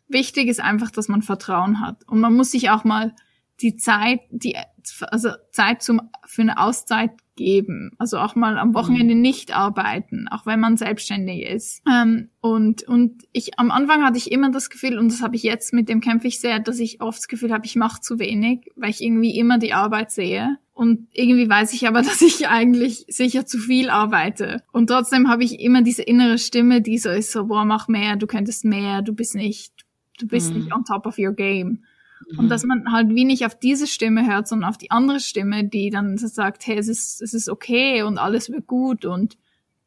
Wichtig 0.08 0.48
ist 0.48 0.60
einfach, 0.60 0.90
dass 0.90 1.08
man 1.08 1.22
Vertrauen 1.22 1.80
hat. 1.80 2.06
Und 2.06 2.20
man 2.20 2.34
muss 2.34 2.52
sich 2.52 2.70
auch 2.70 2.84
mal 2.84 3.14
die 3.60 3.76
Zeit, 3.76 4.20
die, 4.30 4.56
also 5.10 5.30
Zeit 5.50 5.82
zum, 5.82 6.02
für 6.26 6.42
eine 6.42 6.58
Auszeit 6.58 7.12
geben. 7.36 7.92
Also 7.98 8.18
auch 8.18 8.34
mal 8.34 8.58
am 8.58 8.74
Wochenende 8.74 9.14
mhm. 9.14 9.20
nicht 9.20 9.54
arbeiten, 9.54 10.26
auch 10.28 10.46
wenn 10.46 10.58
man 10.58 10.76
selbstständig 10.76 11.42
ist. 11.42 11.82
Ähm, 11.88 12.30
und, 12.40 12.82
und 12.84 13.24
ich, 13.32 13.58
am 13.58 13.70
Anfang 13.70 14.02
hatte 14.02 14.18
ich 14.18 14.32
immer 14.32 14.50
das 14.50 14.70
Gefühl, 14.70 14.98
und 14.98 15.12
das 15.12 15.22
habe 15.22 15.36
ich 15.36 15.42
jetzt, 15.42 15.72
mit 15.72 15.88
dem 15.88 16.00
kämpfe 16.00 16.26
ich 16.26 16.40
sehr, 16.40 16.58
dass 16.58 16.80
ich 16.80 17.00
oft 17.00 17.18
das 17.18 17.28
Gefühl 17.28 17.52
habe, 17.52 17.66
ich 17.66 17.76
mache 17.76 18.00
zu 18.00 18.18
wenig, 18.18 18.70
weil 18.74 18.90
ich 18.90 19.02
irgendwie 19.02 19.38
immer 19.38 19.58
die 19.58 19.74
Arbeit 19.74 20.10
sehe. 20.10 20.58
Und 20.72 21.08
irgendwie 21.12 21.48
weiß 21.48 21.72
ich 21.72 21.86
aber, 21.86 22.02
dass 22.02 22.20
ich 22.22 22.48
eigentlich 22.48 23.04
sicher 23.08 23.46
zu 23.46 23.58
viel 23.58 23.90
arbeite. 23.90 24.62
Und 24.72 24.88
trotzdem 24.88 25.28
habe 25.28 25.44
ich 25.44 25.60
immer 25.60 25.82
diese 25.82 26.02
innere 26.02 26.38
Stimme, 26.38 26.80
die 26.80 26.98
so 26.98 27.10
ist, 27.10 27.32
so, 27.32 27.46
boah, 27.46 27.64
mach 27.64 27.88
mehr, 27.88 28.16
du 28.16 28.26
könntest 28.26 28.64
mehr, 28.64 29.02
du 29.02 29.14
bist 29.14 29.34
nicht, 29.34 29.72
du 30.18 30.26
bist 30.26 30.52
mhm. 30.52 30.60
nicht 30.60 30.72
on 30.72 30.84
top 30.84 31.06
of 31.06 31.18
your 31.18 31.32
game. 31.32 31.84
Mhm. 32.30 32.38
Und 32.38 32.48
dass 32.48 32.64
man 32.64 32.92
halt 32.92 33.08
wie 33.10 33.24
nicht 33.24 33.44
auf 33.44 33.58
diese 33.58 33.86
Stimme 33.86 34.26
hört, 34.26 34.48
sondern 34.48 34.68
auf 34.68 34.78
die 34.78 34.90
andere 34.90 35.20
Stimme, 35.20 35.64
die 35.64 35.90
dann 35.90 36.16
sagt, 36.18 36.66
hey, 36.66 36.78
es 36.78 36.88
ist, 36.88 37.20
es 37.22 37.34
ist 37.34 37.48
okay 37.48 38.02
und 38.02 38.18
alles 38.18 38.50
wird 38.50 38.66
gut 38.66 39.04
und 39.04 39.36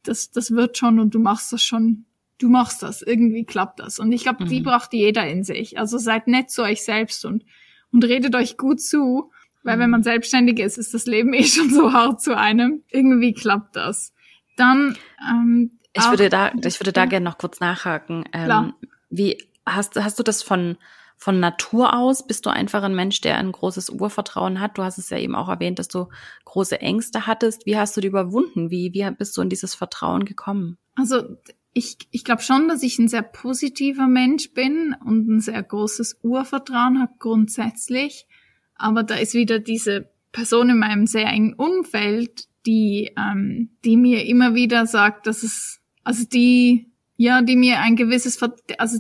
das, 0.04 0.32
das 0.32 0.52
wird 0.52 0.78
schon 0.78 1.00
und 1.00 1.13
du 1.13 1.20
machst 1.20 1.52
das 1.52 1.63
schon, 1.63 2.06
du 2.38 2.50
machst 2.50 2.84
das, 2.84 3.02
irgendwie 3.02 3.44
klappt 3.44 3.80
das. 3.80 4.00
Und 4.00 4.12
ich 4.12 4.24
glaube, 4.24 4.46
mhm. 4.46 4.50
die 4.50 4.62
braucht 4.62 4.94
jeder 4.94 5.28
in 5.28 5.44
sich. 5.44 5.78
Also 5.78 5.98
seid 5.98 6.28
nett 6.28 6.50
zu 6.50 6.63
euch 6.63 6.84
selbst 6.84 7.26
und, 7.26 7.44
und 7.92 8.04
redet 8.06 8.36
euch 8.36 8.58
gut 8.58 8.82
zu, 8.82 9.32
weil 9.63 9.80
wenn 9.80 9.89
man 9.89 10.02
mhm. 10.02 10.06
selbstständig 10.06 10.60
ist, 10.60 10.78
ist 10.78 10.94
das 10.94 11.06
Leben 11.06 11.34
eh 11.34 11.44
schon 11.44 11.70
so 11.70 11.94
hart 11.94 12.22
zu 12.22 12.38
einem. 12.38 12.84
Irgendwie 12.89 13.34
klappt 13.34 13.76
das. 13.76 14.13
Dann, 14.56 14.98
ähm, 15.30 15.80
ich 15.94 16.10
würde 16.10 16.30
da, 16.30 16.52
ich 16.54 16.80
würde 16.80 16.92
da 16.92 17.06
gerne 17.06 17.26
noch 17.26 17.38
kurz 17.38 17.60
nachhaken. 17.60 18.24
Ähm, 18.32 18.74
wie 19.10 19.38
hast, 19.73 19.95
hast 19.95 20.19
du 20.19 20.23
das 20.23 20.43
von, 20.43 20.77
von 21.17 21.39
Natur 21.39 21.93
aus? 21.93 22.25
Bist 22.25 22.45
du 22.45 22.49
einfach 22.49 22.84
ein 22.84 22.95
Mensch, 22.95 23.21
der 23.21 23.38
ein 23.38 23.51
großes 23.51 23.89
Urvertrauen 23.89 24.60
hat? 24.60 24.77
Du 24.77 24.84
hast 24.84 24.97
es 24.97 25.10
ja 25.10 25.17
eben 25.17 25.36
auch 25.36 25.49
erwähnt, 25.49 25.79
dass 25.79 25.88
du 25.88 26.08
große 26.45 26.79
Ängste 26.82 27.27
hattest. 27.27 27.65
Wie 27.65 27.77
hast 27.77 27.95
du 27.97 28.01
die 28.01 28.08
überwunden? 28.08 28.71
Wie, 28.71 28.93
wie 28.93 29.10
bist 29.12 29.36
du 29.38 29.41
in 29.41 29.49
dieses 29.49 29.75
Vertrauen 29.75 30.25
gekommen? 30.25 30.77
Also 30.95 31.38
ich, 31.73 31.97
ich 32.12 32.23
glaube 32.23 32.41
schon, 32.41 32.67
dass 32.67 32.84
ich 32.84 32.99
ein 32.99 33.08
sehr 33.08 33.21
positiver 33.21 34.08
Mensch 34.08 34.53
bin 34.53 34.95
und 35.05 35.29
ein 35.29 35.39
sehr 35.39 35.62
großes 35.62 36.19
Urvertrauen 36.23 36.99
habe 37.01 37.13
grundsätzlich. 37.19 38.27
Aber 38.75 39.03
da 39.03 39.15
ist 39.15 39.34
wieder 39.34 39.60
diese 39.60 40.10
Person 40.32 40.69
in 40.69 40.79
meinem 40.79 41.05
sehr 41.05 41.27
engen 41.27 41.53
Umfeld, 41.53 42.45
die, 42.65 43.12
ähm, 43.17 43.71
die 43.84 43.97
mir 43.97 44.25
immer 44.25 44.55
wieder 44.55 44.86
sagt, 44.86 45.27
dass 45.27 45.43
es, 45.43 45.79
also 46.03 46.25
die, 46.25 46.91
ja, 47.17 47.41
die 47.41 47.55
mir 47.55 47.79
ein 47.79 47.95
gewisses, 47.95 48.39
also 48.77 48.99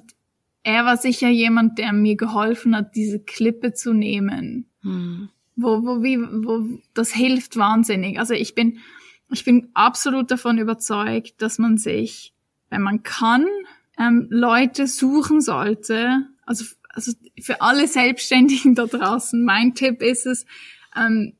er 0.63 0.85
war 0.85 0.97
sicher 0.97 1.29
jemand, 1.29 1.77
der 1.77 1.93
mir 1.93 2.15
geholfen 2.15 2.75
hat, 2.75 2.95
diese 2.95 3.19
Klippe 3.19 3.73
zu 3.73 3.93
nehmen. 3.93 4.65
Hm. 4.81 5.29
Wo, 5.55 5.83
wo, 5.83 6.03
wie, 6.03 6.19
wo, 6.19 6.79
das 6.93 7.11
hilft 7.11 7.57
wahnsinnig. 7.57 8.19
Also 8.19 8.33
ich 8.33 8.55
bin, 8.55 8.79
ich 9.31 9.45
bin 9.45 9.69
absolut 9.73 10.31
davon 10.31 10.57
überzeugt, 10.57 11.41
dass 11.41 11.59
man 11.59 11.77
sich, 11.77 12.33
wenn 12.69 12.81
man 12.81 13.03
kann, 13.03 13.45
ähm, 13.97 14.27
Leute 14.29 14.87
suchen 14.87 15.41
sollte. 15.41 16.27
Also, 16.45 16.65
also 16.89 17.11
für 17.41 17.61
alle 17.61 17.87
Selbstständigen 17.87 18.75
da 18.75 18.85
draußen, 18.85 19.43
mein 19.43 19.75
Tipp 19.75 20.01
ist 20.01 20.25
es, 20.25 20.45
ähm, 20.95 21.33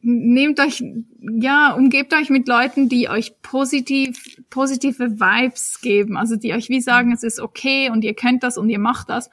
nehmt 0.00 0.60
euch, 0.60 0.82
ja, 1.20 1.72
umgebt 1.72 2.14
euch 2.14 2.30
mit 2.30 2.46
Leuten, 2.48 2.88
die 2.88 3.08
euch 3.08 3.40
positiv, 3.42 4.36
positive 4.50 5.18
Vibes 5.20 5.80
geben, 5.80 6.16
also 6.16 6.36
die 6.36 6.52
euch 6.52 6.68
wie 6.68 6.80
sagen, 6.80 7.12
es 7.12 7.22
ist 7.22 7.40
okay 7.40 7.90
und 7.90 8.04
ihr 8.04 8.14
könnt 8.14 8.42
das 8.42 8.58
und 8.58 8.68
ihr 8.68 8.78
macht 8.78 9.08
das, 9.08 9.28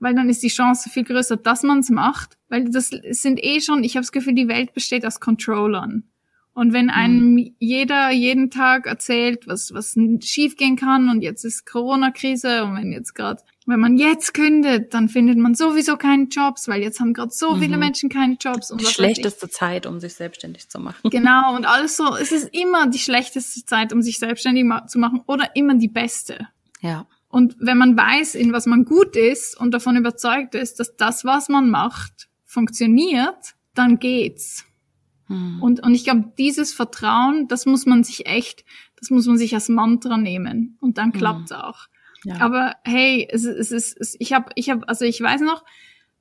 weil 0.00 0.14
dann 0.14 0.28
ist 0.28 0.42
die 0.42 0.48
Chance 0.48 0.90
viel 0.90 1.04
größer, 1.04 1.36
dass 1.36 1.62
man 1.62 1.80
es 1.80 1.90
macht, 1.90 2.36
weil 2.48 2.64
das 2.64 2.90
sind 3.10 3.42
eh 3.42 3.60
schon, 3.60 3.84
ich 3.84 3.96
habe 3.96 4.02
das 4.02 4.12
Gefühl, 4.12 4.34
die 4.34 4.48
Welt 4.48 4.72
besteht 4.72 5.06
aus 5.06 5.20
Controllern. 5.20 6.09
Und 6.52 6.72
wenn 6.72 6.90
einem 6.90 7.34
mhm. 7.34 7.54
jeder 7.58 8.10
jeden 8.10 8.50
Tag 8.50 8.86
erzählt, 8.86 9.46
was, 9.46 9.72
was 9.72 9.96
schiefgehen 10.20 10.76
kann 10.76 11.08
und 11.08 11.22
jetzt 11.22 11.44
ist 11.44 11.64
Corona-Krise 11.64 12.64
und 12.64 12.76
wenn 12.76 12.92
jetzt 12.92 13.14
gerade 13.14 13.42
wenn 13.70 13.80
man 13.80 13.96
jetzt 13.96 14.34
kündet, 14.34 14.94
dann 14.94 15.08
findet 15.08 15.38
man 15.38 15.54
sowieso 15.54 15.96
keinen 15.96 16.28
Jobs, 16.28 16.66
weil 16.66 16.82
jetzt 16.82 16.98
haben 16.98 17.14
gerade 17.14 17.30
so 17.30 17.54
mhm. 17.54 17.60
viele 17.60 17.76
Menschen 17.76 18.08
keine 18.08 18.34
Jobs. 18.34 18.70
Und 18.70 18.80
die 18.80 18.86
schlechteste 18.86 19.48
Zeit, 19.48 19.86
um 19.86 20.00
sich 20.00 20.14
selbstständig 20.14 20.68
zu 20.68 20.78
machen. 20.80 20.98
Genau, 21.10 21.54
und 21.54 21.66
alles 21.66 21.96
so, 21.96 22.16
es 22.16 22.32
ist 22.32 22.48
immer 22.52 22.88
die 22.88 22.98
schlechteste 22.98 23.64
Zeit, 23.64 23.92
um 23.92 24.02
sich 24.02 24.18
selbstständig 24.18 24.64
ma 24.64 24.86
zu 24.86 24.98
machen 24.98 25.22
oder 25.26 25.54
immer 25.54 25.74
die 25.74 25.88
beste. 25.88 26.48
Ja. 26.80 27.06
Und 27.28 27.56
wenn 27.60 27.78
man 27.78 27.96
weiß, 27.96 28.34
in 28.34 28.52
was 28.52 28.66
man 28.66 28.84
gut 28.84 29.16
ist 29.16 29.58
und 29.58 29.72
davon 29.72 29.96
überzeugt 29.96 30.54
ist, 30.54 30.80
dass 30.80 30.96
das, 30.96 31.24
was 31.24 31.48
man 31.48 31.70
macht, 31.70 32.28
funktioniert, 32.44 33.54
dann 33.74 33.98
geht's. 33.98 34.64
Mhm. 35.30 35.62
Und, 35.62 35.82
und 35.82 35.94
ich 35.94 36.04
glaube, 36.04 36.32
dieses 36.36 36.74
Vertrauen, 36.74 37.46
das 37.46 37.64
muss 37.64 37.86
man 37.86 38.02
sich 38.02 38.26
echt, 38.26 38.64
das 38.98 39.10
muss 39.10 39.26
man 39.26 39.38
sich 39.38 39.54
als 39.54 39.68
Mantra 39.68 40.16
nehmen. 40.16 40.76
Und 40.80 40.98
dann 40.98 41.12
klappt's 41.12 41.52
mhm. 41.52 41.56
auch. 41.56 41.86
Ja. 42.24 42.40
Aber 42.40 42.74
hey, 42.84 43.26
es, 43.30 43.44
es 43.44 43.70
ist, 43.70 43.96
es, 43.98 44.16
ich 44.18 44.32
habe, 44.32 44.50
ich 44.56 44.68
habe, 44.70 44.86
also 44.88 45.04
ich 45.04 45.20
weiß 45.20 45.40
noch, 45.42 45.64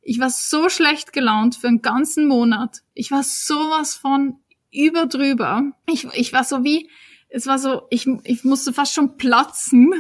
ich 0.02 0.20
war 0.20 0.30
so 0.30 0.70
schlecht 0.70 1.12
gelaunt 1.12 1.56
für 1.56 1.68
einen 1.68 1.82
ganzen 1.82 2.28
Monat. 2.28 2.84
Ich 2.94 3.12
war 3.12 3.24
sowas 3.24 3.96
von 3.96 4.38
über 4.72 5.08
drüber. 5.08 5.64
Ich, 5.88 6.06
ich 6.14 6.32
war 6.32 6.44
so 6.44 6.64
wie, 6.64 6.90
es 7.30 7.48
war 7.48 7.58
so, 7.58 7.82
ich, 7.90 8.08
ich 8.24 8.44
musste 8.44 8.74
fast 8.74 8.94
schon 8.94 9.18
platzen, 9.18 9.94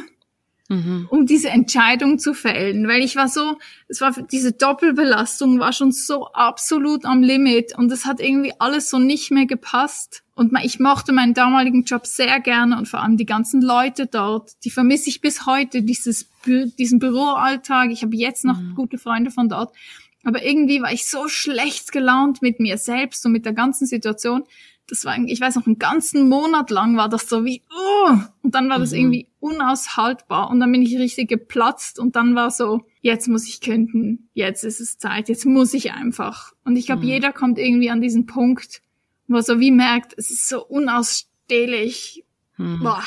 mhm. 0.69 1.07
um 1.09 1.25
diese 1.25 1.49
Entscheidung 1.49 2.19
zu 2.19 2.33
fällen, 2.33 2.87
weil 2.87 3.01
ich 3.01 3.15
war 3.15 3.27
so, 3.27 3.57
es 3.87 3.99
war 3.99 4.13
diese 4.31 4.53
Doppelbelastung 4.53 5.59
war 5.59 5.73
schon 5.73 5.91
so 5.91 6.27
absolut 6.27 7.05
am 7.05 7.21
Limit 7.21 7.77
und 7.77 7.91
es 7.91 8.05
hat 8.05 8.21
irgendwie 8.21 8.53
alles 8.59 8.89
so 8.89 8.99
nicht 8.99 9.31
mehr 9.31 9.45
gepasst. 9.45 10.23
Und 10.35 10.57
ich 10.63 10.79
mochte 10.79 11.11
meinen 11.11 11.33
damaligen 11.33 11.83
Job 11.83 12.07
sehr 12.07 12.39
gerne 12.39 12.77
und 12.77 12.87
vor 12.87 13.01
allem 13.01 13.17
die 13.17 13.25
ganzen 13.25 13.61
Leute 13.61 14.05
dort, 14.05 14.51
die 14.63 14.69
vermisse 14.69 15.09
ich 15.09 15.19
bis 15.19 15.45
heute, 15.45 15.81
dieses, 15.81 16.29
diesen 16.45 16.99
Büroalltag. 16.99 17.91
Ich 17.91 18.03
habe 18.03 18.15
jetzt 18.15 18.45
noch 18.45 18.57
mhm. 18.57 18.75
gute 18.75 18.97
Freunde 18.97 19.31
von 19.31 19.49
dort. 19.49 19.75
Aber 20.23 20.43
irgendwie 20.43 20.81
war 20.81 20.93
ich 20.93 21.07
so 21.07 21.27
schlecht 21.27 21.91
gelaunt 21.91 22.41
mit 22.41 22.59
mir 22.59 22.77
selbst 22.77 23.25
und 23.25 23.33
mit 23.33 23.45
der 23.45 23.53
ganzen 23.53 23.85
Situation, 23.85 24.43
das 24.89 25.05
war, 25.05 25.17
ich 25.17 25.39
weiß 25.39 25.55
noch, 25.55 25.67
einen 25.67 25.79
ganzen 25.79 26.27
Monat 26.27 26.69
lang 26.71 26.97
war 26.97 27.09
das 27.09 27.29
so 27.29 27.45
wie, 27.45 27.61
oh, 27.71 28.17
und 28.41 28.55
dann 28.55 28.69
war 28.69 28.79
das 28.79 28.91
mhm. 28.91 28.97
irgendwie 28.97 29.27
unaushaltbar 29.39 30.49
und 30.49 30.59
dann 30.59 30.71
bin 30.71 30.81
ich 30.81 30.97
richtig 30.97 31.29
geplatzt 31.29 31.99
und 31.99 32.15
dann 32.15 32.35
war 32.35 32.49
so, 32.49 32.81
jetzt 33.01 33.27
muss 33.27 33.47
ich 33.47 33.61
künden, 33.61 34.29
jetzt 34.33 34.63
ist 34.63 34.79
es 34.79 34.97
Zeit, 34.97 35.29
jetzt 35.29 35.45
muss 35.45 35.73
ich 35.73 35.91
einfach. 35.91 36.53
Und 36.65 36.75
ich 36.75 36.87
glaube, 36.87 37.03
mhm. 37.03 37.09
jeder 37.09 37.31
kommt 37.31 37.59
irgendwie 37.59 37.89
an 37.89 38.01
diesen 38.01 38.25
Punkt, 38.25 38.81
wo 39.27 39.35
er 39.35 39.43
so 39.43 39.59
wie 39.59 39.71
merkt, 39.71 40.13
es 40.17 40.31
ist 40.31 40.49
so 40.49 40.65
unausstehlich, 40.65 42.25
mhm. 42.57 42.79
boah, 42.81 43.03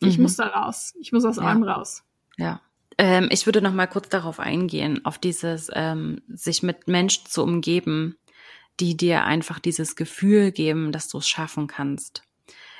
ich 0.00 0.16
mhm. 0.16 0.22
muss 0.22 0.36
da 0.36 0.46
raus, 0.46 0.94
ich 1.00 1.12
muss 1.12 1.24
aus 1.24 1.36
ja. 1.36 1.42
allem 1.42 1.62
raus. 1.62 2.02
Ja. 2.38 2.60
Ähm, 2.98 3.28
ich 3.30 3.46
würde 3.46 3.62
noch 3.62 3.72
mal 3.72 3.86
kurz 3.86 4.08
darauf 4.08 4.40
eingehen, 4.40 5.04
auf 5.04 5.18
dieses 5.18 5.70
ähm, 5.74 6.22
sich 6.28 6.62
mit 6.62 6.88
Menschen 6.88 7.26
zu 7.26 7.42
umgeben, 7.42 8.16
die 8.78 8.96
dir 8.96 9.24
einfach 9.24 9.58
dieses 9.58 9.96
Gefühl 9.96 10.52
geben, 10.52 10.92
dass 10.92 11.08
du 11.08 11.18
es 11.18 11.28
schaffen 11.28 11.66
kannst. 11.66 12.22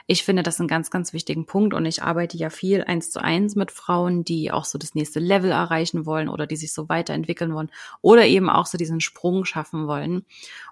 Ich 0.06 0.24
finde 0.24 0.42
das 0.42 0.58
einen 0.58 0.68
ganz, 0.68 0.90
ganz 0.90 1.12
wichtigen 1.12 1.46
Punkt 1.46 1.72
und 1.72 1.86
ich 1.86 2.02
arbeite 2.02 2.36
ja 2.36 2.50
viel 2.50 2.82
eins 2.82 3.12
zu 3.12 3.22
eins 3.22 3.54
mit 3.54 3.70
Frauen, 3.70 4.24
die 4.24 4.50
auch 4.50 4.64
so 4.64 4.76
das 4.76 4.96
nächste 4.96 5.20
Level 5.20 5.52
erreichen 5.52 6.04
wollen 6.04 6.28
oder 6.28 6.48
die 6.48 6.56
sich 6.56 6.72
so 6.72 6.88
weiterentwickeln 6.88 7.54
wollen 7.54 7.70
oder 8.02 8.26
eben 8.26 8.50
auch 8.50 8.66
so 8.66 8.76
diesen 8.76 9.00
Sprung 9.00 9.44
schaffen 9.44 9.86
wollen. 9.86 10.24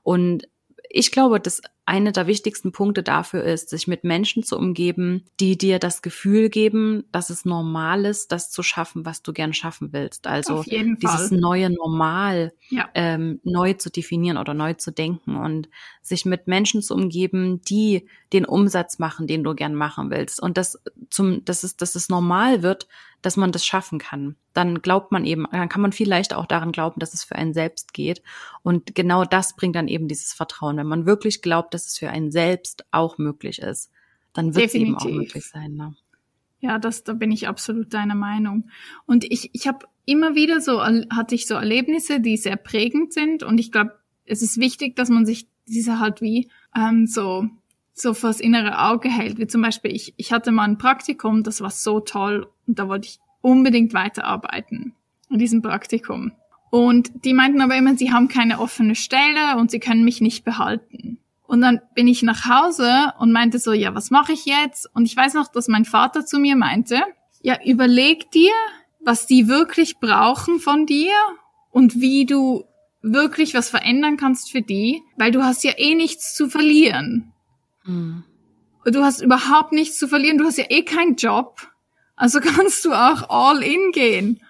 Und 0.02 0.48
ich 0.90 1.12
glaube, 1.12 1.38
dass 1.38 1.62
eine 1.88 2.12
der 2.12 2.26
wichtigsten 2.26 2.70
Punkte 2.70 3.02
dafür 3.02 3.42
ist, 3.42 3.70
sich 3.70 3.88
mit 3.88 4.04
Menschen 4.04 4.42
zu 4.42 4.58
umgeben, 4.58 5.24
die 5.40 5.56
dir 5.56 5.78
das 5.78 6.02
Gefühl 6.02 6.50
geben, 6.50 7.04
dass 7.12 7.30
es 7.30 7.46
normal 7.46 8.04
ist, 8.04 8.30
das 8.30 8.50
zu 8.50 8.62
schaffen, 8.62 9.06
was 9.06 9.22
du 9.22 9.32
gern 9.32 9.54
schaffen 9.54 9.90
willst. 9.92 10.26
Also 10.26 10.62
dieses 10.62 11.30
neue 11.30 11.70
Normal 11.70 12.52
ja. 12.68 12.90
ähm, 12.94 13.40
neu 13.42 13.72
zu 13.72 13.90
definieren 13.90 14.36
oder 14.36 14.52
neu 14.52 14.74
zu 14.74 14.92
denken 14.92 15.36
und 15.36 15.70
sich 16.02 16.26
mit 16.26 16.46
Menschen 16.46 16.82
zu 16.82 16.94
umgeben, 16.94 17.62
die 17.62 18.06
den 18.34 18.44
Umsatz 18.44 18.98
machen, 18.98 19.26
den 19.26 19.42
du 19.42 19.54
gern 19.54 19.74
machen 19.74 20.10
willst. 20.10 20.42
Und 20.42 20.58
das 20.58 20.78
zum, 21.08 21.42
dass 21.46 21.62
es, 21.62 21.78
dass 21.78 21.94
es 21.94 22.10
normal 22.10 22.62
wird, 22.62 22.86
dass 23.22 23.36
man 23.36 23.50
das 23.52 23.66
schaffen 23.66 23.98
kann. 23.98 24.36
Dann 24.52 24.80
glaubt 24.80 25.12
man 25.12 25.24
eben, 25.24 25.46
dann 25.50 25.68
kann 25.68 25.82
man 25.82 25.92
viel 25.92 26.08
leichter 26.08 26.38
auch 26.38 26.46
daran 26.46 26.72
glauben, 26.72 27.00
dass 27.00 27.14
es 27.14 27.24
für 27.24 27.34
einen 27.34 27.52
selbst 27.52 27.92
geht. 27.92 28.22
Und 28.62 28.94
genau 28.94 29.24
das 29.24 29.56
bringt 29.56 29.76
dann 29.76 29.88
eben 29.88 30.08
dieses 30.08 30.32
Vertrauen. 30.32 30.76
Wenn 30.76 30.86
man 30.86 31.06
wirklich 31.06 31.42
glaubt, 31.42 31.74
dass 31.78 31.86
es 31.86 31.98
für 31.98 32.10
einen 32.10 32.30
selbst 32.30 32.84
auch 32.90 33.18
möglich 33.18 33.60
ist, 33.60 33.90
dann 34.32 34.54
wird 34.54 34.66
es 34.66 34.74
eben 34.74 34.96
auch 34.96 35.04
möglich 35.04 35.46
sein. 35.46 35.74
Ne? 35.74 35.94
Ja, 36.60 36.78
das, 36.78 37.04
da 37.04 37.12
bin 37.12 37.30
ich 37.30 37.46
absolut 37.46 37.94
deiner 37.94 38.14
Meinung. 38.14 38.68
Und 39.06 39.24
ich, 39.24 39.50
ich 39.52 39.68
habe 39.68 39.86
immer 40.04 40.34
wieder 40.34 40.60
so, 40.60 40.82
hatte 40.82 41.34
ich 41.34 41.46
so 41.46 41.54
Erlebnisse, 41.54 42.20
die 42.20 42.36
sehr 42.36 42.56
prägend 42.56 43.12
sind. 43.12 43.42
Und 43.42 43.58
ich 43.58 43.70
glaube, 43.70 43.98
es 44.24 44.42
ist 44.42 44.58
wichtig, 44.58 44.96
dass 44.96 45.08
man 45.08 45.24
sich 45.24 45.46
diese 45.66 46.00
halt 46.00 46.20
wie 46.20 46.50
ähm, 46.74 47.06
so 47.06 47.48
so 48.00 48.14
fürs 48.14 48.40
innere 48.40 48.80
Auge 48.80 49.08
hält. 49.08 49.38
Wie 49.38 49.46
zum 49.46 49.62
Beispiel, 49.62 49.94
ich, 49.94 50.14
ich 50.16 50.32
hatte 50.32 50.52
mal 50.52 50.64
ein 50.64 50.78
Praktikum, 50.78 51.42
das 51.42 51.60
war 51.60 51.70
so 51.70 52.00
toll 52.00 52.48
und 52.66 52.78
da 52.78 52.88
wollte 52.88 53.08
ich 53.08 53.18
unbedingt 53.40 53.92
weiterarbeiten 53.92 54.94
in 55.30 55.38
diesem 55.38 55.62
Praktikum. 55.62 56.32
Und 56.70 57.24
die 57.24 57.34
meinten 57.34 57.60
aber 57.60 57.76
immer, 57.76 57.96
sie 57.96 58.12
haben 58.12 58.28
keine 58.28 58.60
offene 58.60 58.94
Stelle 58.94 59.56
und 59.56 59.70
sie 59.70 59.80
können 59.80 60.04
mich 60.04 60.20
nicht 60.20 60.44
behalten. 60.44 61.18
Und 61.48 61.62
dann 61.62 61.80
bin 61.94 62.06
ich 62.06 62.22
nach 62.22 62.44
Hause 62.44 63.14
und 63.18 63.32
meinte 63.32 63.58
so, 63.58 63.72
ja, 63.72 63.94
was 63.94 64.10
mache 64.10 64.34
ich 64.34 64.44
jetzt? 64.44 64.86
Und 64.94 65.06
ich 65.06 65.16
weiß 65.16 65.32
noch, 65.32 65.48
dass 65.48 65.66
mein 65.66 65.86
Vater 65.86 66.26
zu 66.26 66.38
mir 66.38 66.56
meinte, 66.56 67.00
ja, 67.40 67.56
überleg 67.64 68.30
dir, 68.32 68.52
was 69.00 69.24
die 69.24 69.48
wirklich 69.48 69.96
brauchen 69.98 70.60
von 70.60 70.84
dir 70.84 71.14
und 71.70 72.02
wie 72.02 72.26
du 72.26 72.64
wirklich 73.00 73.54
was 73.54 73.70
verändern 73.70 74.18
kannst 74.18 74.50
für 74.52 74.60
die, 74.60 75.00
weil 75.16 75.30
du 75.30 75.42
hast 75.42 75.64
ja 75.64 75.72
eh 75.78 75.94
nichts 75.94 76.34
zu 76.34 76.50
verlieren. 76.50 77.32
Mhm. 77.84 78.24
Du 78.84 79.02
hast 79.02 79.22
überhaupt 79.22 79.72
nichts 79.72 79.98
zu 79.98 80.06
verlieren. 80.06 80.36
Du 80.36 80.44
hast 80.44 80.58
ja 80.58 80.66
eh 80.68 80.82
keinen 80.82 81.16
Job. 81.16 81.66
Also 82.14 82.40
kannst 82.42 82.84
du 82.84 82.92
auch 82.92 83.30
all 83.30 83.62
in 83.62 83.90
gehen. 83.92 84.42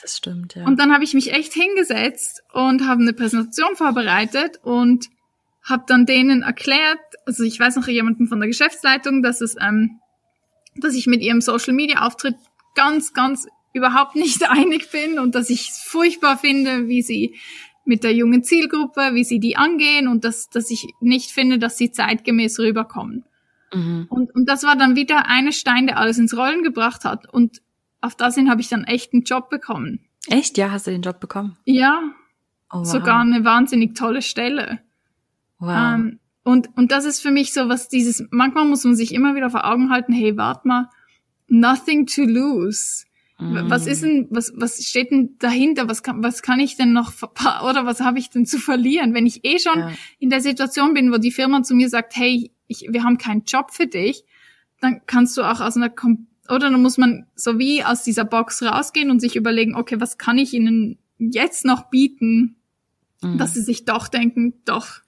Das 0.00 0.18
stimmt, 0.18 0.54
ja. 0.54 0.66
Und 0.66 0.78
dann 0.78 0.92
habe 0.92 1.02
ich 1.02 1.14
mich 1.14 1.32
echt 1.32 1.52
hingesetzt 1.52 2.44
und 2.52 2.86
habe 2.86 3.02
eine 3.02 3.12
Präsentation 3.12 3.74
vorbereitet 3.74 4.60
und 4.62 5.08
habe 5.64 5.84
dann 5.86 6.06
denen 6.06 6.42
erklärt, 6.42 7.00
also 7.26 7.42
ich 7.42 7.58
weiß 7.58 7.76
noch 7.76 7.88
jemanden 7.88 8.28
von 8.28 8.38
der 8.38 8.48
Geschäftsleitung, 8.48 9.22
dass 9.22 9.40
es, 9.40 9.56
ähm, 9.60 9.98
dass 10.76 10.94
ich 10.94 11.06
mit 11.06 11.22
ihrem 11.22 11.40
Social 11.40 11.72
Media 11.72 12.02
Auftritt 12.06 12.36
ganz, 12.74 13.12
ganz 13.12 13.46
überhaupt 13.72 14.14
nicht 14.14 14.42
einig 14.50 14.90
bin 14.90 15.18
und 15.18 15.34
dass 15.34 15.50
ich 15.50 15.70
es 15.70 15.78
furchtbar 15.78 16.36
finde, 16.36 16.88
wie 16.88 17.02
sie 17.02 17.34
mit 17.86 18.04
der 18.04 18.14
jungen 18.14 18.42
Zielgruppe, 18.42 19.10
wie 19.12 19.24
sie 19.24 19.40
die 19.40 19.56
angehen 19.56 20.08
und 20.08 20.24
dass, 20.24 20.48
dass 20.48 20.70
ich 20.70 20.86
nicht 21.00 21.30
finde, 21.30 21.58
dass 21.58 21.76
sie 21.76 21.90
zeitgemäß 21.90 22.58
rüberkommen. 22.58 23.24
Mhm. 23.74 24.06
Und, 24.08 24.34
und 24.34 24.48
das 24.48 24.62
war 24.62 24.76
dann 24.76 24.96
wieder 24.96 25.26
eine 25.26 25.52
Stein, 25.52 25.86
der 25.86 25.98
alles 25.98 26.18
ins 26.18 26.36
Rollen 26.36 26.62
gebracht 26.62 27.04
hat. 27.04 27.32
Und 27.32 27.60
auf 28.00 28.14
das 28.14 28.36
hin 28.36 28.50
habe 28.50 28.60
ich 28.60 28.68
dann 28.68 28.84
echt 28.84 29.12
einen 29.12 29.24
Job 29.24 29.50
bekommen. 29.50 30.00
Echt? 30.28 30.56
Ja, 30.56 30.70
hast 30.70 30.86
du 30.86 30.90
den 30.90 31.02
Job 31.02 31.20
bekommen? 31.20 31.58
Ja. 31.64 32.00
Oh, 32.70 32.78
wow. 32.78 32.86
Sogar 32.86 33.20
eine 33.20 33.44
wahnsinnig 33.44 33.94
tolle 33.94 34.22
Stelle. 34.22 34.80
Wow. 35.58 35.94
Ähm, 35.94 36.20
und, 36.42 36.68
und 36.76 36.92
das 36.92 37.04
ist 37.04 37.20
für 37.20 37.30
mich 37.30 37.52
so, 37.52 37.68
was 37.68 37.88
dieses, 37.88 38.24
manchmal 38.30 38.66
muss 38.66 38.84
man 38.84 38.94
sich 38.94 39.14
immer 39.14 39.34
wieder 39.34 39.50
vor 39.50 39.64
Augen 39.64 39.90
halten, 39.90 40.12
hey, 40.12 40.36
warte 40.36 40.68
mal, 40.68 40.90
nothing 41.48 42.06
to 42.06 42.22
lose. 42.22 43.04
Was 43.36 43.88
ist 43.88 44.04
denn, 44.04 44.28
was, 44.30 44.52
was 44.56 44.82
steht 44.84 45.10
denn 45.10 45.36
dahinter? 45.38 45.88
Was 45.88 46.04
kann, 46.04 46.22
was 46.22 46.40
kann 46.40 46.60
ich 46.60 46.76
denn 46.76 46.92
noch, 46.92 47.12
oder 47.68 47.84
was 47.84 48.00
habe 48.00 48.18
ich 48.18 48.30
denn 48.30 48.46
zu 48.46 48.58
verlieren? 48.58 49.12
Wenn 49.12 49.26
ich 49.26 49.44
eh 49.44 49.58
schon 49.58 49.78
ja. 49.80 49.92
in 50.20 50.30
der 50.30 50.40
Situation 50.40 50.94
bin, 50.94 51.12
wo 51.12 51.18
die 51.18 51.32
Firma 51.32 51.62
zu 51.62 51.74
mir 51.74 51.88
sagt, 51.88 52.16
hey, 52.16 52.52
ich, 52.68 52.86
wir 52.88 53.02
haben 53.02 53.18
keinen 53.18 53.42
Job 53.42 53.72
für 53.72 53.88
dich, 53.88 54.24
dann 54.80 55.00
kannst 55.06 55.36
du 55.36 55.42
auch 55.42 55.60
aus 55.60 55.76
einer, 55.76 55.92
oder 56.48 56.70
dann 56.70 56.80
muss 56.80 56.96
man 56.96 57.26
so 57.34 57.58
wie 57.58 57.82
aus 57.82 58.04
dieser 58.04 58.24
Box 58.24 58.62
rausgehen 58.62 59.10
und 59.10 59.20
sich 59.20 59.34
überlegen, 59.34 59.74
okay, 59.74 60.00
was 60.00 60.16
kann 60.16 60.38
ich 60.38 60.54
ihnen 60.54 60.98
jetzt 61.18 61.64
noch 61.64 61.90
bieten, 61.90 62.56
mhm. 63.20 63.36
dass 63.36 63.54
sie 63.54 63.62
sich 63.62 63.84
doch 63.84 64.06
denken, 64.06 64.54
doch, 64.64 65.00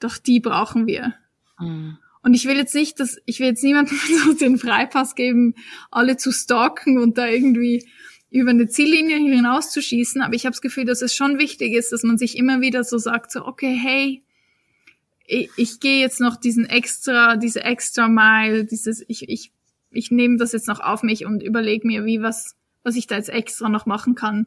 doch 0.00 0.18
die 0.18 0.40
brauchen 0.40 0.86
wir. 0.86 1.14
Mhm. 1.58 1.98
Und 2.22 2.34
ich 2.34 2.46
will 2.46 2.56
jetzt 2.56 2.74
nicht, 2.74 2.98
dass 2.98 3.18
ich 3.24 3.38
will 3.38 3.46
jetzt 3.46 3.62
niemandem 3.62 3.98
so 4.24 4.32
den 4.32 4.58
Freipass 4.58 5.14
geben, 5.14 5.54
alle 5.90 6.16
zu 6.16 6.32
stalken 6.32 6.98
und 6.98 7.18
da 7.18 7.28
irgendwie 7.28 7.86
über 8.30 8.50
eine 8.50 8.66
Ziellinie 8.68 9.16
hinauszuschießen. 9.16 10.22
Aber 10.22 10.34
ich 10.34 10.44
habe 10.44 10.52
das 10.52 10.60
Gefühl, 10.60 10.84
dass 10.84 11.02
es 11.02 11.14
schon 11.14 11.38
wichtig 11.38 11.72
ist, 11.72 11.92
dass 11.92 12.02
man 12.02 12.18
sich 12.18 12.36
immer 12.36 12.60
wieder 12.60 12.84
so 12.84 12.98
sagt, 12.98 13.30
so 13.30 13.46
okay, 13.46 13.74
hey, 13.74 14.24
ich, 15.26 15.50
ich 15.56 15.80
gehe 15.80 16.00
jetzt 16.00 16.20
noch 16.20 16.36
diesen 16.36 16.66
extra, 16.66 17.36
diese 17.36 17.62
extra 17.62 18.08
Mile, 18.08 18.64
dieses, 18.64 19.04
ich, 19.08 19.28
ich, 19.28 19.52
ich 19.90 20.10
nehme 20.10 20.36
das 20.36 20.52
jetzt 20.52 20.68
noch 20.68 20.80
auf 20.80 21.02
mich 21.02 21.26
und 21.26 21.42
überlege 21.42 21.86
mir, 21.86 22.04
wie 22.04 22.22
was, 22.22 22.56
was 22.82 22.96
ich 22.96 23.06
da 23.06 23.16
jetzt 23.16 23.30
extra 23.30 23.68
noch 23.68 23.86
machen 23.86 24.14
kann. 24.14 24.46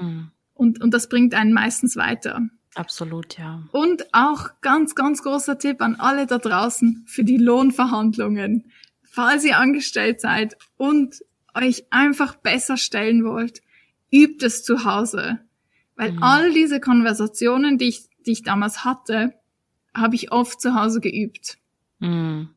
Mhm. 0.00 0.30
Und, 0.54 0.80
und 0.80 0.94
das 0.94 1.08
bringt 1.08 1.34
einen 1.34 1.52
meistens 1.52 1.96
weiter. 1.96 2.48
Absolut, 2.78 3.36
ja. 3.38 3.64
Und 3.72 4.06
auch 4.14 4.50
ganz, 4.60 4.94
ganz 4.94 5.24
großer 5.24 5.58
Tipp 5.58 5.82
an 5.82 5.96
alle 5.96 6.26
da 6.28 6.38
draußen 6.38 7.02
für 7.08 7.24
die 7.24 7.36
Lohnverhandlungen. 7.36 8.70
Falls 9.02 9.44
ihr 9.44 9.58
angestellt 9.58 10.20
seid 10.20 10.56
und 10.76 11.16
euch 11.56 11.86
einfach 11.90 12.36
besser 12.36 12.76
stellen 12.76 13.24
wollt, 13.24 13.62
übt 14.12 14.46
es 14.46 14.62
zu 14.62 14.84
Hause. 14.84 15.40
Weil 15.96 16.12
mhm. 16.12 16.22
all 16.22 16.52
diese 16.52 16.78
Konversationen, 16.78 17.78
die 17.78 17.88
ich, 17.88 18.08
die 18.24 18.30
ich 18.30 18.42
damals 18.44 18.84
hatte, 18.84 19.34
habe 19.92 20.14
ich 20.14 20.30
oft 20.30 20.60
zu 20.60 20.76
Hause 20.76 21.00
geübt. 21.00 21.58
Mhm. 21.98 22.50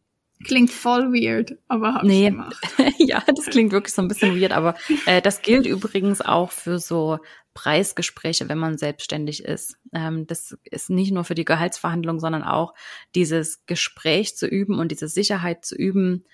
Klingt 0.43 0.69
voll 0.69 1.13
weird, 1.13 1.57
aber 1.67 1.95
hab 1.95 2.03
nee. 2.03 2.25
ich 2.25 2.31
gemacht. 2.31 2.61
ja, 2.99 3.23
das 3.25 3.47
klingt 3.47 3.71
wirklich 3.71 3.93
so 3.95 4.03
ein 4.03 4.07
bisschen 4.07 4.39
weird, 4.39 4.51
aber 4.51 4.75
äh, 5.07 5.19
das 5.19 5.41
gilt 5.41 5.65
übrigens 5.65 6.21
auch 6.21 6.51
für 6.51 6.77
so 6.77 7.17
Preisgespräche, 7.53 8.49
wenn 8.49 8.57
man 8.57 8.77
selbstständig 8.77 9.43
ist. 9.43 9.77
Ähm, 9.93 10.27
das 10.27 10.57
ist 10.63 10.89
nicht 10.89 11.11
nur 11.11 11.23
für 11.23 11.35
die 11.35 11.45
Gehaltsverhandlung, 11.45 12.19
sondern 12.19 12.43
auch 12.43 12.73
dieses 13.15 13.65
Gespräch 13.65 14.37
zu 14.37 14.47
üben 14.47 14.79
und 14.79 14.91
diese 14.91 15.07
Sicherheit 15.07 15.65
zu 15.65 15.75
üben, 15.75 16.25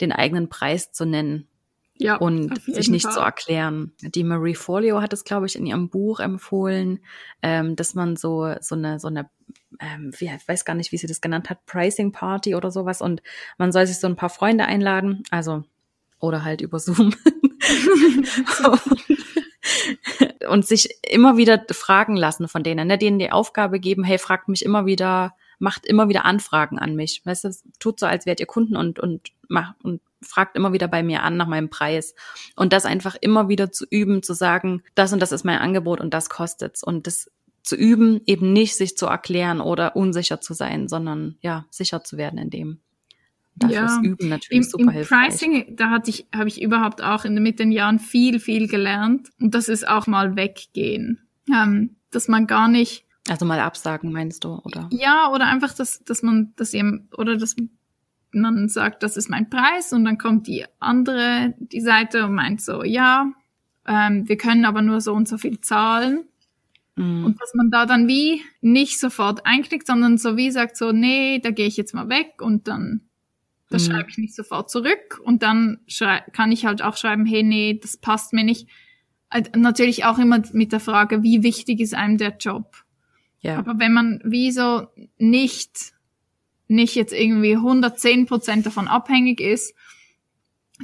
den 0.00 0.12
eigenen 0.12 0.48
Preis 0.48 0.92
zu 0.92 1.06
nennen. 1.06 1.48
Ja, 1.98 2.16
und 2.16 2.60
sich 2.66 2.90
nicht 2.90 3.04
Fall. 3.04 3.14
zu 3.14 3.20
erklären. 3.20 3.94
Die 4.02 4.22
Marie 4.22 4.54
Folio 4.54 5.00
hat 5.00 5.14
es, 5.14 5.24
glaube 5.24 5.46
ich, 5.46 5.56
in 5.56 5.64
ihrem 5.64 5.88
Buch 5.88 6.20
empfohlen, 6.20 7.00
ähm, 7.40 7.74
dass 7.74 7.94
man 7.94 8.16
so 8.16 8.54
so 8.60 8.74
eine 8.74 9.00
so 9.00 9.08
eine 9.08 9.30
ähm, 9.80 10.12
wie, 10.18 10.26
ich 10.26 10.48
weiß 10.48 10.66
gar 10.66 10.74
nicht, 10.74 10.92
wie 10.92 10.98
sie 10.98 11.06
das 11.06 11.22
genannt 11.22 11.48
hat, 11.48 11.64
Pricing 11.64 12.12
Party 12.12 12.54
oder 12.54 12.70
sowas 12.70 13.00
und 13.00 13.22
man 13.56 13.72
soll 13.72 13.86
sich 13.86 13.98
so 13.98 14.08
ein 14.08 14.16
paar 14.16 14.28
Freunde 14.28 14.66
einladen, 14.66 15.22
also 15.30 15.64
oder 16.20 16.44
halt 16.44 16.60
über 16.60 16.78
Zoom. 16.78 17.14
und 20.46 20.66
sich 20.66 20.98
immer 21.08 21.36
wieder 21.36 21.64
fragen 21.70 22.16
lassen 22.16 22.48
von 22.48 22.62
denen, 22.62 22.88
ne, 22.88 22.98
denen 22.98 23.18
die 23.18 23.32
Aufgabe 23.32 23.80
geben, 23.80 24.04
hey, 24.04 24.18
fragt 24.18 24.48
mich 24.48 24.64
immer 24.64 24.86
wieder, 24.86 25.34
macht 25.58 25.86
immer 25.86 26.08
wieder 26.08 26.24
Anfragen 26.24 26.78
an 26.78 26.94
mich. 26.94 27.22
Weißt 27.24 27.44
du, 27.44 27.50
tut 27.78 28.00
so, 28.00 28.06
als 28.06 28.26
wärt 28.26 28.40
ihr 28.40 28.46
Kunden 28.46 28.76
und, 28.76 28.98
und 28.98 29.32
macht 29.48 29.76
und 29.82 30.00
fragt 30.22 30.56
immer 30.56 30.72
wieder 30.72 30.88
bei 30.88 31.02
mir 31.02 31.22
an 31.22 31.36
nach 31.36 31.46
meinem 31.46 31.70
Preis. 31.70 32.14
Und 32.56 32.72
das 32.72 32.84
einfach 32.84 33.16
immer 33.20 33.48
wieder 33.48 33.70
zu 33.70 33.86
üben, 33.88 34.22
zu 34.22 34.34
sagen, 34.34 34.82
das 34.94 35.12
und 35.12 35.20
das 35.20 35.32
ist 35.32 35.44
mein 35.44 35.58
Angebot 35.58 36.00
und 36.00 36.12
das 36.12 36.30
kostet's. 36.30 36.82
Und 36.82 37.06
das 37.06 37.30
zu 37.62 37.76
üben, 37.76 38.20
eben 38.26 38.52
nicht 38.52 38.76
sich 38.76 38.96
zu 38.96 39.06
erklären 39.06 39.60
oder 39.60 39.96
unsicher 39.96 40.40
zu 40.40 40.54
sein, 40.54 40.88
sondern 40.88 41.36
ja, 41.40 41.66
sicher 41.70 42.04
zu 42.04 42.16
werden 42.16 42.38
in 42.38 42.50
dem. 42.50 42.80
Dafür 43.56 43.74
ja, 43.74 43.86
ist 43.86 44.04
Üben 44.04 44.28
natürlich 44.28 44.56
im, 44.56 44.62
super 44.62 44.84
im 44.84 44.90
hilfreich. 44.90 45.28
Pricing, 45.28 45.76
da 45.76 45.90
hatte 45.90 46.10
ich, 46.10 46.26
habe 46.34 46.48
ich 46.48 46.60
überhaupt 46.60 47.02
auch 47.02 47.24
in, 47.24 47.42
mit 47.42 47.58
den 47.58 47.72
Jahren 47.72 47.98
viel, 47.98 48.38
viel 48.38 48.68
gelernt. 48.68 49.30
Und 49.40 49.54
das 49.54 49.68
ist 49.68 49.88
auch 49.88 50.06
mal 50.06 50.36
weggehen. 50.36 51.20
Ähm, 51.50 51.96
dass 52.10 52.28
man 52.28 52.46
gar 52.46 52.68
nicht. 52.68 53.04
Also 53.28 53.44
mal 53.44 53.58
absagen, 53.58 54.12
meinst 54.12 54.44
du, 54.44 54.60
oder? 54.62 54.88
Ja, 54.92 55.30
oder 55.32 55.46
einfach, 55.46 55.72
dass, 55.72 56.04
dass 56.04 56.22
man, 56.22 56.52
dass 56.56 56.74
eben, 56.74 57.08
oder 57.16 57.36
dass 57.36 57.56
man 58.32 58.68
sagt, 58.68 59.02
das 59.02 59.16
ist 59.16 59.30
mein 59.30 59.48
Preis 59.48 59.92
und 59.92 60.04
dann 60.04 60.18
kommt 60.18 60.46
die 60.46 60.64
andere, 60.78 61.54
die 61.58 61.80
Seite 61.80 62.24
und 62.26 62.34
meint 62.34 62.60
so, 62.60 62.84
ja, 62.84 63.32
ähm, 63.86 64.28
wir 64.28 64.36
können 64.36 64.64
aber 64.64 64.82
nur 64.82 65.00
so 65.00 65.12
und 65.14 65.28
so 65.28 65.38
viel 65.38 65.60
zahlen. 65.60 66.24
Mhm. 66.96 67.24
Und 67.24 67.40
dass 67.40 67.54
man 67.54 67.70
da 67.70 67.86
dann 67.86 68.06
wie 68.06 68.42
nicht 68.60 69.00
sofort 69.00 69.46
einklickt, 69.46 69.86
sondern 69.86 70.18
so 70.18 70.36
wie 70.36 70.50
sagt 70.50 70.76
so, 70.76 70.92
nee, 70.92 71.40
da 71.40 71.50
gehe 71.50 71.66
ich 71.66 71.76
jetzt 71.76 71.94
mal 71.94 72.08
weg 72.08 72.40
und 72.40 72.68
dann 72.68 73.02
das 73.68 73.86
mhm. 73.86 73.92
schreibe 73.92 74.10
ich 74.10 74.18
nicht 74.18 74.34
sofort 74.34 74.70
zurück 74.70 75.20
und 75.24 75.42
dann 75.42 75.80
kann 76.32 76.52
ich 76.52 76.66
halt 76.66 76.82
auch 76.82 76.96
schreiben, 76.96 77.26
hey, 77.26 77.42
nee, 77.42 77.78
das 77.80 77.96
passt 77.96 78.32
mir 78.32 78.44
nicht. 78.44 78.68
Natürlich 79.56 80.04
auch 80.04 80.18
immer 80.18 80.42
mit 80.52 80.72
der 80.72 80.80
Frage, 80.80 81.22
wie 81.22 81.42
wichtig 81.42 81.80
ist 81.80 81.94
einem 81.94 82.16
der 82.16 82.36
Job? 82.38 82.84
Ja. 83.40 83.58
Aber 83.58 83.78
wenn 83.78 83.92
man 83.92 84.20
wie 84.24 84.50
so 84.52 84.86
nicht, 85.18 85.92
nicht 86.68 86.94
jetzt 86.94 87.12
irgendwie 87.12 87.54
110 87.54 88.26
Prozent 88.26 88.66
davon 88.66 88.88
abhängig 88.88 89.40
ist, 89.40 89.74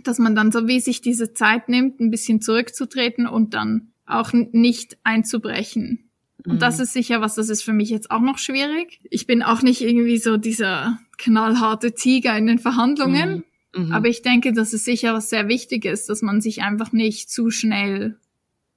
dass 0.04 0.18
man 0.18 0.34
dann 0.34 0.52
so 0.52 0.66
wie 0.66 0.80
sich 0.80 1.00
diese 1.00 1.34
Zeit 1.34 1.68
nimmt, 1.68 2.00
ein 2.00 2.10
bisschen 2.10 2.40
zurückzutreten 2.40 3.26
und 3.26 3.54
dann 3.54 3.92
auch 4.06 4.32
nicht 4.32 4.98
einzubrechen. 5.04 6.10
Und 6.44 6.54
mhm. 6.54 6.58
das 6.58 6.80
ist 6.80 6.92
sicher 6.92 7.20
was, 7.20 7.36
das 7.36 7.48
ist 7.48 7.62
für 7.62 7.72
mich 7.72 7.90
jetzt 7.90 8.10
auch 8.10 8.20
noch 8.20 8.38
schwierig. 8.38 9.00
Ich 9.10 9.26
bin 9.26 9.42
auch 9.42 9.62
nicht 9.62 9.80
irgendwie 9.80 10.18
so 10.18 10.36
dieser 10.36 10.98
knallharte 11.22 11.94
Tiger 11.94 12.36
in 12.36 12.46
den 12.46 12.58
Verhandlungen. 12.58 13.44
Mhm. 13.74 13.86
Mhm. 13.86 13.92
Aber 13.92 14.08
ich 14.08 14.22
denke, 14.22 14.52
dass 14.52 14.72
es 14.72 14.84
sicher 14.84 15.14
was 15.14 15.30
sehr 15.30 15.48
wichtig 15.48 15.84
ist, 15.84 16.08
dass 16.08 16.20
man 16.20 16.40
sich 16.40 16.62
einfach 16.62 16.92
nicht 16.92 17.30
zu 17.30 17.50
schnell 17.50 18.18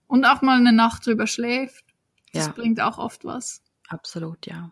und 0.07 0.25
auch 0.25 0.41
mal 0.41 0.57
eine 0.57 0.71
Nacht 0.71 1.05
drüber 1.05 1.27
schläft. 1.27 1.83
Das 2.33 2.47
ja. 2.47 2.51
bringt 2.53 2.79
auch 2.81 2.97
oft 2.97 3.25
was. 3.25 3.61
Absolut, 3.87 4.45
ja. 4.45 4.71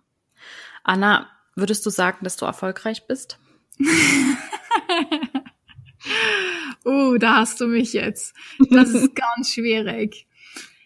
Anna, 0.84 1.30
würdest 1.55 1.86
du 1.86 1.89
sagen, 1.89 2.19
dass 2.24 2.38
du 2.38 2.45
erfolgreich 2.45 3.07
bist? 3.07 3.39
uh, 6.86 7.17
da 7.17 7.38
hast 7.38 7.59
du 7.59 7.67
mich 7.67 7.93
jetzt. 7.93 8.36
Das 8.69 8.89
ist 8.89 9.15
ganz 9.38 9.51
schwierig. 9.51 10.28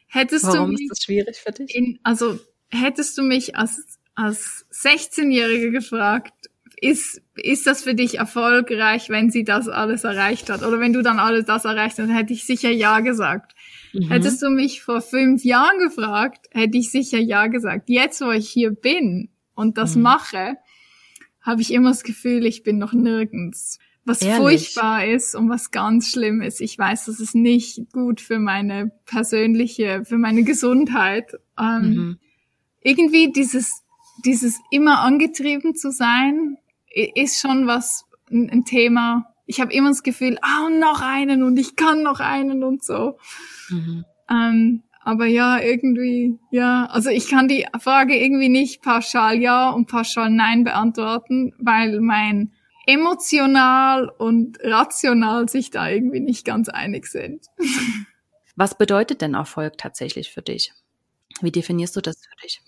Hättest 0.07 0.45
Warum 0.45 0.67
du 0.67 0.73
mich, 0.73 0.81
ist 0.83 0.91
das 0.91 1.03
schwierig 1.03 1.37
für 1.37 1.51
dich? 1.51 1.75
In, 1.75 1.99
also 2.03 2.39
hättest 2.69 3.17
du 3.17 3.23
mich 3.23 3.55
als, 3.55 3.99
als 4.15 4.65
16-Jährige 4.71 5.71
gefragt, 5.71 6.33
ist, 6.79 7.21
ist 7.35 7.65
das 7.65 7.83
für 7.83 7.95
dich 7.95 8.19
erfolgreich, 8.19 9.09
wenn 9.09 9.31
sie 9.31 9.43
das 9.43 9.67
alles 9.67 10.03
erreicht 10.03 10.49
hat? 10.49 10.63
Oder 10.63 10.79
wenn 10.79 10.93
du 10.93 11.01
dann 11.01 11.19
alles 11.19 11.45
das 11.45 11.65
erreicht 11.65 11.97
hast, 11.97 12.09
hätte 12.09 12.33
ich 12.33 12.45
sicher 12.45 12.69
Ja 12.69 12.99
gesagt. 12.99 13.55
Mhm. 13.93 14.09
Hättest 14.09 14.41
du 14.43 14.49
mich 14.49 14.83
vor 14.83 15.01
fünf 15.01 15.43
Jahren 15.43 15.79
gefragt, 15.79 16.47
hätte 16.51 16.77
ich 16.77 16.91
sicher 16.91 17.19
Ja 17.19 17.47
gesagt. 17.47 17.89
Jetzt, 17.89 18.21
wo 18.21 18.31
ich 18.31 18.49
hier 18.49 18.71
bin 18.71 19.29
und 19.55 19.77
das 19.77 19.95
mhm. 19.95 20.03
mache, 20.03 20.57
habe 21.41 21.61
ich 21.61 21.73
immer 21.73 21.89
das 21.89 22.03
Gefühl, 22.03 22.45
ich 22.45 22.63
bin 22.63 22.77
noch 22.77 22.93
nirgends 22.93 23.79
was 24.07 24.21
Ehrlich? 24.21 24.37
furchtbar 24.73 25.05
ist 25.05 25.35
und 25.35 25.49
was 25.49 25.69
ganz 25.71 26.09
schlimm 26.09 26.41
ist. 26.41 26.61
Ich 26.61 26.79
weiß, 26.79 27.05
das 27.05 27.19
ist 27.19 27.35
nicht 27.35 27.91
gut 27.91 28.21
für 28.21 28.39
meine 28.39 28.91
persönliche, 29.05 30.05
für 30.05 30.17
meine 30.17 30.43
Gesundheit. 30.43 31.37
Ähm, 31.59 31.81
mhm. 31.81 32.17
Irgendwie 32.81 33.33
dieses, 33.33 33.83
dieses 34.23 34.59
immer 34.71 34.99
angetrieben 34.99 35.75
zu 35.75 35.91
sein, 35.91 36.57
ist 36.97 37.39
schon 37.39 37.67
was, 37.67 38.05
ein, 38.31 38.49
ein 38.49 38.65
Thema. 38.65 39.33
Ich 39.45 39.61
habe 39.61 39.73
immer 39.73 39.89
das 39.89 40.03
Gefühl, 40.03 40.37
ah, 40.41 40.65
und 40.65 40.79
noch 40.79 41.01
einen 41.01 41.43
und 41.43 41.57
ich 41.57 41.75
kann 41.75 42.03
noch 42.03 42.19
einen 42.19 42.63
und 42.63 42.83
so. 42.83 43.17
Mhm. 43.69 44.05
Ähm, 44.29 44.83
aber 45.01 45.25
ja, 45.25 45.59
irgendwie, 45.59 46.37
ja, 46.51 46.85
also 46.87 47.09
ich 47.09 47.29
kann 47.29 47.47
die 47.47 47.65
Frage 47.79 48.17
irgendwie 48.17 48.49
nicht 48.49 48.81
pauschal 48.81 49.39
ja 49.39 49.69
und 49.69 49.87
pauschal 49.87 50.29
nein 50.29 50.65
beantworten, 50.65 51.53
weil 51.59 52.01
mein 52.01 52.51
emotional 52.85 54.09
und 54.09 54.59
rational 54.61 55.47
sich 55.47 55.71
da 55.71 55.89
irgendwie 55.89 56.19
nicht 56.19 56.45
ganz 56.45 56.67
einig 56.67 57.07
sind. 57.07 57.45
Was 58.57 58.77
bedeutet 58.77 59.21
denn 59.21 59.33
Erfolg 59.33 59.77
tatsächlich 59.77 60.31
für 60.31 60.41
dich? 60.41 60.73
Wie 61.41 61.51
definierst 61.51 61.95
du 61.95 62.01
das 62.01 62.17
für 62.25 62.35
dich? 62.41 62.61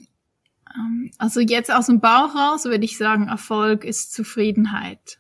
Ähm, 0.76 1.12
also 1.18 1.40
jetzt 1.40 1.72
aus 1.72 1.88
dem 1.88 2.00
Bauch 2.00 2.36
raus 2.36 2.66
würde 2.66 2.86
ich 2.86 2.98
sagen, 2.98 3.28
Erfolg 3.28 3.84
ist 3.84 4.14
Zufriedenheit. 4.14 5.20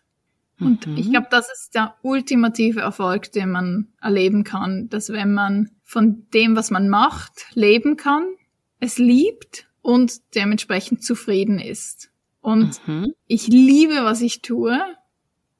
Und 0.59 0.87
mhm. 0.87 0.97
ich 0.97 1.09
glaube, 1.09 1.27
das 1.31 1.47
ist 1.51 1.73
der 1.73 1.95
ultimative 2.01 2.81
Erfolg, 2.81 3.31
den 3.31 3.51
man 3.51 3.87
erleben 4.01 4.43
kann, 4.43 4.89
dass 4.89 5.09
wenn 5.09 5.33
man 5.33 5.71
von 5.83 6.27
dem, 6.33 6.55
was 6.55 6.69
man 6.69 6.89
macht, 6.89 7.45
leben 7.53 7.95
kann, 7.95 8.25
es 8.79 8.97
liebt 8.97 9.67
und 9.81 10.35
dementsprechend 10.35 11.03
zufrieden 11.03 11.59
ist. 11.59 12.11
Und 12.41 12.85
mhm. 12.87 13.13
ich 13.27 13.47
liebe, 13.47 14.03
was 14.03 14.21
ich 14.21 14.41
tue. 14.41 14.79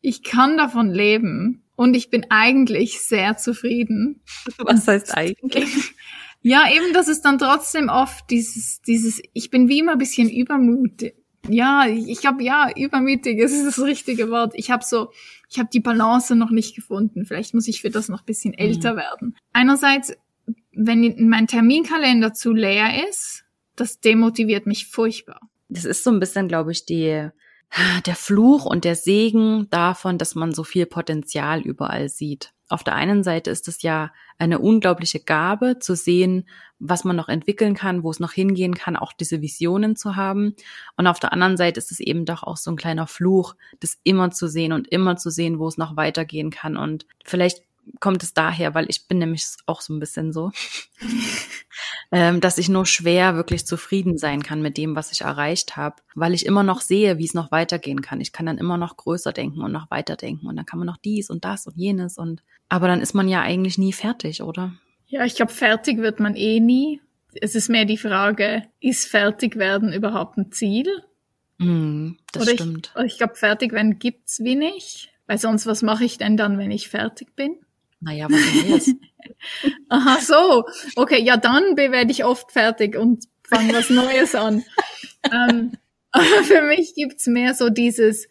Ich 0.01 0.23
kann 0.23 0.57
davon 0.57 0.89
leben. 0.89 1.63
Und 1.75 1.93
ich 1.93 2.09
bin 2.09 2.25
eigentlich 2.29 3.01
sehr 3.01 3.37
zufrieden. 3.37 4.21
Was 4.57 4.87
heißt 4.87 5.15
eigentlich? 5.15 5.93
Ja, 6.41 6.63
eben, 6.71 6.93
dass 6.93 7.07
es 7.07 7.21
dann 7.21 7.37
trotzdem 7.37 7.89
oft 7.89 8.29
dieses, 8.29 8.81
dieses, 8.81 9.21
ich 9.33 9.49
bin 9.49 9.67
wie 9.67 9.79
immer 9.79 9.93
ein 9.93 9.97
bisschen 9.97 10.29
übermütig. 10.29 11.15
Ja, 11.47 11.85
ich 11.87 12.19
glaube, 12.21 12.43
ja, 12.43 12.69
übermütig 12.75 13.39
ist 13.39 13.65
das 13.65 13.79
richtige 13.79 14.29
Wort. 14.29 14.53
Ich 14.55 14.71
habe 14.71 14.83
so, 14.83 15.11
ich 15.49 15.59
habe 15.59 15.69
die 15.71 15.79
Balance 15.79 16.35
noch 16.35 16.51
nicht 16.51 16.75
gefunden. 16.75 17.25
Vielleicht 17.25 17.53
muss 17.53 17.67
ich 17.67 17.81
für 17.81 17.89
das 17.89 18.09
noch 18.09 18.21
ein 18.21 18.25
bisschen 18.25 18.51
mhm. 18.51 18.59
älter 18.59 18.95
werden. 18.95 19.35
Einerseits, 19.53 20.13
wenn 20.71 21.27
mein 21.27 21.47
Terminkalender 21.47 22.33
zu 22.33 22.53
leer 22.53 23.07
ist, 23.09 23.43
das 23.75 23.99
demotiviert 23.99 24.65
mich 24.65 24.87
furchtbar 24.87 25.39
das 25.69 25.85
ist 25.85 26.03
so 26.03 26.11
ein 26.11 26.19
bisschen, 26.19 26.47
glaube 26.47 26.71
ich, 26.71 26.85
die, 26.85 27.29
der 28.05 28.15
Fluch 28.15 28.65
und 28.65 28.83
der 28.83 28.95
Segen 28.95 29.67
davon, 29.69 30.17
dass 30.17 30.35
man 30.35 30.53
so 30.53 30.63
viel 30.63 30.85
Potenzial 30.85 31.61
überall 31.61 32.09
sieht. 32.09 32.53
Auf 32.69 32.83
der 32.83 32.95
einen 32.95 33.23
Seite 33.23 33.49
ist 33.49 33.67
es 33.67 33.81
ja 33.81 34.11
eine 34.37 34.59
unglaubliche 34.59 35.19
Gabe 35.19 35.79
zu 35.79 35.95
sehen, 35.95 36.47
was 36.77 37.03
man 37.03 37.15
noch 37.15 37.27
entwickeln 37.27 37.73
kann, 37.73 38.03
wo 38.03 38.11
es 38.11 38.19
noch 38.19 38.31
hingehen 38.31 38.75
kann, 38.75 38.95
auch 38.95 39.11
diese 39.11 39.41
Visionen 39.41 39.95
zu 39.95 40.15
haben. 40.15 40.55
Und 40.95 41.07
auf 41.07 41.19
der 41.19 41.33
anderen 41.33 41.57
Seite 41.57 41.79
ist 41.79 41.91
es 41.91 41.99
eben 41.99 42.25
doch 42.25 42.43
auch 42.43 42.57
so 42.57 42.71
ein 42.71 42.77
kleiner 42.77 43.07
Fluch, 43.07 43.55
das 43.79 43.99
immer 44.03 44.31
zu 44.31 44.47
sehen 44.47 44.71
und 44.71 44.87
immer 44.87 45.17
zu 45.17 45.31
sehen, 45.31 45.59
wo 45.59 45.67
es 45.67 45.77
noch 45.77 45.97
weitergehen 45.97 46.51
kann. 46.51 46.77
Und 46.77 47.05
vielleicht 47.25 47.63
kommt 47.99 48.23
es 48.23 48.33
daher, 48.33 48.73
weil 48.75 48.85
ich 48.89 49.07
bin 49.07 49.19
nämlich 49.19 49.45
auch 49.65 49.81
so 49.81 49.93
ein 49.93 49.99
bisschen 49.99 50.33
so, 50.33 50.51
ähm, 52.11 52.41
dass 52.41 52.57
ich 52.57 52.69
nur 52.69 52.85
schwer 52.85 53.35
wirklich 53.35 53.65
zufrieden 53.65 54.17
sein 54.17 54.43
kann 54.43 54.61
mit 54.61 54.77
dem, 54.77 54.95
was 54.95 55.11
ich 55.11 55.21
erreicht 55.21 55.77
habe, 55.77 55.97
weil 56.15 56.33
ich 56.33 56.45
immer 56.45 56.63
noch 56.63 56.81
sehe, 56.81 57.17
wie 57.17 57.25
es 57.25 57.33
noch 57.33 57.51
weitergehen 57.51 58.01
kann. 58.01 58.21
Ich 58.21 58.31
kann 58.31 58.45
dann 58.45 58.57
immer 58.57 58.77
noch 58.77 58.97
größer 58.97 59.33
denken 59.33 59.61
und 59.61 59.71
noch 59.71 59.89
weiter 59.91 60.15
denken 60.15 60.47
und 60.47 60.55
dann 60.55 60.65
kann 60.65 60.79
man 60.79 60.87
noch 60.87 60.97
dies 60.97 61.29
und 61.29 61.45
das 61.45 61.67
und 61.67 61.77
jenes 61.77 62.17
und 62.17 62.41
aber 62.69 62.87
dann 62.87 63.01
ist 63.01 63.15
man 63.15 63.27
ja 63.27 63.41
eigentlich 63.41 63.77
nie 63.77 63.93
fertig, 63.93 64.43
oder? 64.43 64.73
Ja, 65.07 65.25
ich 65.25 65.35
glaube, 65.35 65.51
fertig 65.51 65.97
wird 65.97 66.19
man 66.19 66.35
eh 66.35 66.59
nie. 66.59 67.01
Es 67.33 67.55
ist 67.55 67.69
mehr 67.69 67.85
die 67.85 67.97
Frage, 67.97 68.63
ist 68.79 69.07
fertig 69.07 69.55
werden 69.55 69.91
überhaupt 69.91 70.37
ein 70.37 70.51
Ziel? 70.51 70.87
Mm, 71.57 72.11
das 72.31 72.43
oder 72.43 72.53
stimmt. 72.53 72.93
Ich, 72.99 73.13
ich 73.13 73.17
glaube, 73.17 73.35
fertig 73.35 73.71
werden 73.71 73.97
gibt's 73.99 74.43
wenig, 74.43 75.11
weil 75.25 75.39
sonst 75.39 75.65
was 75.65 75.81
mache 75.81 76.05
ich 76.05 76.17
denn 76.17 76.37
dann, 76.37 76.57
wenn 76.57 76.71
ich 76.71 76.89
fertig 76.89 77.35
bin? 77.35 77.57
Naja, 78.01 78.27
was 78.29 78.69
Neues. 78.69 78.95
Aha, 79.89 80.19
so. 80.21 80.65
Okay, 80.95 81.21
ja, 81.21 81.37
dann 81.37 81.75
werde 81.75 82.11
ich 82.11 82.23
oft 82.23 82.51
fertig 82.51 82.95
und 82.95 83.25
fange 83.43 83.73
was 83.73 83.89
Neues 83.89 84.35
an. 84.35 84.63
ähm, 85.31 85.73
aber 86.11 86.43
für 86.43 86.61
mich 86.61 86.95
gibt's 86.95 87.27
mehr 87.27 87.53
so 87.53 87.69
dieses, 87.69 88.27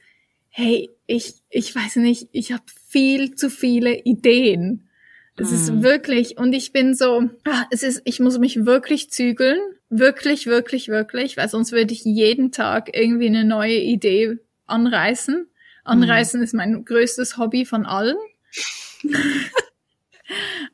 hey, 0.49 0.91
ich, 1.07 1.35
ich 1.51 1.75
weiß 1.75 1.97
nicht, 1.97 2.29
ich 2.33 2.53
habe 2.53 2.65
viel 2.89 3.35
zu 3.35 3.51
viele 3.51 3.97
Ideen. 4.03 4.89
Es 5.37 5.53
ist 5.53 5.71
mhm. 5.71 5.83
wirklich, 5.85 6.37
und 6.37 6.53
ich 6.53 6.73
bin 6.73 6.95
so, 6.95 7.31
ach, 7.45 7.67
es 7.71 7.85
ist, 7.85 8.03
ich 8.05 8.19
muss 8.19 8.39
mich 8.39 8.67
wirklich 8.67 9.11
zügeln. 9.11 9.59
Wirklich, 9.89 10.47
wirklich, 10.47 10.89
wirklich, 10.89 11.37
weil 11.37 11.49
sonst 11.49 11.73
würde 11.73 11.95
ich 11.95 12.05
jeden 12.05 12.51
Tag 12.51 12.91
irgendwie 12.93 13.29
eine 13.29 13.45
neue 13.45 13.79
Idee 13.79 14.39
anreißen. 14.67 15.47
Anreißen 15.85 16.41
mhm. 16.41 16.45
ist 16.45 16.55
mein 16.55 16.85
größtes 16.85 17.39
Hobby 17.39 17.65
von 17.65 17.87
allen. 17.87 18.17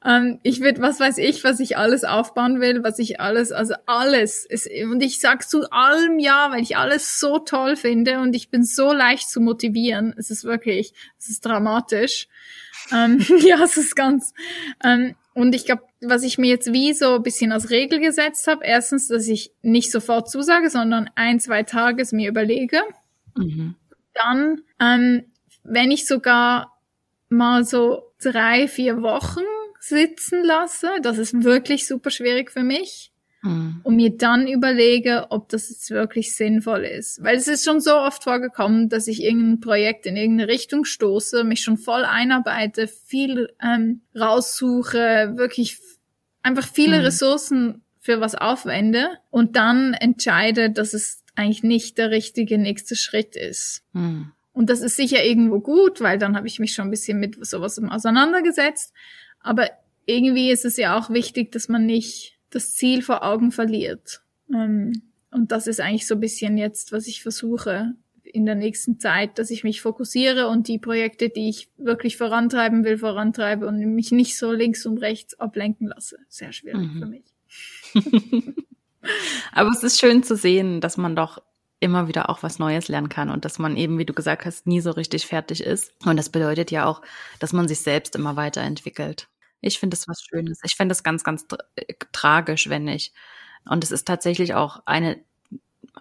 Ähm, 0.05 0.41
ich 0.43 0.61
würde, 0.61 0.83
was 0.83 1.01
weiß 1.01 1.19
ich, 1.19 1.45
was 1.45 1.61
ich 1.61 1.77
alles 1.77 2.05
aufbauen 2.05 2.61
will, 2.61 2.83
was 2.83 2.99
ich 2.99 3.21
alles, 3.21 3.53
also 3.53 3.75
alles. 3.87 4.45
Ist, 4.45 4.69
und 4.91 5.03
ich 5.03 5.21
sag 5.21 5.49
zu 5.49 5.71
allem 5.71 6.19
ja, 6.19 6.51
weil 6.51 6.63
ich 6.63 6.77
alles 6.77 7.21
so 7.21 7.39
toll 7.39 7.77
finde 7.77 8.21
und 8.21 8.35
ich 8.35 8.51
bin 8.51 8.65
so 8.65 8.93
leicht 8.93 9.31
zu 9.31 9.41
motivieren. 9.41 10.15
Es 10.17 10.31
ist 10.31 10.45
wirklich, 10.45 10.93
es 11.19 11.29
ist 11.29 11.45
dramatisch. 11.45 12.29
Ähm, 12.93 13.25
ja, 13.41 13.63
es 13.63 13.77
ist 13.77 13.97
ganz. 13.97 14.35
Ähm, 14.83 15.15
und 15.35 15.55
ich 15.55 15.65
glaube, 15.65 15.83
was 16.01 16.23
ich 16.23 16.39
mir 16.39 16.49
jetzt 16.49 16.73
wie 16.73 16.93
so 16.93 17.17
ein 17.17 17.23
bisschen 17.23 17.51
als 17.51 17.71
Regel 17.71 17.99
gesetzt 17.99 18.47
habe, 18.47 18.65
erstens, 18.65 19.09
dass 19.09 19.27
ich 19.27 19.53
nicht 19.63 19.91
sofort 19.91 20.31
zusage, 20.31 20.71
sondern 20.71 21.11
ein, 21.17 21.41
zwei 21.41 21.65
Tage 21.65 22.03
es 22.03 22.13
mir 22.13 22.29
überlege. 22.29 22.81
Mhm. 23.37 23.75
Dann, 24.15 24.63
ähm, 24.81 25.25
wenn 25.65 25.91
ich 25.91 26.07
sogar 26.07 26.74
mal 27.35 27.65
so 27.65 28.13
drei, 28.23 28.69
vier 28.69 29.03
Wochen 29.03 29.45
sitzen 29.81 30.43
lasse, 30.45 30.91
das 31.03 31.19
ist 31.19 31.45
wirklich 31.45 31.87
super 31.87 32.11
schwierig 32.11 32.51
für 32.51 32.63
mich 32.63 33.13
mhm. 33.45 33.81
und 33.85 33.97
mir 33.97 34.17
dann 34.17 34.47
überlege, 34.47 35.27
ob 35.31 35.49
das 35.49 35.69
jetzt 35.69 35.91
wirklich 35.91 36.35
sinnvoll 36.35 36.85
ist. 36.85 37.23
Weil 37.23 37.37
es 37.37 37.49
ist 37.49 37.65
schon 37.65 37.81
so 37.81 37.95
oft 37.95 38.25
vorgekommen, 38.25 38.89
dass 38.89 39.07
ich 39.07 39.23
irgendein 39.23 39.61
Projekt 39.61 40.07
in 40.07 40.17
irgendeine 40.17 40.51
Richtung 40.51 40.85
stoße, 40.85 41.45
mich 41.45 41.63
schon 41.63 41.77
voll 41.77 42.05
einarbeite, 42.05 42.89
viel 42.89 43.51
ähm, 43.63 44.01
raussuche, 44.19 45.35
wirklich 45.37 45.79
einfach 46.43 46.67
viele 46.67 46.99
mhm. 46.99 47.05
Ressourcen 47.05 47.83
für 48.01 48.21
was 48.21 48.35
aufwende 48.35 49.09
und 49.31 49.57
dann 49.57 49.95
entscheide, 49.95 50.71
dass 50.71 50.95
es 50.95 51.23
eigentlich 51.37 51.63
nicht 51.63 51.99
der 51.99 52.11
richtige 52.11 52.59
nächste 52.59 52.97
Schritt 52.97 53.37
ist. 53.37 53.83
Mhm. 53.93 54.33
Und 54.55 54.71
das 54.71 54.81
ist 54.81 54.97
sicher 54.97 55.23
irgendwo 55.23 55.61
gut, 55.61 56.01
weil 56.01 56.17
dann 56.17 56.37
habe 56.37 56.47
ich 56.47 56.61
mich 56.61 56.73
schon 56.73 56.87
ein 56.87 56.91
bisschen 56.91 57.19
mit 57.19 57.45
sowas 57.45 57.79
auseinandergesetzt. 57.79 58.95
Aber 59.41 59.69
irgendwie 60.07 60.51
ist 60.51 60.65
es 60.65 60.77
ja 60.77 60.97
auch 60.97 61.11
wichtig, 61.11 61.53
dass 61.53 61.69
man 61.69 61.85
nicht 61.85 62.39
das 62.51 62.75
Ziel 62.75 63.03
vor 63.03 63.25
Augen 63.25 63.51
verliert. 63.51 64.23
Ähm, 64.53 65.03
und 65.33 65.51
das 65.51 65.67
ist 65.67 65.81
eigentlich 65.81 66.07
so 66.07 66.15
ein 66.15 66.21
bisschen 66.21 66.57
jetzt, 66.57 66.93
was 66.93 67.09
ich 67.09 67.23
versuche 67.23 67.95
in 68.23 68.47
der 68.47 68.55
nächsten 68.55 69.01
Zeit, 69.01 69.39
dass 69.39 69.51
ich 69.51 69.65
mich 69.65 69.83
fokussiere 69.83 70.49
und 70.49 70.69
die 70.69 70.79
Projekte, 70.79 71.29
die 71.29 71.49
ich 71.49 71.69
wirklich 71.77 72.17
vorantreiben 72.17 72.85
will, 72.85 72.99
vorantreibe 72.99 73.67
und 73.67 73.79
mich 73.95 74.13
nicht 74.13 74.39
so 74.39 74.53
links 74.53 74.87
und 74.87 74.99
rechts 74.99 75.39
ablenken 75.39 75.89
lasse. 75.89 76.19
Sehr 76.29 76.53
schwierig 76.53 76.93
mhm. 76.95 76.99
für 76.99 77.07
mich. 77.07 77.25
Aber 79.53 79.71
es 79.71 79.83
ist 79.83 80.01
schön 80.01 80.23
zu 80.23 80.37
sehen, 80.37 80.81
dass 80.81 80.97
man 80.97 81.17
doch 81.17 81.43
immer 81.85 82.09
wieder 82.09 82.31
auch 82.31 82.43
was 82.43 82.59
Neues 82.59 82.89
lernen 82.89 83.09
kann 83.09 83.31
und 83.31 83.45
dass 83.45 83.59
man 83.59 83.77
eben, 83.77 83.99
wie 83.99 84.07
du 84.07 84.15
gesagt 84.15 84.47
hast, 84.47 84.67
nie 84.67 84.81
so 84.81 84.91
richtig 84.91 85.27
fertig 85.27 85.63
ist. 85.63 85.93
Und 86.05 86.17
das 86.17 86.31
bedeutet 86.31 86.71
ja 86.71 86.87
auch, 86.87 87.03
dass 87.39 87.53
man 87.53 87.69
sich 87.69 87.81
selbst 87.81 88.17
immer 88.17 88.37
weiterentwickelt. 88.37 89.29
Ich 89.61 89.79
finde 89.79 89.95
es 89.95 90.09
was 90.09 90.23
Schönes. 90.23 90.61
Ich 90.65 90.75
finde 90.75 90.93
es 90.93 91.03
ganz, 91.03 91.25
ganz 91.25 91.47
tra 91.47 91.59
tragisch, 92.13 92.69
wenn 92.69 92.89
ich. 92.89 93.13
Und 93.67 93.85
es 93.85 93.93
ist 93.93 94.07
tatsächlich 94.07 94.55
auch 94.55 94.81
eine 94.87 95.23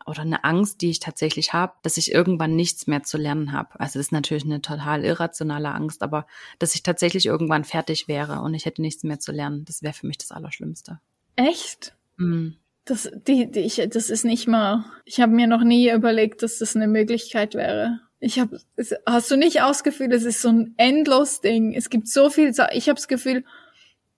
oder 0.05 0.21
eine 0.21 0.43
Angst, 0.43 0.81
die 0.81 0.89
ich 0.89 0.99
tatsächlich 0.99 1.53
habe, 1.53 1.73
dass 1.83 1.97
ich 1.97 2.11
irgendwann 2.11 2.55
nichts 2.55 2.87
mehr 2.87 3.03
zu 3.03 3.17
lernen 3.17 3.51
habe. 3.51 3.79
Also 3.79 3.99
das 3.99 4.07
ist 4.07 4.11
natürlich 4.11 4.45
eine 4.45 4.61
total 4.61 5.03
irrationale 5.03 5.71
Angst, 5.71 6.01
aber 6.01 6.25
dass 6.59 6.75
ich 6.75 6.83
tatsächlich 6.83 7.25
irgendwann 7.25 7.63
fertig 7.63 8.07
wäre 8.07 8.41
und 8.41 8.53
ich 8.53 8.65
hätte 8.65 8.81
nichts 8.81 9.03
mehr 9.03 9.19
zu 9.19 9.31
lernen, 9.31 9.65
das 9.65 9.83
wäre 9.83 9.93
für 9.93 10.07
mich 10.07 10.17
das 10.17 10.31
Allerschlimmste. 10.31 10.99
Echt? 11.35 11.95
Mhm. 12.17 12.57
Das, 12.85 13.09
die, 13.27 13.49
die, 13.49 13.61
ich, 13.61 13.81
das 13.89 14.09
ist 14.09 14.25
nicht 14.25 14.47
mal. 14.47 14.85
Ich 15.05 15.21
habe 15.21 15.31
mir 15.31 15.47
noch 15.47 15.63
nie 15.63 15.89
überlegt, 15.89 16.43
dass 16.43 16.57
das 16.59 16.75
eine 16.75 16.87
Möglichkeit 16.87 17.55
wäre. 17.55 17.99
Ich 18.19 18.39
habe, 18.39 18.59
hast 19.05 19.31
du 19.31 19.35
nicht 19.35 19.61
ausgefühlt, 19.61 20.13
es 20.13 20.23
ist 20.23 20.41
so 20.41 20.49
ein 20.49 20.73
endlos 20.77 21.41
Ding. 21.41 21.73
Es 21.73 21.89
gibt 21.89 22.07
so 22.07 22.29
viel, 22.29 22.51
ich 22.71 22.89
habe 22.89 22.95
das 22.95 23.07
Gefühl, 23.07 23.43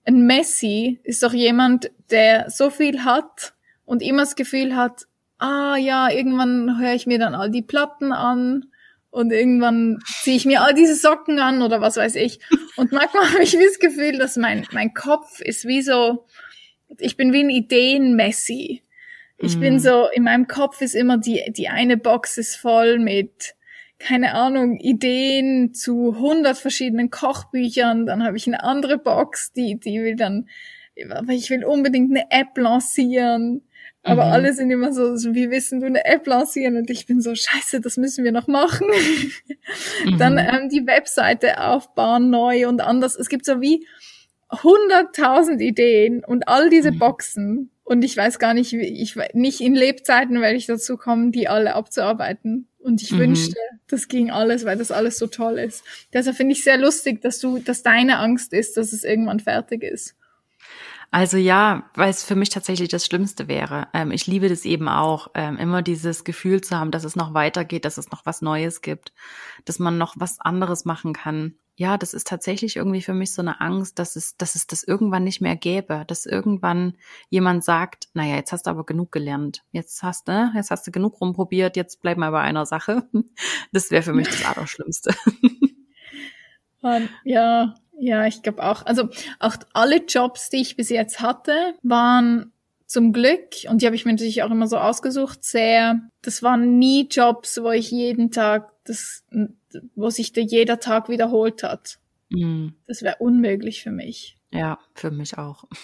ein 0.04 0.26
Messi 0.26 1.00
ist 1.02 1.22
doch 1.22 1.32
jemand, 1.32 1.90
der 2.10 2.48
so 2.50 2.70
viel 2.70 3.04
hat 3.04 3.54
und 3.84 4.02
immer 4.02 4.22
das 4.22 4.36
Gefühl 4.36 4.76
hat, 4.76 5.06
ah 5.38 5.76
ja, 5.76 6.08
irgendwann 6.08 6.78
höre 6.78 6.94
ich 6.94 7.06
mir 7.06 7.18
dann 7.18 7.34
all 7.34 7.50
die 7.50 7.62
Platten 7.62 8.12
an 8.12 8.66
und 9.10 9.32
irgendwann 9.32 9.98
ziehe 10.22 10.36
ich 10.36 10.44
mir 10.44 10.62
all 10.62 10.74
diese 10.74 10.94
Socken 10.94 11.40
an 11.40 11.62
oder 11.62 11.80
was 11.80 11.96
weiß 11.96 12.16
ich. 12.16 12.38
Und 12.76 12.92
manchmal 12.92 13.24
habe 13.32 13.42
ich 13.42 13.54
wie 13.54 13.64
das 13.64 13.78
Gefühl, 13.78 14.18
dass 14.18 14.36
mein, 14.36 14.66
mein 14.72 14.94
Kopf 14.94 15.40
ist 15.40 15.64
wie 15.64 15.82
so, 15.82 16.26
ich 16.98 17.16
bin 17.16 17.32
wie 17.32 17.40
ein 17.40 17.50
Ideen-Messi. 17.50 18.82
Ich 19.38 19.56
mm. 19.56 19.60
bin 19.60 19.80
so, 19.80 20.06
in 20.12 20.24
meinem 20.24 20.46
Kopf 20.46 20.80
ist 20.80 20.94
immer 20.94 21.18
die, 21.18 21.42
die 21.50 21.68
eine 21.68 21.96
Box 21.96 22.38
ist 22.38 22.56
voll 22.56 22.98
mit 22.98 23.56
keine 23.98 24.34
Ahnung, 24.34 24.78
Ideen 24.78 25.72
zu 25.72 26.12
100 26.12 26.56
verschiedenen 26.56 27.10
Kochbüchern. 27.10 28.06
Dann 28.06 28.24
habe 28.24 28.36
ich 28.36 28.46
eine 28.46 28.62
andere 28.62 28.98
Box, 28.98 29.52
die, 29.52 29.78
die 29.80 30.00
will 30.00 30.16
dann, 30.16 30.48
aber 31.10 31.32
ich 31.32 31.48
will 31.50 31.64
unbedingt 31.64 32.10
eine 32.10 32.30
App 32.30 32.56
lancieren. 32.58 33.62
Aber 34.02 34.26
mhm. 34.26 34.32
alle 34.32 34.52
sind 34.52 34.70
immer 34.70 34.92
so, 34.92 35.16
so, 35.16 35.34
wie 35.34 35.50
wissen 35.50 35.80
du 35.80 35.86
eine 35.86 36.04
App 36.04 36.26
lancieren? 36.26 36.76
Und 36.76 36.90
ich 36.90 37.06
bin 37.06 37.20
so, 37.20 37.34
scheiße, 37.34 37.80
das 37.80 37.96
müssen 37.96 38.22
wir 38.22 38.32
noch 38.32 38.46
machen. 38.46 38.86
mhm. 40.04 40.18
Dann 40.18 40.38
ähm, 40.38 40.68
die 40.68 40.86
Webseite 40.86 41.60
aufbauen, 41.60 42.30
neu 42.30 42.68
und 42.68 42.80
anders. 42.80 43.16
Es 43.16 43.28
gibt 43.28 43.44
so 43.44 43.60
wie 43.60 43.86
hunderttausend 44.50 45.60
Ideen 45.60 46.24
und 46.24 46.48
all 46.48 46.70
diese 46.70 46.92
mhm. 46.92 46.98
Boxen. 46.98 47.70
Und 47.84 48.02
ich 48.04 48.16
weiß 48.16 48.38
gar 48.38 48.54
nicht, 48.54 48.72
wie 48.72 49.02
ich 49.02 49.16
nicht 49.32 49.60
in 49.60 49.74
Lebzeiten 49.74 50.40
werde 50.40 50.56
ich 50.56 50.66
dazu 50.66 50.96
kommen, 50.96 51.30
die 51.30 51.48
alle 51.48 51.74
abzuarbeiten. 51.74 52.68
Und 52.78 53.02
ich 53.02 53.12
mhm. 53.12 53.18
wünschte, 53.18 53.58
das 53.88 54.08
ging 54.08 54.30
alles, 54.30 54.64
weil 54.64 54.78
das 54.78 54.90
alles 54.90 55.18
so 55.18 55.26
toll 55.26 55.58
ist. 55.58 55.84
Deshalb 56.12 56.36
finde 56.36 56.52
ich 56.52 56.64
sehr 56.64 56.78
lustig, 56.78 57.20
dass 57.22 57.38
du, 57.38 57.58
dass 57.58 57.82
deine 57.82 58.18
Angst 58.18 58.52
ist, 58.52 58.76
dass 58.76 58.92
es 58.92 59.04
irgendwann 59.04 59.40
fertig 59.40 59.82
ist. 59.82 60.16
Also 61.12 61.36
ja, 61.36 61.88
weil 61.94 62.10
es 62.10 62.24
für 62.24 62.34
mich 62.34 62.50
tatsächlich 62.50 62.88
das 62.88 63.06
Schlimmste 63.06 63.46
wäre. 63.46 63.88
Ähm, 63.94 64.10
ich 64.10 64.26
liebe 64.26 64.48
das 64.48 64.64
eben 64.64 64.88
auch, 64.88 65.28
ähm, 65.34 65.56
immer 65.56 65.82
dieses 65.82 66.24
Gefühl 66.24 66.60
zu 66.60 66.76
haben, 66.76 66.90
dass 66.90 67.04
es 67.04 67.14
noch 67.14 67.32
weitergeht, 67.32 67.84
dass 67.84 67.98
es 67.98 68.10
noch 68.10 68.26
was 68.26 68.42
Neues 68.42 68.82
gibt, 68.82 69.12
dass 69.64 69.78
man 69.78 69.98
noch 69.98 70.14
was 70.18 70.40
anderes 70.40 70.84
machen 70.84 71.12
kann 71.12 71.54
ja, 71.78 71.98
das 71.98 72.14
ist 72.14 72.26
tatsächlich 72.26 72.76
irgendwie 72.76 73.02
für 73.02 73.12
mich 73.12 73.34
so 73.34 73.42
eine 73.42 73.60
Angst, 73.60 73.98
dass 73.98 74.16
es, 74.16 74.38
dass 74.38 74.54
es 74.54 74.66
das 74.66 74.82
irgendwann 74.82 75.24
nicht 75.24 75.42
mehr 75.42 75.56
gäbe, 75.56 76.04
dass 76.06 76.24
irgendwann 76.24 76.94
jemand 77.28 77.64
sagt, 77.64 78.08
naja, 78.14 78.36
jetzt 78.36 78.50
hast 78.52 78.66
du 78.66 78.70
aber 78.70 78.86
genug 78.86 79.12
gelernt. 79.12 79.62
Jetzt 79.72 80.02
hast 80.02 80.26
du, 80.26 80.32
ne, 80.32 80.52
jetzt 80.54 80.70
hast 80.70 80.86
du 80.86 80.90
genug 80.90 81.20
rumprobiert, 81.20 81.76
jetzt 81.76 82.00
bleib 82.00 82.16
mal 82.16 82.30
bei 82.30 82.40
einer 82.40 82.66
Sache. 82.66 83.06
Das 83.72 83.90
wäre 83.90 84.02
für 84.02 84.14
mich 84.14 84.28
das 84.28 84.44
Allerschlimmste. 84.56 85.14
ja, 87.24 87.74
ja, 87.98 88.26
ich 88.26 88.42
glaube 88.42 88.62
auch. 88.62 88.86
Also 88.86 89.10
auch 89.38 89.56
alle 89.74 90.04
Jobs, 90.06 90.48
die 90.48 90.62
ich 90.62 90.76
bis 90.76 90.88
jetzt 90.88 91.20
hatte, 91.20 91.74
waren 91.82 92.52
zum 92.86 93.12
Glück, 93.12 93.48
und 93.68 93.82
die 93.82 93.86
habe 93.86 93.96
ich 93.96 94.04
mir 94.04 94.12
natürlich 94.12 94.42
auch 94.42 94.50
immer 94.50 94.68
so 94.68 94.78
ausgesucht, 94.78 95.44
sehr, 95.44 96.00
das 96.22 96.42
waren 96.42 96.78
nie 96.78 97.08
Jobs, 97.08 97.60
wo 97.60 97.70
ich 97.70 97.90
jeden 97.90 98.30
Tag 98.30 98.72
das 98.84 99.24
wo 99.94 100.10
sich 100.10 100.32
der 100.32 100.44
jeder 100.44 100.80
Tag 100.80 101.08
wiederholt 101.08 101.62
hat. 101.62 101.98
Mhm. 102.30 102.74
Das 102.86 103.02
wäre 103.02 103.16
unmöglich 103.18 103.82
für 103.82 103.90
mich. 103.90 104.36
Ja, 104.52 104.78
für 104.94 105.10
mich 105.10 105.38
auch. 105.38 105.64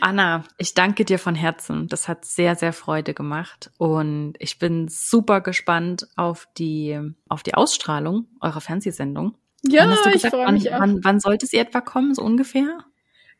Anna, 0.00 0.44
ich 0.58 0.74
danke 0.74 1.04
dir 1.04 1.18
von 1.18 1.34
Herzen. 1.34 1.88
Das 1.88 2.08
hat 2.08 2.24
sehr, 2.24 2.56
sehr 2.56 2.72
Freude 2.72 3.14
gemacht. 3.14 3.70
Und 3.78 4.34
ich 4.38 4.58
bin 4.58 4.88
super 4.88 5.40
gespannt 5.40 6.08
auf 6.16 6.48
die, 6.58 6.98
auf 7.28 7.42
die 7.42 7.54
Ausstrahlung 7.54 8.26
eurer 8.40 8.60
Fernsehsendung. 8.60 9.36
Ja, 9.62 9.86
gesagt, 9.86 10.16
ich 10.16 10.26
freue 10.26 10.52
mich 10.52 10.72
auch. 10.72 10.80
Wann, 10.80 11.04
wann 11.04 11.20
sollte 11.20 11.46
sie 11.46 11.58
etwa 11.58 11.80
kommen, 11.80 12.14
so 12.14 12.22
ungefähr? 12.22 12.84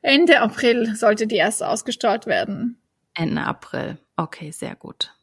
Ende 0.02 0.40
April 0.40 0.94
sollte 0.94 1.26
die 1.26 1.36
erste 1.36 1.68
ausgestrahlt 1.68 2.26
werden. 2.26 2.80
Ende 3.14 3.42
April. 3.42 3.98
Okay, 4.16 4.50
sehr 4.50 4.76
gut. 4.76 5.14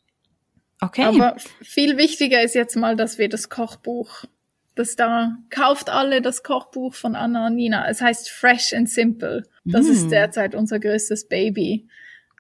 Okay. 0.82 1.04
Aber 1.04 1.36
viel 1.62 1.98
wichtiger 1.98 2.42
ist 2.42 2.56
jetzt 2.56 2.76
mal, 2.76 2.96
dass 2.96 3.18
wir 3.18 3.30
das 3.30 3.50
Kochbuch, 3.50 4.26
das 4.76 4.96
da, 4.96 5.38
kauft 5.50 5.90
alle 5.90 6.22
das 6.22 6.44
Kochbuch 6.44 6.94
von 6.94 7.16
Anna 7.16 7.48
und 7.48 7.56
Nina. 7.56 7.88
Es 7.90 8.02
heißt 8.02 8.30
Fresh 8.30 8.74
and 8.74 8.90
Simple. 8.90 9.44
Das 9.64 9.86
mm. 9.86 9.92
ist 9.92 10.10
derzeit 10.10 10.54
unser 10.54 10.80
größtes 10.80 11.28
Baby. 11.30 11.88